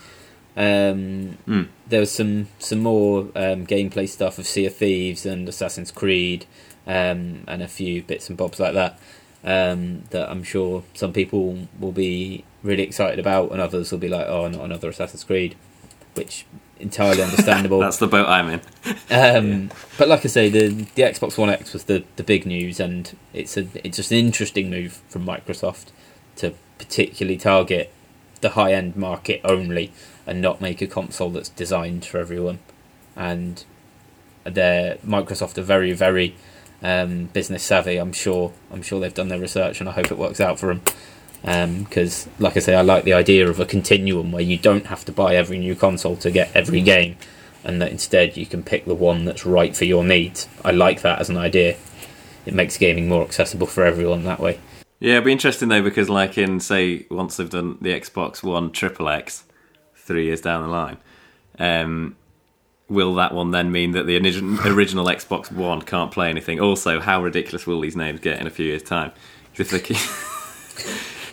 Um, 0.56 1.38
Mm. 1.46 1.68
There 1.88 2.00
was 2.00 2.10
some 2.12 2.48
some 2.58 2.80
more 2.80 3.22
um, 3.34 3.66
gameplay 3.66 4.08
stuff 4.08 4.38
of 4.38 4.46
Sea 4.46 4.66
of 4.66 4.76
Thieves 4.76 5.26
and 5.26 5.48
Assassin's 5.48 5.90
Creed, 5.90 6.46
um, 6.86 7.44
and 7.46 7.62
a 7.62 7.68
few 7.68 8.02
bits 8.02 8.28
and 8.28 8.38
bobs 8.38 8.58
like 8.60 8.74
that. 8.74 8.98
Um, 9.44 10.04
that 10.10 10.30
I'm 10.30 10.42
sure 10.42 10.84
some 10.94 11.12
people 11.12 11.66
will 11.78 11.92
be 11.92 12.44
really 12.62 12.82
excited 12.82 13.18
about, 13.18 13.50
and 13.52 13.60
others 13.60 13.92
will 13.92 13.98
be 13.98 14.08
like, 14.08 14.26
"Oh, 14.26 14.48
not 14.48 14.62
another 14.64 14.88
Assassin's 14.88 15.24
Creed," 15.24 15.54
which 16.14 16.46
entirely 16.80 17.22
understandable. 17.28 17.80
That's 17.80 17.98
the 17.98 18.06
boat 18.06 18.26
I'm 18.26 18.48
in. 18.48 18.60
Um, 19.10 19.70
But 19.98 20.08
like 20.08 20.24
I 20.24 20.28
say, 20.28 20.48
the 20.48 20.68
the 20.94 21.02
Xbox 21.02 21.36
One 21.36 21.50
X 21.50 21.72
was 21.74 21.84
the, 21.84 22.04
the 22.16 22.22
big 22.24 22.46
news, 22.46 22.80
and 22.80 23.14
it's 23.34 23.56
a 23.58 23.66
it's 23.84 23.98
just 23.98 24.10
an 24.12 24.18
interesting 24.18 24.70
move 24.70 25.02
from 25.08 25.26
Microsoft 25.26 25.86
to 26.36 26.54
particularly 26.78 27.36
target 27.36 27.92
the 28.40 28.50
high 28.50 28.72
end 28.72 28.96
market 28.96 29.40
only, 29.44 29.92
and 30.26 30.40
not 30.40 30.60
make 30.60 30.80
a 30.80 30.86
console 30.86 31.30
that's 31.30 31.48
designed 31.50 32.04
for 32.04 32.18
everyone. 32.18 32.58
And 33.16 33.64
they're 34.44 34.96
Microsoft 34.96 35.58
are 35.58 35.62
very 35.62 35.92
very 35.92 36.34
um, 36.82 37.26
business 37.26 37.62
savvy. 37.62 37.96
I'm 37.96 38.12
sure 38.12 38.52
I'm 38.70 38.82
sure 38.82 39.00
they've 39.00 39.14
done 39.14 39.28
their 39.28 39.40
research, 39.40 39.80
and 39.80 39.88
I 39.88 39.92
hope 39.92 40.10
it 40.10 40.18
works 40.18 40.40
out 40.40 40.58
for 40.58 40.74
them. 40.74 40.82
Because, 41.84 42.26
like 42.38 42.56
I 42.56 42.60
say, 42.60 42.74
I 42.74 42.80
like 42.80 43.04
the 43.04 43.12
idea 43.12 43.48
of 43.48 43.60
a 43.60 43.66
continuum 43.66 44.32
where 44.32 44.42
you 44.42 44.56
don't 44.56 44.86
have 44.86 45.04
to 45.04 45.12
buy 45.12 45.36
every 45.36 45.58
new 45.58 45.74
console 45.74 46.16
to 46.16 46.30
get 46.30 46.50
every 46.54 46.80
game 46.80 47.18
and 47.64 47.80
that 47.80 47.90
instead 47.90 48.36
you 48.36 48.46
can 48.46 48.62
pick 48.62 48.84
the 48.84 48.94
one 48.94 49.24
that's 49.24 49.46
right 49.46 49.74
for 49.74 49.86
your 49.86 50.04
needs. 50.04 50.46
I 50.64 50.70
like 50.70 51.00
that 51.00 51.18
as 51.18 51.30
an 51.30 51.38
idea. 51.38 51.76
It 52.46 52.54
makes 52.54 52.76
gaming 52.76 53.08
more 53.08 53.22
accessible 53.24 53.66
for 53.66 53.84
everyone 53.84 54.24
that 54.24 54.38
way. 54.38 54.60
Yeah, 55.00 55.14
it'd 55.14 55.24
be 55.24 55.32
interesting 55.32 55.70
though 55.70 55.82
because, 55.82 56.10
like, 56.10 56.38
in 56.38 56.60
say 56.60 57.06
once 57.10 57.36
they've 57.36 57.48
done 57.50 57.78
the 57.80 57.98
Xbox 57.98 58.42
One 58.42 58.70
Triple 58.70 59.08
X, 59.08 59.44
three 60.04 60.26
years 60.26 60.40
down 60.40 60.62
the 60.62 60.68
line, 60.68 60.96
um, 61.58 62.16
will 62.88 63.14
that 63.14 63.34
one 63.34 63.50
then 63.50 63.72
mean 63.72 63.92
that 63.92 64.06
the 64.06 64.16
original, 64.66 65.06
Xbox 65.06 65.50
One 65.50 65.82
can't 65.82 66.10
play 66.10 66.30
anything? 66.30 66.60
Also, 66.60 67.00
how 67.00 67.22
ridiculous 67.22 67.66
will 67.66 67.80
these 67.80 67.96
names 67.96 68.20
get 68.20 68.40
in 68.40 68.46
a 68.46 68.50
few 68.50 68.66
years' 68.66 68.82
time? 68.82 69.12
If 69.56 69.70
they 69.70 69.80
keep... 69.80 69.96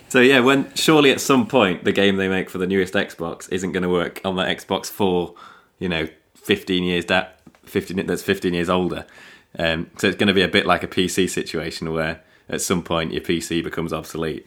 so 0.08 0.20
yeah, 0.20 0.40
when 0.40 0.72
surely 0.74 1.10
at 1.10 1.20
some 1.20 1.46
point 1.46 1.84
the 1.84 1.92
game 1.92 2.16
they 2.16 2.28
make 2.28 2.48
for 2.48 2.58
the 2.58 2.66
newest 2.66 2.94
Xbox 2.94 3.50
isn't 3.50 3.72
going 3.72 3.82
to 3.82 3.88
work 3.88 4.20
on 4.24 4.36
that 4.36 4.56
Xbox 4.56 4.86
Four, 4.86 5.34
you 5.78 5.88
know, 5.88 6.08
fifteen 6.34 6.84
years 6.84 7.06
that 7.06 7.40
fifteen 7.64 8.04
that's 8.06 8.22
fifteen 8.22 8.54
years 8.54 8.68
older. 8.68 9.06
Um, 9.58 9.90
so 9.98 10.06
it's 10.06 10.16
going 10.16 10.28
to 10.28 10.34
be 10.34 10.42
a 10.42 10.48
bit 10.48 10.64
like 10.64 10.82
a 10.82 10.88
PC 10.88 11.28
situation 11.28 11.92
where 11.92 12.22
at 12.48 12.60
some 12.62 12.82
point 12.82 13.12
your 13.12 13.20
PC 13.20 13.62
becomes 13.62 13.92
obsolete 13.92 14.46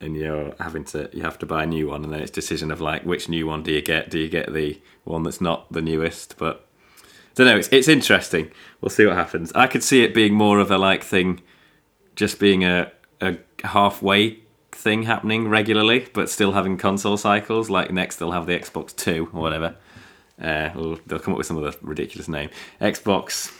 and 0.00 0.16
you're 0.16 0.54
having 0.60 0.84
to 0.84 1.08
you 1.12 1.22
have 1.22 1.38
to 1.38 1.46
buy 1.46 1.62
a 1.62 1.66
new 1.66 1.88
one 1.88 2.04
and 2.04 2.12
then 2.12 2.20
it's 2.20 2.30
decision 2.30 2.70
of 2.70 2.80
like 2.80 3.04
which 3.04 3.28
new 3.28 3.46
one 3.46 3.62
do 3.62 3.72
you 3.72 3.82
get 3.82 4.10
do 4.10 4.18
you 4.18 4.28
get 4.28 4.52
the 4.52 4.80
one 5.04 5.22
that's 5.22 5.40
not 5.40 5.70
the 5.72 5.82
newest 5.82 6.36
but 6.36 6.66
I 6.96 7.34
don't 7.34 7.46
know 7.46 7.56
it's, 7.56 7.68
it's 7.68 7.88
interesting 7.88 8.50
we'll 8.80 8.90
see 8.90 9.06
what 9.06 9.16
happens 9.16 9.52
I 9.54 9.66
could 9.66 9.82
see 9.82 10.02
it 10.02 10.14
being 10.14 10.34
more 10.34 10.58
of 10.58 10.70
a 10.70 10.78
like 10.78 11.02
thing 11.02 11.40
just 12.16 12.38
being 12.38 12.64
a, 12.64 12.90
a 13.20 13.36
halfway 13.64 14.40
thing 14.74 15.04
happening 15.04 15.48
regularly, 15.48 16.06
but 16.12 16.28
still 16.28 16.52
having 16.52 16.76
console 16.76 17.16
cycles. 17.16 17.70
Like 17.70 17.90
next, 17.90 18.16
they'll 18.16 18.32
have 18.32 18.46
the 18.46 18.58
Xbox 18.58 18.94
Two 18.94 19.30
or 19.32 19.40
whatever. 19.40 19.76
Uh, 20.40 20.96
they'll 21.06 21.18
come 21.18 21.34
up 21.34 21.38
with 21.38 21.46
some 21.46 21.56
other 21.58 21.72
ridiculous 21.80 22.28
name. 22.28 22.50
Xbox 22.80 23.56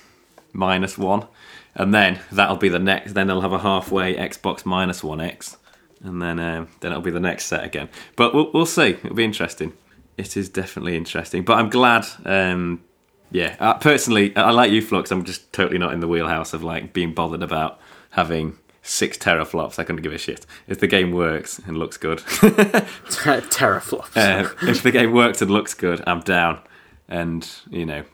minus 0.53 0.99
one, 0.99 1.27
and 1.75 1.95
then 1.95 2.21
that'll 2.31 2.57
be 2.57 2.69
the 2.69 2.79
next. 2.79 3.15
Then 3.15 3.27
they'll 3.27 3.41
have 3.41 3.53
a 3.53 3.59
halfway 3.59 4.15
Xbox 4.15 4.65
minus 4.65 5.03
one 5.03 5.21
X, 5.21 5.57
and 6.05 6.21
then 6.23 6.39
um, 6.39 6.69
then 6.81 6.93
it'll 6.93 7.03
be 7.03 7.11
the 7.11 7.21
next 7.21 7.47
set 7.47 7.65
again. 7.65 7.89
But 8.17 8.35
we'll 8.35 8.51
we'll 8.53 8.67
see. 8.67 8.91
It'll 8.91 9.15
be 9.15 9.25
interesting. 9.25 9.73
It 10.17 10.37
is 10.37 10.49
definitely 10.49 10.97
interesting. 10.97 11.43
But 11.43 11.59
I'm 11.59 11.71
glad. 11.71 12.07
Um, 12.25 12.85
yeah, 13.33 13.57
uh, 13.59 13.75
personally, 13.75 14.37
I 14.37 14.53
like 14.53 14.71
you, 14.71 14.81
Flux. 14.81 15.11
I'm 15.11 15.25
just 15.25 15.53
totally 15.53 15.79
not 15.79 15.93
in 15.93 16.01
the 16.01 16.07
wheelhouse 16.07 16.53
of 16.53 16.63
like 16.63 16.93
being 16.93 17.15
bothered 17.15 17.43
about 17.43 17.81
having 18.11 18.59
six 18.83 19.19
teraflops. 19.19 19.79
I 19.79 19.85
couldn't 19.85 20.03
give 20.03 20.13
a 20.13 20.19
shit 20.19 20.47
if 20.69 20.79
the 20.79 20.87
game 20.87 21.11
works 21.11 21.59
and 21.59 21.77
looks 21.77 21.97
good. 21.97 22.19
Teraflops. 22.19 24.17
Uh, 24.17 24.69
if 24.69 24.83
the 24.83 24.93
game 24.93 25.13
works 25.13 25.43
and 25.43 25.51
looks 25.51 25.75
good, 25.75 26.03
I'm 26.07 26.21
down. 26.21 26.61
And 27.09 27.49
you 27.71 27.87
know, 27.87 28.05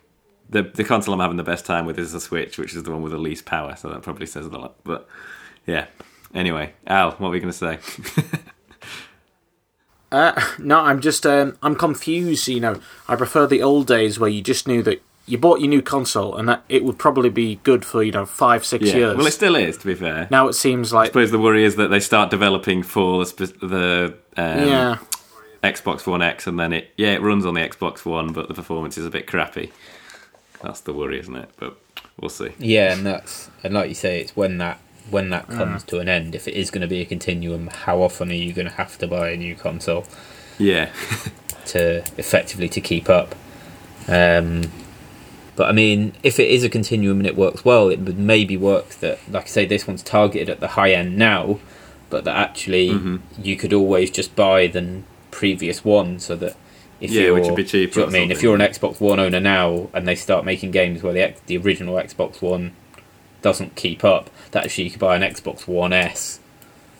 the 0.49 0.63
the 0.63 0.85
console 0.85 1.13
I'm 1.13 1.21
having 1.21 1.37
the 1.37 1.43
best 1.43 1.67
time 1.67 1.85
with 1.85 1.99
is 1.99 2.13
the 2.13 2.21
Switch, 2.21 2.57
which 2.57 2.75
is 2.75 2.85
the 2.85 2.91
one 2.91 3.03
with 3.03 3.13
the 3.13 3.19
least 3.19 3.45
power. 3.45 3.77
So 3.77 3.91
that 3.91 4.03
probably 4.03 4.27
says 4.27 4.47
a 4.47 4.51
lot. 4.51 4.77
But 4.85 5.07
yeah. 5.67 5.87
Anyway, 6.35 6.73
Al, 6.87 7.13
what 7.13 7.31
were 7.31 7.35
you 7.35 7.41
going 7.41 7.53
to 7.53 7.59
say? 7.59 7.79
Uh, 10.13 10.41
no, 10.59 10.81
I'm 10.81 11.01
just 11.01 11.25
um, 11.25 11.57
I'm 11.63 11.77
confused. 11.77 12.49
You 12.49 12.61
know, 12.61 12.81
I 13.09 13.17
prefer 13.17 13.47
the 13.47 13.63
old 13.63 13.87
days 13.87 14.19
where 14.19 14.29
you 14.29 14.43
just 14.43 14.67
knew 14.67 14.83
that 14.83 15.03
you 15.27 15.39
bought 15.39 15.61
your 15.61 15.69
new 15.69 15.83
console 15.83 16.37
and 16.37 16.49
that 16.49 16.65
it 16.69 16.85
would 16.85 16.99
probably 16.99 17.31
be 17.31 17.61
good 17.63 17.85
for 17.85 18.03
you 18.03 18.11
know 18.11 18.27
five 18.27 18.65
six 18.65 18.87
yeah. 18.87 18.97
years. 18.97 19.17
Well, 19.17 19.27
it 19.27 19.33
still 19.33 19.55
is. 19.55 19.79
To 19.79 19.87
be 19.87 19.95
fair. 19.95 20.27
now 20.31 20.49
it 20.49 20.55
seems 20.55 20.93
like 20.93 21.05
I 21.05 21.07
suppose 21.07 21.31
the 21.31 21.39
worry 21.39 21.65
is 21.65 21.77
that 21.77 21.89
they 21.89 22.01
start 22.01 22.31
developing 22.31 22.83
for 22.83 23.25
the, 23.25 23.47
the 23.63 24.15
um, 24.37 24.69
yeah. 24.69 24.99
Xbox 25.63 26.07
One 26.07 26.23
X, 26.23 26.47
and 26.47 26.59
then 26.59 26.73
it 26.73 26.91
yeah 26.97 27.13
it 27.13 27.23
runs 27.23 27.47
on 27.47 27.55
the 27.55 27.61
Xbox 27.61 28.05
One, 28.05 28.33
but 28.33 28.49
the 28.49 28.55
performance 28.55 28.99
is 28.99 29.07
a 29.07 29.11
bit 29.11 29.27
crappy. 29.27 29.73
That's 30.61 30.81
the 30.81 30.93
worry, 30.93 31.21
isn't 31.21 31.37
it? 31.37 31.51
But 31.57 31.79
we'll 32.21 32.31
see. 32.31 32.51
Yeah, 32.59 32.93
and 32.93 33.07
that's 33.07 33.49
and 33.63 33.75
like 33.75 33.89
you 33.89 33.95
say, 33.95 34.21
it's 34.21 34.35
when 34.35 34.59
that 34.59 34.81
when 35.11 35.31
that 35.31 35.49
comes 35.49 35.85
to 35.85 35.99
an 35.99 36.09
end. 36.09 36.35
If 36.35 36.47
it 36.49 36.55
is 36.55 36.71
going 36.71 36.83
to 36.83 36.87
be 36.89 37.01
a 37.01 37.05
continuum, 37.05 37.69
how 37.69 38.01
often 38.03 38.31
are 38.31 38.35
you 38.35 38.53
going 38.53 38.69
to 38.69 38.75
have 38.75 38.97
to 38.99 39.07
buy 39.07 39.31
a 39.31 39.37
new 39.37 39.55
console 39.55 40.05
Yeah, 40.59 40.91
to 41.67 41.99
effectively 42.19 42.69
to 42.71 42.81
keep 42.81 43.09
up? 43.09 43.35
Um, 44.09 44.71
but 45.57 45.69
I 45.69 45.73
mean, 45.73 46.15
if 46.23 46.41
it 46.41 46.49
is 46.49 46.65
a 46.65 46.69
continuum 46.69 47.19
and 47.19 47.27
it 47.27 47.37
works 47.37 47.65
well, 47.65 47.89
it 47.91 48.01
would 48.01 48.19
maybe 48.19 48.57
work 48.57 48.91
that, 49.01 49.19
like 49.31 49.45
I 49.45 49.49
say, 49.49 49.65
this 49.67 49.87
one's 49.87 50.03
targeted 50.03 50.49
at 50.49 50.61
the 50.61 50.69
high 50.69 50.93
end 50.93 51.17
now, 51.19 51.59
but 52.09 52.25
that 52.25 52.37
actually 52.37 52.89
Mm-hmm. 52.91 53.17
you 53.43 53.57
could 53.57 53.73
always 53.73 54.11
just 54.11 54.35
buy 54.35 54.67
the 54.67 55.03
previous 55.31 55.85
one, 55.85 56.19
so 56.19 56.35
that 56.37 56.57
if 57.01 57.11
Yeah, 57.11 57.23
you're, 57.23 57.35
which 57.35 57.47
would 57.47 57.57
be 57.57 57.65
cheaper 57.65 58.01
you 58.01 58.07
know 58.07 58.07
what 58.07 58.17
I 58.17 58.19
mean? 58.21 58.31
If 58.31 58.43
you're 58.43 58.55
an 58.55 58.61
Xbox 58.61 59.01
One 59.01 59.21
owner 59.21 59.41
now 59.41 59.89
and 59.93 60.07
they 60.09 60.15
start 60.15 60.45
making 60.45 60.71
games 60.71 61.03
where 61.03 61.13
the 61.13 61.35
the 61.47 61.57
original 61.59 61.95
Xbox 61.97 62.41
One 62.43 62.73
doesn't 63.43 63.75
keep 63.77 64.03
up, 64.05 64.31
that 64.53 64.65
actually 64.65 64.85
you 64.85 64.91
could 64.91 65.01
buy 65.01 65.17
an 65.17 65.23
Xbox 65.23 65.67
One 65.67 65.93
S, 65.93 66.41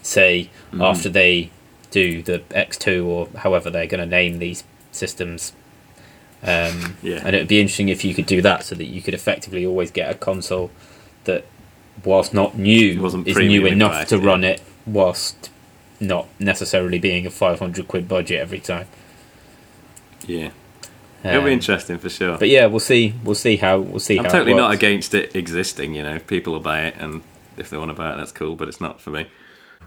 say 0.03 0.51
Mm-hmm. 0.73 0.83
after 0.83 1.09
they 1.09 1.51
do 1.91 2.23
the 2.23 2.39
X2 2.51 3.05
or 3.05 3.29
however 3.41 3.69
they're 3.71 3.87
going 3.89 4.01
to 4.01 4.07
name 4.07 4.39
these 4.39 4.63
systems. 4.93 5.53
Um, 6.43 6.97
Yeah. 7.03 7.21
And 7.25 7.35
it 7.35 7.41
would 7.41 7.49
be 7.49 7.61
interesting 7.61 7.89
if 7.89 8.05
you 8.05 8.15
could 8.15 8.27
do 8.27 8.41
that 8.43 8.65
so 8.65 8.75
that 8.77 8.85
you 8.85 9.03
could 9.03 9.15
effectively 9.15 9.67
always 9.67 9.91
get 9.91 10.09
a 10.11 10.15
console 10.15 10.71
that, 11.25 11.45
whilst 12.05 12.33
not 12.33 12.57
new, 12.57 13.03
Wasn't 13.03 13.27
is 13.27 13.37
new 13.37 13.67
enough 13.67 14.07
to 14.09 14.19
yeah. 14.19 14.25
run 14.27 14.45
it 14.45 14.63
whilst 14.87 15.51
not 15.99 16.29
necessarily 16.39 16.99
being 16.99 17.27
a 17.27 17.31
500 17.31 17.87
quid 17.89 18.09
budget 18.09 18.41
every 18.41 18.61
time. 18.61 18.87
yeah. 20.27 20.51
It'll 21.23 21.43
be 21.43 21.49
Um, 21.49 21.53
interesting 21.53 21.99
for 21.99 22.09
sure. 22.09 22.39
But 22.39 22.49
yeah, 22.49 22.65
we'll 22.65 22.81
see. 22.81 23.13
We'll 23.23 23.35
see 23.35 23.57
how 23.57 23.79
we'll 23.81 24.01
see 24.01 24.19
I'm 24.19 24.25
totally 24.25 24.55
not 24.55 24.73
against 24.73 25.13
it 25.13 25.37
existing. 25.37 25.95
You 25.95 26.03
know, 26.03 26.19
people 26.21 26.55
will 26.55 26.61
buy 26.61 26.85
it, 26.85 26.95
and 26.99 27.21
if 27.61 27.71
they 27.71 27.77
want 27.77 27.91
to 27.91 27.95
buy 27.95 28.13
it, 28.13 28.17
that's 28.17 28.33
cool. 28.33 28.57
But 28.57 28.69
it's 28.69 28.81
not 28.81 29.01
for 29.01 29.11
me. 29.11 29.29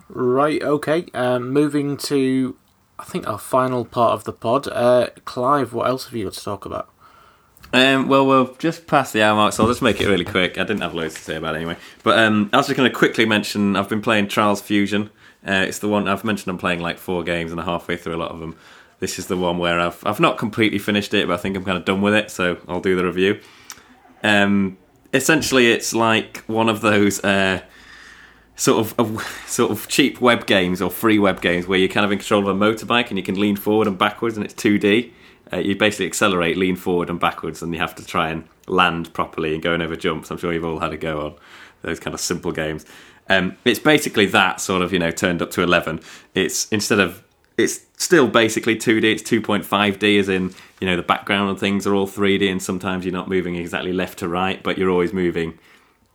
Right, 0.10 0.62
okay. 0.62 1.06
Um, 1.14 1.50
moving 1.50 1.98
to, 1.98 2.56
I 3.00 3.04
think, 3.04 3.28
our 3.28 3.38
final 3.38 3.86
part 3.86 4.14
of 4.14 4.24
the 4.24 4.34
pod. 4.34 4.68
Uh, 4.68 5.10
Clive, 5.26 5.74
what 5.74 5.88
else 5.88 6.06
have 6.06 6.14
you 6.14 6.26
got 6.26 6.34
to 6.34 6.44
talk 6.44 6.66
about? 6.66 6.90
Um, 7.74 8.08
well, 8.08 8.26
we'll 8.28 8.54
just 8.56 8.86
pass 8.86 9.12
the 9.12 9.24
hour 9.24 9.36
mark, 9.36 9.54
so 9.54 9.64
I'll 9.64 9.70
just 9.70 9.82
make 9.82 10.00
it 10.00 10.08
really 10.08 10.26
quick. 10.26 10.60
I 10.60 10.64
didn't 10.64 10.82
have 10.82 10.94
loads 10.94 11.16
to 11.16 11.22
say 11.22 11.36
about 11.36 11.56
it 11.56 11.58
anyway. 11.58 11.78
But 12.04 12.20
um, 12.20 12.50
I 12.54 12.58
was 12.58 12.68
just 12.68 12.78
going 12.78 12.90
to 12.90 12.96
quickly 12.96 13.26
mention 13.26 13.76
I've 13.76 13.90
been 13.90 14.02
playing 14.02 14.28
Trials 14.28 14.62
Fusion. 14.62 15.10
Uh, 15.46 15.66
it's 15.68 15.80
the 15.80 15.90
one 15.90 16.08
I've 16.08 16.24
mentioned 16.24 16.50
I'm 16.50 16.60
playing 16.60 16.82
like 16.82 17.00
four 17.00 17.24
games 17.24 17.52
and 17.52 17.60
a 17.60 17.64
halfway 17.64 17.98
through 17.98 18.16
a 18.16 18.18
lot 18.18 18.32
of 18.32 18.40
them. 18.40 18.56
This 19.00 19.18
is 19.18 19.26
the 19.28 19.36
one 19.36 19.58
where 19.58 19.80
I've 19.80 20.06
I've 20.06 20.20
not 20.20 20.38
completely 20.38 20.78
finished 20.78 21.14
it, 21.14 21.28
but 21.28 21.34
I 21.34 21.38
think 21.38 21.58
I'm 21.58 21.66
kind 21.66 21.78
of 21.78 21.84
done 21.84 22.02
with 22.02 22.14
it, 22.14 22.32
so 22.32 22.58
I'll 22.68 22.80
do 22.80 22.96
the 22.96 23.06
review. 23.06 23.40
Um, 24.24 24.78
essentially, 25.14 25.72
it's 25.72 25.94
like 25.94 26.38
one 26.48 26.70
of 26.70 26.82
those 26.82 27.24
uh, 27.24 27.62
sort 28.56 28.80
of 28.80 29.00
uh, 29.00 29.24
sort 29.48 29.72
of 29.72 29.88
cheap 29.88 30.20
web 30.20 30.46
games 30.46 30.82
or 30.82 30.90
free 30.90 31.20
web 31.20 31.42
games 31.42 31.68
where 31.68 31.80
you're 31.80 31.90
kind 31.90 32.06
of 32.06 32.12
in 32.12 32.20
control 32.20 32.48
of 32.48 32.56
a 32.56 32.60
motorbike 32.60 33.10
and 33.10 33.18
you 33.18 33.24
can 33.24 33.40
lean 33.40 33.56
forward 33.56 33.88
and 33.88 33.98
backwards, 33.98 34.38
and 34.38 34.46
it's 34.46 34.54
2D. 34.56 35.12
Uh, 35.52 35.58
you 35.58 35.76
basically 35.76 36.06
accelerate, 36.06 36.58
lean 36.58 36.76
forward 36.76 37.10
and 37.10 37.20
backwards, 37.20 37.62
and 37.62 37.74
you 37.74 37.80
have 37.80 37.94
to 37.96 38.06
try 38.06 38.30
and 38.30 38.44
land 38.68 39.14
properly 39.14 39.54
and 39.54 39.62
going 39.62 39.82
over 39.82 39.96
jumps. 39.96 40.32
I'm 40.32 40.38
sure 40.38 40.54
you've 40.54 40.66
all 40.66 40.80
had 40.80 40.94
a 40.94 40.98
go 40.98 41.26
on 41.26 41.36
those 41.82 42.00
kind 42.00 42.14
of 42.14 42.20
simple 42.20 42.52
games. 42.52 42.86
Um, 43.30 43.58
it's 43.64 43.80
basically 43.80 44.26
that 44.28 44.60
sort 44.60 44.82
of 44.82 44.92
you 44.92 45.00
know 45.00 45.12
turned 45.12 45.42
up 45.42 45.52
to 45.52 45.62
11. 45.62 46.00
It's 46.34 46.68
instead 46.70 47.00
of 47.00 47.24
it's 47.58 47.82
still 47.98 48.28
basically 48.28 48.76
2D. 48.76 49.04
It's 49.04 49.24
2.5D, 49.24 50.20
as 50.20 50.30
in 50.30 50.54
you 50.84 50.90
know 50.90 50.98
the 50.98 51.02
background 51.02 51.50
and 51.50 51.58
things 51.58 51.88
are 51.88 51.96
all 51.96 52.06
3D, 52.06 52.52
and 52.52 52.62
sometimes 52.62 53.06
you're 53.06 53.14
not 53.14 53.30
moving 53.30 53.56
exactly 53.56 53.94
left 53.94 54.20
to 54.20 54.28
right, 54.28 54.62
but 54.62 54.78
you're 54.78 54.90
always 54.90 55.14
moving. 55.14 55.58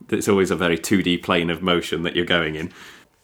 It's 0.09 0.27
always 0.27 0.51
a 0.51 0.55
very 0.55 0.77
2D 0.77 1.23
plane 1.23 1.49
of 1.49 1.63
motion 1.63 2.03
that 2.03 2.15
you're 2.15 2.23
going 2.23 2.53
in. 2.53 2.71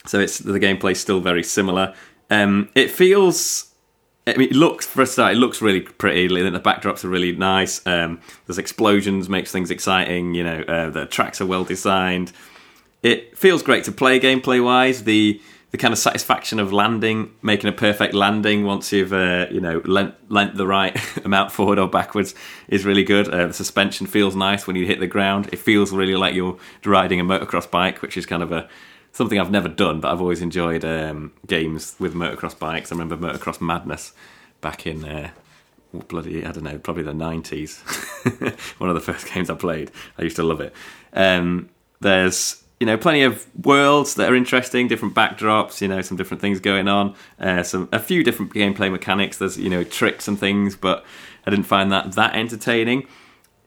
So 0.08 0.20
it's 0.20 0.40
the 0.40 0.60
gameplay's 0.60 1.00
still 1.00 1.20
very 1.20 1.44
similar. 1.44 1.94
Um, 2.32 2.70
it 2.74 2.90
feels. 2.90 3.72
I 4.26 4.36
mean, 4.38 4.50
it 4.50 4.56
looks 4.56 4.88
for 4.88 5.04
a 5.04 5.06
start. 5.06 5.36
It 5.36 5.38
looks 5.38 5.62
really 5.62 5.82
pretty. 5.82 6.28
The 6.28 6.60
backdrops 6.60 7.06
are 7.06 7.10
really 7.10 7.32
nice. 7.34 7.86
Um, 7.86 8.22
there's 8.48 8.58
explosions, 8.58 9.30
makes 9.30 9.52
things 9.52 9.70
exciting. 9.70 10.34
You 10.34 10.46
know, 10.46 10.62
uh, 10.62 10.90
the 10.90 11.06
tracks 11.06 11.42
are 11.42 11.46
well 11.46 11.64
designed. 11.64 12.32
It 13.04 13.38
feels 13.38 13.62
great 13.62 13.84
to 13.84 13.92
play 13.92 14.20
gameplay 14.20 14.64
wise. 14.64 15.04
The 15.04 15.40
the 15.76 15.82
kind 15.82 15.92
of 15.92 15.98
satisfaction 15.98 16.58
of 16.58 16.72
landing, 16.72 17.36
making 17.42 17.68
a 17.68 17.74
perfect 17.74 18.14
landing 18.14 18.64
once 18.64 18.94
you've 18.94 19.12
uh, 19.12 19.46
you 19.52 19.60
know 19.60 19.82
lent, 19.84 20.16
lent 20.32 20.56
the 20.56 20.66
right 20.66 20.98
amount 21.26 21.52
forward 21.52 21.78
or 21.78 21.86
backwards 21.86 22.34
is 22.70 22.86
really 22.86 23.04
good. 23.04 23.28
Uh, 23.28 23.48
the 23.48 23.54
suspension 23.54 24.08
feels 24.08 24.38
nice 24.38 24.68
when 24.68 24.78
you 24.78 24.86
hit 24.86 25.02
the 25.02 25.08
ground. 25.08 25.50
It 25.52 25.60
feels 25.60 25.92
really 25.92 26.16
like 26.16 26.34
you're 26.34 26.58
riding 26.86 27.20
a 27.20 27.26
motocross 27.26 27.70
bike, 27.70 28.02
which 28.02 28.16
is 28.16 28.26
kind 28.26 28.42
of 28.42 28.54
a 28.54 28.70
something 29.12 29.38
I've 29.38 29.52
never 29.52 29.68
done, 29.68 30.00
but 30.00 30.14
I've 30.14 30.22
always 30.22 30.42
enjoyed 30.42 30.86
um, 30.86 31.34
games 31.46 31.98
with 32.00 32.14
motocross 32.14 32.58
bikes. 32.58 32.94
I 32.94 32.96
remember 32.96 33.18
Motocross 33.18 33.60
Madness 33.60 34.14
back 34.62 34.88
in 34.88 35.04
uh, 35.04 35.32
bloody 36.08 36.46
I 36.46 36.54
don't 36.54 36.64
know, 36.64 36.78
probably 36.78 37.04
the 37.04 37.14
nineties. 37.14 37.80
One 38.78 38.90
of 38.90 38.96
the 38.96 39.02
first 39.02 39.30
games 39.34 39.50
I 39.50 39.56
played. 39.56 39.92
I 40.18 40.22
used 40.24 40.38
to 40.38 40.44
love 40.44 40.62
it. 40.62 40.74
Um, 41.12 41.70
there's 42.00 42.64
you 42.80 42.86
know 42.86 42.98
plenty 42.98 43.24
of 43.24 43.46
worlds 43.64 44.16
that 44.16 44.30
are 44.30 44.36
interesting, 44.36 44.88
different 44.88 45.16
backdrops. 45.16 45.82
You 45.82 45.88
know 45.88 46.02
some 46.02 46.18
different 46.18 46.42
things 46.42 46.60
going 46.60 46.88
on. 46.88 47.16
Uh, 47.40 47.64
some 47.64 47.90
a 47.92 48.00
few 48.00 48.24
different 48.24 48.54
gameplay 48.54 48.92
mechanics. 48.92 49.38
There's 49.38 49.58
you 49.58 49.70
know 49.70 49.84
tricks 49.84 50.28
and 50.28 50.40
things, 50.40 50.76
but 50.76 51.06
I 51.46 51.50
didn't 51.50 51.66
find 51.66 51.92
that 51.92 52.14
that 52.14 52.36
entertaining. 52.36 53.08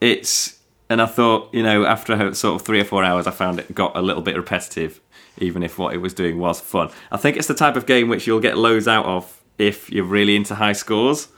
It's 0.01 0.59
and 0.91 1.01
I 1.01 1.07
thought 1.07 1.53
you 1.55 1.63
know 1.63 1.85
after 1.85 2.35
sort 2.35 2.61
of 2.61 2.67
three 2.67 2.81
or 2.81 2.85
four 2.85 3.03
hours, 3.05 3.27
I 3.27 3.31
found 3.31 3.59
it 3.59 3.75
got 3.75 3.97
a 3.97 4.03
little 4.03 4.23
bit 4.23 4.37
repetitive. 4.37 5.01
Even 5.39 5.63
if 5.63 5.79
what 5.79 5.95
it 5.95 5.99
was 5.99 6.15
doing 6.15 6.39
was 6.39 6.61
fun, 6.61 6.91
I 7.13 7.17
think 7.17 7.37
it's 7.37 7.47
the 7.47 7.55
type 7.55 7.77
of 7.77 7.87
game 7.87 8.09
which 8.09 8.27
you'll 8.27 8.41
get 8.41 8.59
loads 8.59 8.89
out 8.89 9.07
of 9.07 9.41
if 9.57 9.89
you're 9.91 10.05
really 10.05 10.35
into 10.35 10.57
high 10.57 10.73
scores. 10.73 11.29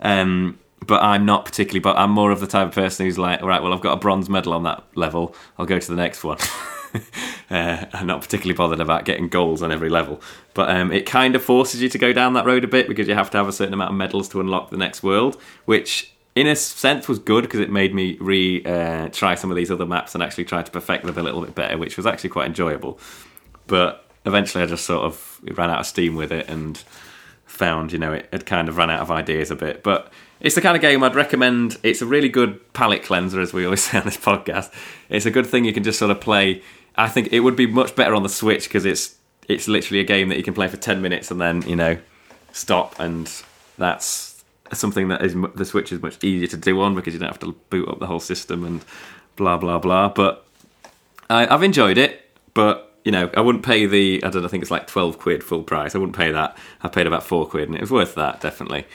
Um, 0.00 0.58
but 0.86 1.02
I'm 1.02 1.26
not 1.26 1.44
particularly. 1.44 1.80
But 1.80 1.98
I'm 1.98 2.10
more 2.10 2.30
of 2.30 2.40
the 2.40 2.46
type 2.46 2.68
of 2.68 2.74
person 2.74 3.06
who's 3.06 3.18
like, 3.18 3.42
all 3.42 3.48
right, 3.48 3.62
well, 3.62 3.74
I've 3.74 3.80
got 3.80 3.92
a 3.92 3.96
bronze 3.96 4.28
medal 4.28 4.52
on 4.52 4.62
that 4.62 4.84
level. 4.94 5.34
I'll 5.58 5.66
go 5.66 5.78
to 5.78 5.88
the 5.88 5.96
next 5.96 6.24
one. 6.24 6.38
uh, 7.50 7.86
I'm 7.92 8.06
not 8.06 8.20
particularly 8.20 8.56
bothered 8.56 8.80
about 8.80 9.04
getting 9.04 9.28
goals 9.28 9.62
on 9.62 9.72
every 9.72 9.88
level, 9.88 10.20
but 10.54 10.70
um, 10.70 10.92
it 10.92 11.06
kind 11.06 11.34
of 11.36 11.42
forces 11.42 11.82
you 11.82 11.88
to 11.88 11.98
go 11.98 12.12
down 12.12 12.34
that 12.34 12.46
road 12.46 12.64
a 12.64 12.68
bit 12.68 12.88
because 12.88 13.08
you 13.08 13.14
have 13.14 13.30
to 13.30 13.38
have 13.38 13.48
a 13.48 13.52
certain 13.52 13.74
amount 13.74 13.90
of 13.90 13.96
medals 13.96 14.28
to 14.30 14.40
unlock 14.40 14.70
the 14.70 14.76
next 14.76 15.02
world, 15.02 15.40
which 15.64 16.12
in 16.34 16.46
a 16.46 16.56
sense 16.56 17.08
was 17.08 17.18
good 17.18 17.42
because 17.42 17.60
it 17.60 17.70
made 17.70 17.94
me 17.94 18.16
re 18.20 18.64
uh, 18.64 19.08
try 19.08 19.34
some 19.34 19.50
of 19.50 19.56
these 19.56 19.70
other 19.70 19.86
maps 19.86 20.14
and 20.14 20.22
actually 20.22 20.44
try 20.44 20.62
to 20.62 20.70
perfect 20.70 21.04
them 21.04 21.16
a 21.18 21.22
little 21.22 21.42
bit 21.42 21.54
better, 21.54 21.76
which 21.76 21.96
was 21.96 22.06
actually 22.06 22.30
quite 22.30 22.46
enjoyable. 22.46 22.98
But 23.66 24.04
eventually, 24.24 24.64
I 24.64 24.66
just 24.66 24.84
sort 24.84 25.04
of 25.04 25.40
ran 25.56 25.70
out 25.70 25.80
of 25.80 25.86
steam 25.86 26.16
with 26.16 26.32
it 26.32 26.48
and 26.48 26.82
found, 27.46 27.92
you 27.92 27.98
know, 27.98 28.12
it 28.12 28.28
had 28.32 28.46
kind 28.46 28.68
of 28.68 28.76
run 28.76 28.90
out 28.90 29.00
of 29.00 29.10
ideas 29.10 29.50
a 29.50 29.56
bit. 29.56 29.82
But 29.82 30.12
it's 30.40 30.54
the 30.54 30.60
kind 30.60 30.76
of 30.76 30.80
game 30.80 31.02
I'd 31.02 31.14
recommend. 31.14 31.78
It's 31.82 32.00
a 32.00 32.06
really 32.06 32.28
good 32.28 32.72
palate 32.72 33.02
cleanser, 33.02 33.40
as 33.40 33.52
we 33.52 33.64
always 33.64 33.82
say 33.84 33.98
on 33.98 34.04
this 34.04 34.16
podcast. 34.16 34.72
It's 35.08 35.26
a 35.26 35.30
good 35.30 35.46
thing 35.46 35.64
you 35.64 35.72
can 35.72 35.84
just 35.84 35.98
sort 35.98 36.10
of 36.10 36.20
play. 36.20 36.62
I 36.96 37.08
think 37.08 37.32
it 37.32 37.40
would 37.40 37.56
be 37.56 37.66
much 37.66 37.94
better 37.94 38.14
on 38.14 38.22
the 38.22 38.28
Switch 38.28 38.64
because 38.64 38.84
it's 38.84 39.16
it's 39.48 39.68
literally 39.68 40.00
a 40.00 40.04
game 40.04 40.28
that 40.28 40.36
you 40.36 40.44
can 40.44 40.54
play 40.54 40.68
for 40.68 40.76
ten 40.76 41.02
minutes 41.02 41.30
and 41.30 41.40
then 41.40 41.62
you 41.62 41.76
know 41.76 41.98
stop, 42.52 42.98
and 42.98 43.30
that's 43.78 44.42
something 44.72 45.08
that 45.08 45.22
is 45.22 45.34
the 45.54 45.64
Switch 45.64 45.92
is 45.92 46.00
much 46.02 46.22
easier 46.22 46.48
to 46.48 46.56
do 46.56 46.80
on 46.80 46.94
because 46.94 47.14
you 47.14 47.20
don't 47.20 47.28
have 47.28 47.40
to 47.40 47.52
boot 47.70 47.88
up 47.88 47.98
the 47.98 48.06
whole 48.06 48.20
system 48.20 48.64
and 48.64 48.84
blah 49.36 49.56
blah 49.56 49.78
blah. 49.78 50.08
But 50.08 50.46
I, 51.28 51.46
I've 51.52 51.62
enjoyed 51.62 51.98
it, 51.98 52.30
but 52.54 52.86
you 53.04 53.12
know, 53.12 53.30
I 53.34 53.40
wouldn't 53.40 53.64
pay 53.64 53.86
the 53.86 54.22
I 54.22 54.30
don't 54.30 54.42
know, 54.42 54.48
I 54.48 54.50
think 54.50 54.62
it's 54.62 54.70
like 54.70 54.86
twelve 54.86 55.18
quid 55.18 55.42
full 55.42 55.62
price. 55.62 55.94
I 55.94 55.98
wouldn't 55.98 56.16
pay 56.16 56.30
that. 56.32 56.56
I 56.82 56.88
paid 56.88 57.06
about 57.06 57.22
four 57.22 57.46
quid, 57.46 57.68
and 57.68 57.74
it 57.74 57.80
was 57.80 57.90
worth 57.90 58.14
that 58.16 58.40
definitely. 58.40 58.86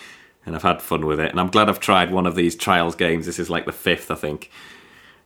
And 0.45 0.55
I've 0.55 0.61
had 0.61 0.81
fun 0.81 1.07
with 1.07 1.19
it, 1.19 1.31
and 1.31 1.39
I'm 1.39 1.49
glad 1.49 1.69
I've 1.69 1.79
tried 1.79 2.11
one 2.11 2.27
of 2.27 2.35
these 2.35 2.55
trials 2.55 2.95
games. 2.95 3.25
This 3.25 3.39
is 3.39 3.49
like 3.49 3.65
the 3.65 3.71
fifth, 3.71 4.11
I 4.11 4.15
think. 4.15 4.51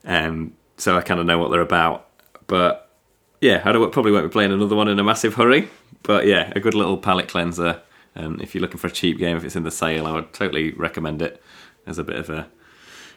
Um, 0.06 0.54
so 0.78 0.98
I 0.98 1.02
kind 1.02 1.20
of 1.20 1.26
know 1.26 1.38
what 1.38 1.52
they're 1.52 1.60
about. 1.60 2.08
But 2.50 2.92
yeah, 3.40 3.62
I 3.64 3.72
probably 3.72 4.12
won't 4.12 4.26
be 4.26 4.34
playing 4.34 4.52
another 4.52 4.76
one 4.76 4.90
in 4.90 5.00
a 5.00 5.04
massive 5.04 5.36
hurry. 5.36 5.70
But 6.04 6.26
yeah, 6.26 6.52
a 6.56 6.60
good 6.60 6.74
little 6.74 6.98
palate 6.98 7.30
cleanser. 7.30 7.82
And 8.16 8.42
if 8.42 8.54
you're 8.54 8.62
looking 8.62 8.80
for 8.80 8.88
a 8.88 8.92
cheap 8.92 9.18
game, 9.18 9.38
if 9.38 9.46
it's 9.46 9.56
in 9.56 9.64
the 9.64 9.72
sale, 9.72 10.06
I 10.06 10.12
would 10.12 10.34
totally 10.34 10.72
recommend 10.72 11.22
it 11.22 11.42
as 11.86 11.98
a 11.98 12.04
bit 12.04 12.18
of 12.18 12.30
a 12.30 12.48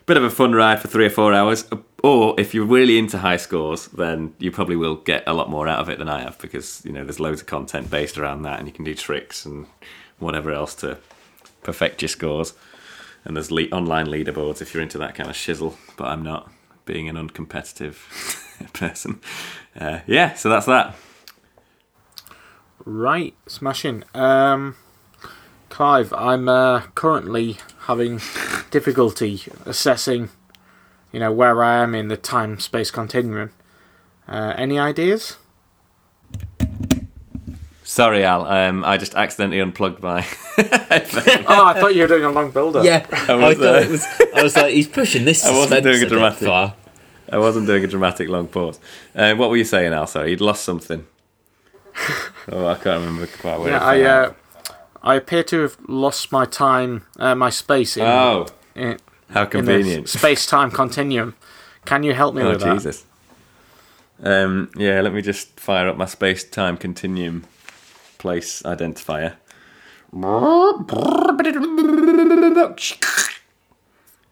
bit 0.05 0.17
of 0.17 0.25
a 0.25 0.31
fun 0.31 0.53
ride 0.53 0.81
for 0.81 0.89
three 0.89 1.07
or 1.07 1.11
four 1.11 1.33
hours. 1.33 1.69
Or 2.03 2.39
if 2.39 2.55
you're 2.55 2.67
really 2.67 2.99
into 2.99 3.19
high 3.19 3.37
scores, 3.39 3.87
then 3.89 4.35
you 4.39 4.51
probably 4.51 4.77
will 4.77 4.97
get 4.97 5.23
a 5.27 5.33
lot 5.33 5.49
more 5.49 5.67
out 5.67 5.79
of 5.79 5.89
it 5.89 5.99
than 5.99 6.09
I 6.09 6.21
have 6.21 6.39
because 6.39 6.83
you 6.85 6.93
know 6.93 7.05
there's 7.05 7.21
loads 7.21 7.41
of 7.41 7.47
content 7.47 7.91
based 7.91 8.19
around 8.19 8.43
that, 8.43 8.59
and 8.59 8.69
you 8.69 8.75
can 8.75 8.85
do 8.85 8.95
tricks 8.95 9.47
and 9.47 9.67
whatever 10.19 10.53
else 10.53 10.75
to 10.77 10.99
perfect 11.63 12.03
your 12.03 12.11
scores. 12.11 12.55
And 13.25 13.37
there's 13.37 13.51
le- 13.51 13.69
online 13.69 14.07
leaderboards 14.07 14.61
if 14.61 14.75
you're 14.75 14.83
into 14.83 14.99
that 14.99 15.15
kind 15.15 15.31
of 15.31 15.37
shizzle, 15.37 15.77
but 15.97 16.09
I'm 16.09 16.25
not, 16.25 16.51
being 16.85 17.09
an 17.09 17.17
uncompetitive 17.17 17.95
person. 18.73 19.21
Uh, 19.79 20.01
yeah, 20.07 20.35
so 20.35 20.49
that's 20.49 20.67
that. 20.67 20.95
Right, 22.85 23.35
smashing. 23.47 24.05
Um, 24.15 24.77
Clive, 25.69 26.13
I'm 26.13 26.49
uh, 26.49 26.83
currently 26.95 27.59
having 27.87 28.21
difficulty 28.71 29.43
assessing, 29.65 30.31
you 31.13 31.21
know, 31.21 31.33
where 31.33 31.63
I 31.63 31.83
am 31.83 31.95
in 31.95 32.09
the 32.09 32.17
time-space 32.17 32.91
continuum. 32.91 33.53
Uh, 34.29 34.53
any 34.57 34.79
ideas? 34.79 35.37
Sorry, 37.85 38.25
Al. 38.25 38.47
Um, 38.47 38.85
I 38.85 38.97
just 38.97 39.15
accidentally 39.15 39.61
unplugged 39.61 40.03
my. 40.03 40.21
oh, 40.59 40.65
I 40.89 41.79
thought 41.79 41.95
you 41.95 42.03
were 42.03 42.09
doing 42.09 42.25
a 42.25 42.31
long 42.31 42.51
build-up. 42.51 42.85
Yeah, 42.85 43.07
I 43.11 43.33
I, 43.33 43.49
was, 43.49 43.59
thought 43.59 43.75
uh, 43.75 43.79
it 43.79 43.91
was. 43.91 44.07
I 44.35 44.43
was 44.43 44.57
like, 44.57 44.73
he's 44.75 44.89
pushing 44.89 45.25
this. 45.25 45.45
I 45.47 45.51
wasn't 45.57 45.83
doing 45.83 45.97
a 45.97 46.01
bit 46.01 46.09
dramatic- 46.09 46.49
far. 46.49 46.75
I 47.33 47.39
wasn't 47.39 47.67
doing 47.67 47.83
a 47.83 47.87
dramatic 47.89 48.29
long 48.29 48.47
pause. 48.47 48.79
Uh, 49.15 49.35
what 49.35 49.49
were 49.51 49.57
you 49.57 49.65
saying, 49.65 49.93
Al? 49.93 50.07
Sorry, 50.07 50.31
you'd 50.31 50.41
lost 50.43 50.65
something. 50.65 51.07
oh, 52.53 52.67
I 52.67 52.75
can't 52.75 53.01
remember 53.05 53.27
quite 53.27 53.59
where. 53.59 53.71
Yeah, 53.71 53.83
I 53.83 54.01
uh. 54.03 54.33
I 55.05 55.17
appear 55.17 55.43
to 55.45 55.63
have 55.63 55.77
lost 55.89 56.31
my 56.31 56.45
time, 56.45 57.05
uh, 57.19 57.35
my 57.35 57.51
space 57.51 57.97
in, 57.97 58.05
Oh, 58.05 58.47
in, 58.77 58.99
how 59.31 59.47
convenient. 59.47 60.09
space-time 60.09 60.71
continuum. 60.71 61.35
Can 61.85 62.05
you 62.05 62.15
help 62.15 62.37
me 62.37 62.43
Oh, 62.43 62.51
with 62.51 62.61
that? 62.61 62.69
Oh 62.69 62.75
Jesus. 62.75 63.05
Um, 64.23 64.71
yeah, 64.77 65.01
let 65.01 65.13
me 65.13 65.21
just 65.21 65.59
fire 65.59 65.89
up 65.89 65.97
my 65.97 66.07
space 66.07 66.45
time 66.45 66.77
continuum 66.77 67.45
place 68.19 68.63
identifier. 68.63 69.35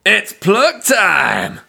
It's 0.07 0.33
plug 0.33 0.85
time! 0.85 1.61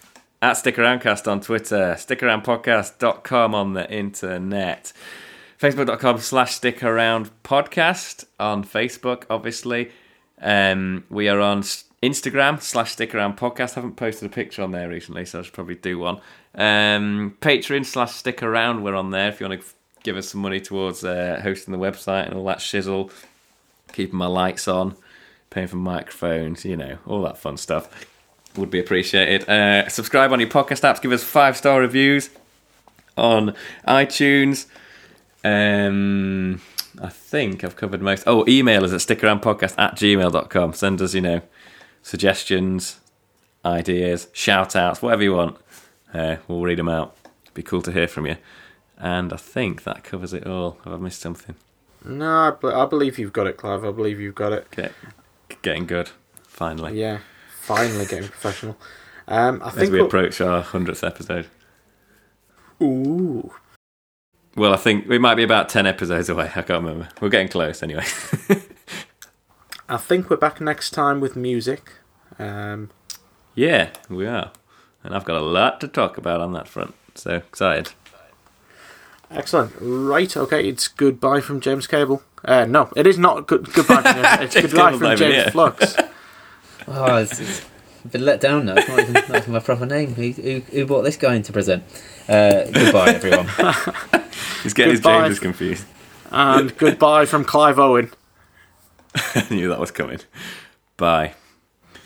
At 0.44 0.54
Stick 0.54 0.80
Around 0.80 1.02
Cast 1.02 1.28
on 1.28 1.40
Twitter, 1.40 1.94
stickaroundpodcast.com 2.00 3.54
on 3.54 3.74
the 3.74 3.88
internet, 3.92 4.92
facebook.com 5.60 6.18
slash 6.18 6.56
stick 6.56 6.84
around 6.84 7.30
podcast 7.44 8.26
on 8.40 8.64
Facebook, 8.64 9.26
obviously. 9.30 9.92
Um, 10.42 11.04
we 11.12 11.30
are 11.30 11.40
on 11.40 11.62
Instagram 11.62 12.60
slash 12.60 12.94
stick 12.94 13.14
around 13.14 13.38
podcast. 13.38 13.76
haven't 13.76 13.98
posted 13.98 14.32
a 14.32 14.34
picture 14.34 14.64
on 14.64 14.72
there 14.72 14.90
recently, 14.90 15.26
so 15.26 15.38
I 15.38 15.42
should 15.44 15.54
probably 15.54 15.76
do 15.76 16.00
one. 16.00 16.20
Um, 16.56 17.38
Patreon 17.40 17.86
slash 17.86 18.16
stick 18.16 18.42
around, 18.42 18.82
we're 18.82 18.96
on 18.96 19.12
there 19.12 19.30
if 19.30 19.40
you 19.40 19.48
want 19.48 19.62
to 19.62 19.68
give 20.02 20.18
us 20.18 20.30
some 20.30 20.42
money 20.42 20.60
towards 20.60 21.04
uh, 21.04 21.40
hosting 21.44 21.72
the 21.72 21.78
website 21.78 22.26
and 22.26 22.34
all 22.34 22.46
that 22.46 22.58
shizzle, 22.58 23.12
keeping 23.94 24.18
my 24.18 24.26
lights 24.26 24.68
on, 24.68 24.96
paying 25.52 25.68
for 25.68 25.76
microphones, 25.76 26.66
you 26.66 26.78
know, 26.78 26.98
all 27.06 27.22
that 27.22 27.38
fun 27.38 27.58
stuff. 27.58 28.08
Would 28.58 28.70
be 28.70 28.80
appreciated. 28.80 29.48
Uh, 29.48 29.88
subscribe 29.88 30.32
on 30.34 30.40
your 30.40 30.50
podcast 30.50 30.82
apps, 30.82 31.02
give 31.02 31.12
us 31.12 31.24
five 31.24 31.56
star 31.56 31.80
reviews 31.80 32.30
on 33.18 33.56
iTunes. 33.88 34.66
Um, 35.44 36.62
I 37.02 37.10
think 37.10 37.64
I've 37.64 37.76
covered 37.76 38.02
most. 38.02 38.24
Oh, 38.28 38.46
email 38.48 38.84
us 38.84 38.92
at 38.92 39.00
stickaroundpodcast 39.00 39.76
at 39.78 39.96
gmail.com. 39.96 40.74
Send 40.74 41.02
us, 41.02 41.14
you 41.14 41.22
know, 41.22 41.42
suggestions, 42.04 43.00
ideas, 43.64 44.28
shout 44.34 44.76
outs, 44.76 45.02
whatever 45.02 45.24
you 45.24 45.34
want. 45.36 45.58
Uh, 46.14 46.38
we'll 46.48 46.62
read 46.62 46.78
them 46.78 46.90
out. 46.90 47.16
It'd 47.44 47.54
be 47.54 47.64
cool 47.64 47.82
to 47.84 47.92
hear 47.92 48.08
from 48.08 48.26
you. 48.28 48.36
And 48.98 49.34
I 49.34 49.38
think 49.38 49.84
that 49.84 50.04
covers 50.04 50.34
it 50.34 50.46
all. 50.46 50.78
Have 50.84 50.94
I 50.94 50.98
missed 50.98 51.22
something? 51.22 51.56
No, 52.04 52.30
I, 52.30 52.52
be- 52.52 52.68
I 52.74 52.86
believe 52.86 53.18
you've 53.18 53.34
got 53.34 53.48
it, 53.48 53.58
Clive. 53.58 53.86
I 53.86 53.92
believe 53.92 54.20
you've 54.20 54.36
got 54.36 54.52
it. 54.52 54.70
Get, 54.72 54.92
getting 55.62 55.86
good, 55.86 56.10
finally. 56.44 57.00
Yeah, 57.00 57.20
finally 57.62 58.06
getting 58.06 58.28
professional. 58.30 58.78
Um, 59.28 59.62
I 59.64 59.68
As 59.70 59.74
think 59.76 59.92
we 59.92 59.98
we'll- 60.00 60.08
approach 60.08 60.42
our 60.42 60.62
100th 60.64 61.06
episode. 61.06 61.48
Ooh, 62.82 63.54
Well, 64.56 64.74
I 64.74 64.78
think 64.78 65.08
we 65.08 65.18
might 65.20 65.36
be 65.36 65.44
about 65.44 65.70
10 65.70 65.86
episodes 65.86 66.28
away. 66.28 66.46
I 66.56 66.62
can't 66.64 66.84
remember. 66.84 67.08
We're 67.22 67.30
getting 67.30 67.48
close 67.48 67.82
anyway. 67.84 68.06
I 69.90 69.98
think 69.98 70.30
we're 70.30 70.38
back 70.38 70.60
next 70.60 70.92
time 70.92 71.20
with 71.22 71.36
music. 71.36 71.92
Um, 72.40 72.90
yeah, 73.56 73.90
we 74.10 74.26
are. 74.26 74.52
And 75.04 75.14
I've 75.16 75.26
got 75.26 75.38
a 75.38 75.46
lot 75.46 75.80
to 75.82 75.88
talk 75.88 76.18
about 76.18 76.42
on 76.42 76.54
that 76.54 76.68
front. 76.68 76.96
So 77.16 77.36
excited. 77.36 77.92
excellent. 79.30 79.74
Right. 79.80 80.36
Okay. 80.36 80.68
It's 80.68 80.88
goodbye 80.88 81.42
from 81.42 81.60
James 81.62 81.88
Cable. 81.88 82.24
Uh, 82.44 82.66
no, 82.66 82.90
it 82.96 83.06
is 83.06 83.18
not 83.20 83.48
good, 83.48 83.72
goodbye. 83.74 84.02
From 84.02 84.14
James, 84.24 84.56
it's 84.56 84.74
goodbye 84.74 84.98
from 84.98 85.16
James. 85.18 85.52
Flux. 85.52 85.96
Oh, 86.94 87.18
it's, 87.18 87.40
it's 87.40 87.66
I've 88.04 88.12
been 88.12 88.26
let 88.26 88.42
down 88.42 88.66
now. 88.66 88.74
It's 88.76 88.88
not 88.88 89.00
even, 89.00 89.14
not 89.14 89.30
even 89.36 89.54
my 89.54 89.60
proper 89.60 89.86
name. 89.86 90.14
Who, 90.16 90.32
who, 90.32 90.60
who 90.60 90.86
brought 90.86 91.04
this 91.04 91.18
guy 91.18 91.36
into 91.36 91.54
prison? 91.54 91.84
Uh, 92.28 92.66
goodbye, 92.72 93.14
everyone. 93.14 93.48
He's 94.64 94.74
getting 94.74 94.92
his 94.92 95.00
Goodbye. 95.02 95.28
James 95.28 95.40
confused. 95.40 95.86
and 96.32 96.76
goodbye 96.78 97.26
from 97.26 97.44
Clive 97.46 97.78
Owen. 97.80 98.12
I 99.16 99.46
knew 99.50 99.70
that 99.70 99.80
was 99.80 99.92
coming. 99.92 100.20
Bye. 100.98 101.34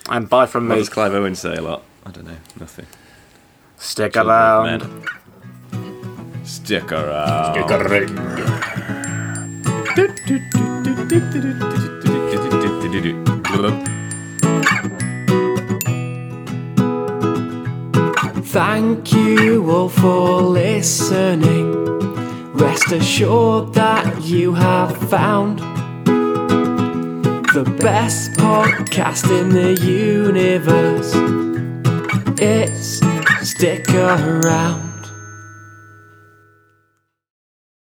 And 0.08 0.28
bye 0.28 0.46
from 0.46 0.68
What 0.68 0.74
me. 0.76 0.80
does 0.80 0.88
Clive 0.88 1.14
Owen 1.14 1.34
say 1.34 1.54
a 1.54 1.62
lot? 1.62 1.82
I 2.04 2.10
don't 2.10 2.26
know. 2.26 2.36
Nothing. 2.60 2.86
Stick 3.78 4.12
Children 4.14 4.80
Stick 6.44 6.92
around. 6.92 7.46
Stick 7.62 8.02
around. 13.52 13.95
Thank 18.56 19.12
you 19.12 19.70
all 19.70 19.90
for 19.90 20.40
listening. 20.40 21.74
Rest 22.54 22.90
assured 22.90 23.74
that 23.74 24.22
you 24.22 24.54
have 24.54 24.96
found 25.10 25.58
the 27.52 27.64
best 27.82 28.30
podcast 28.30 29.30
in 29.30 29.50
the 29.50 29.74
universe. 29.74 31.12
It's 32.40 33.02
Stick 33.46 33.90
Around. 33.90 34.85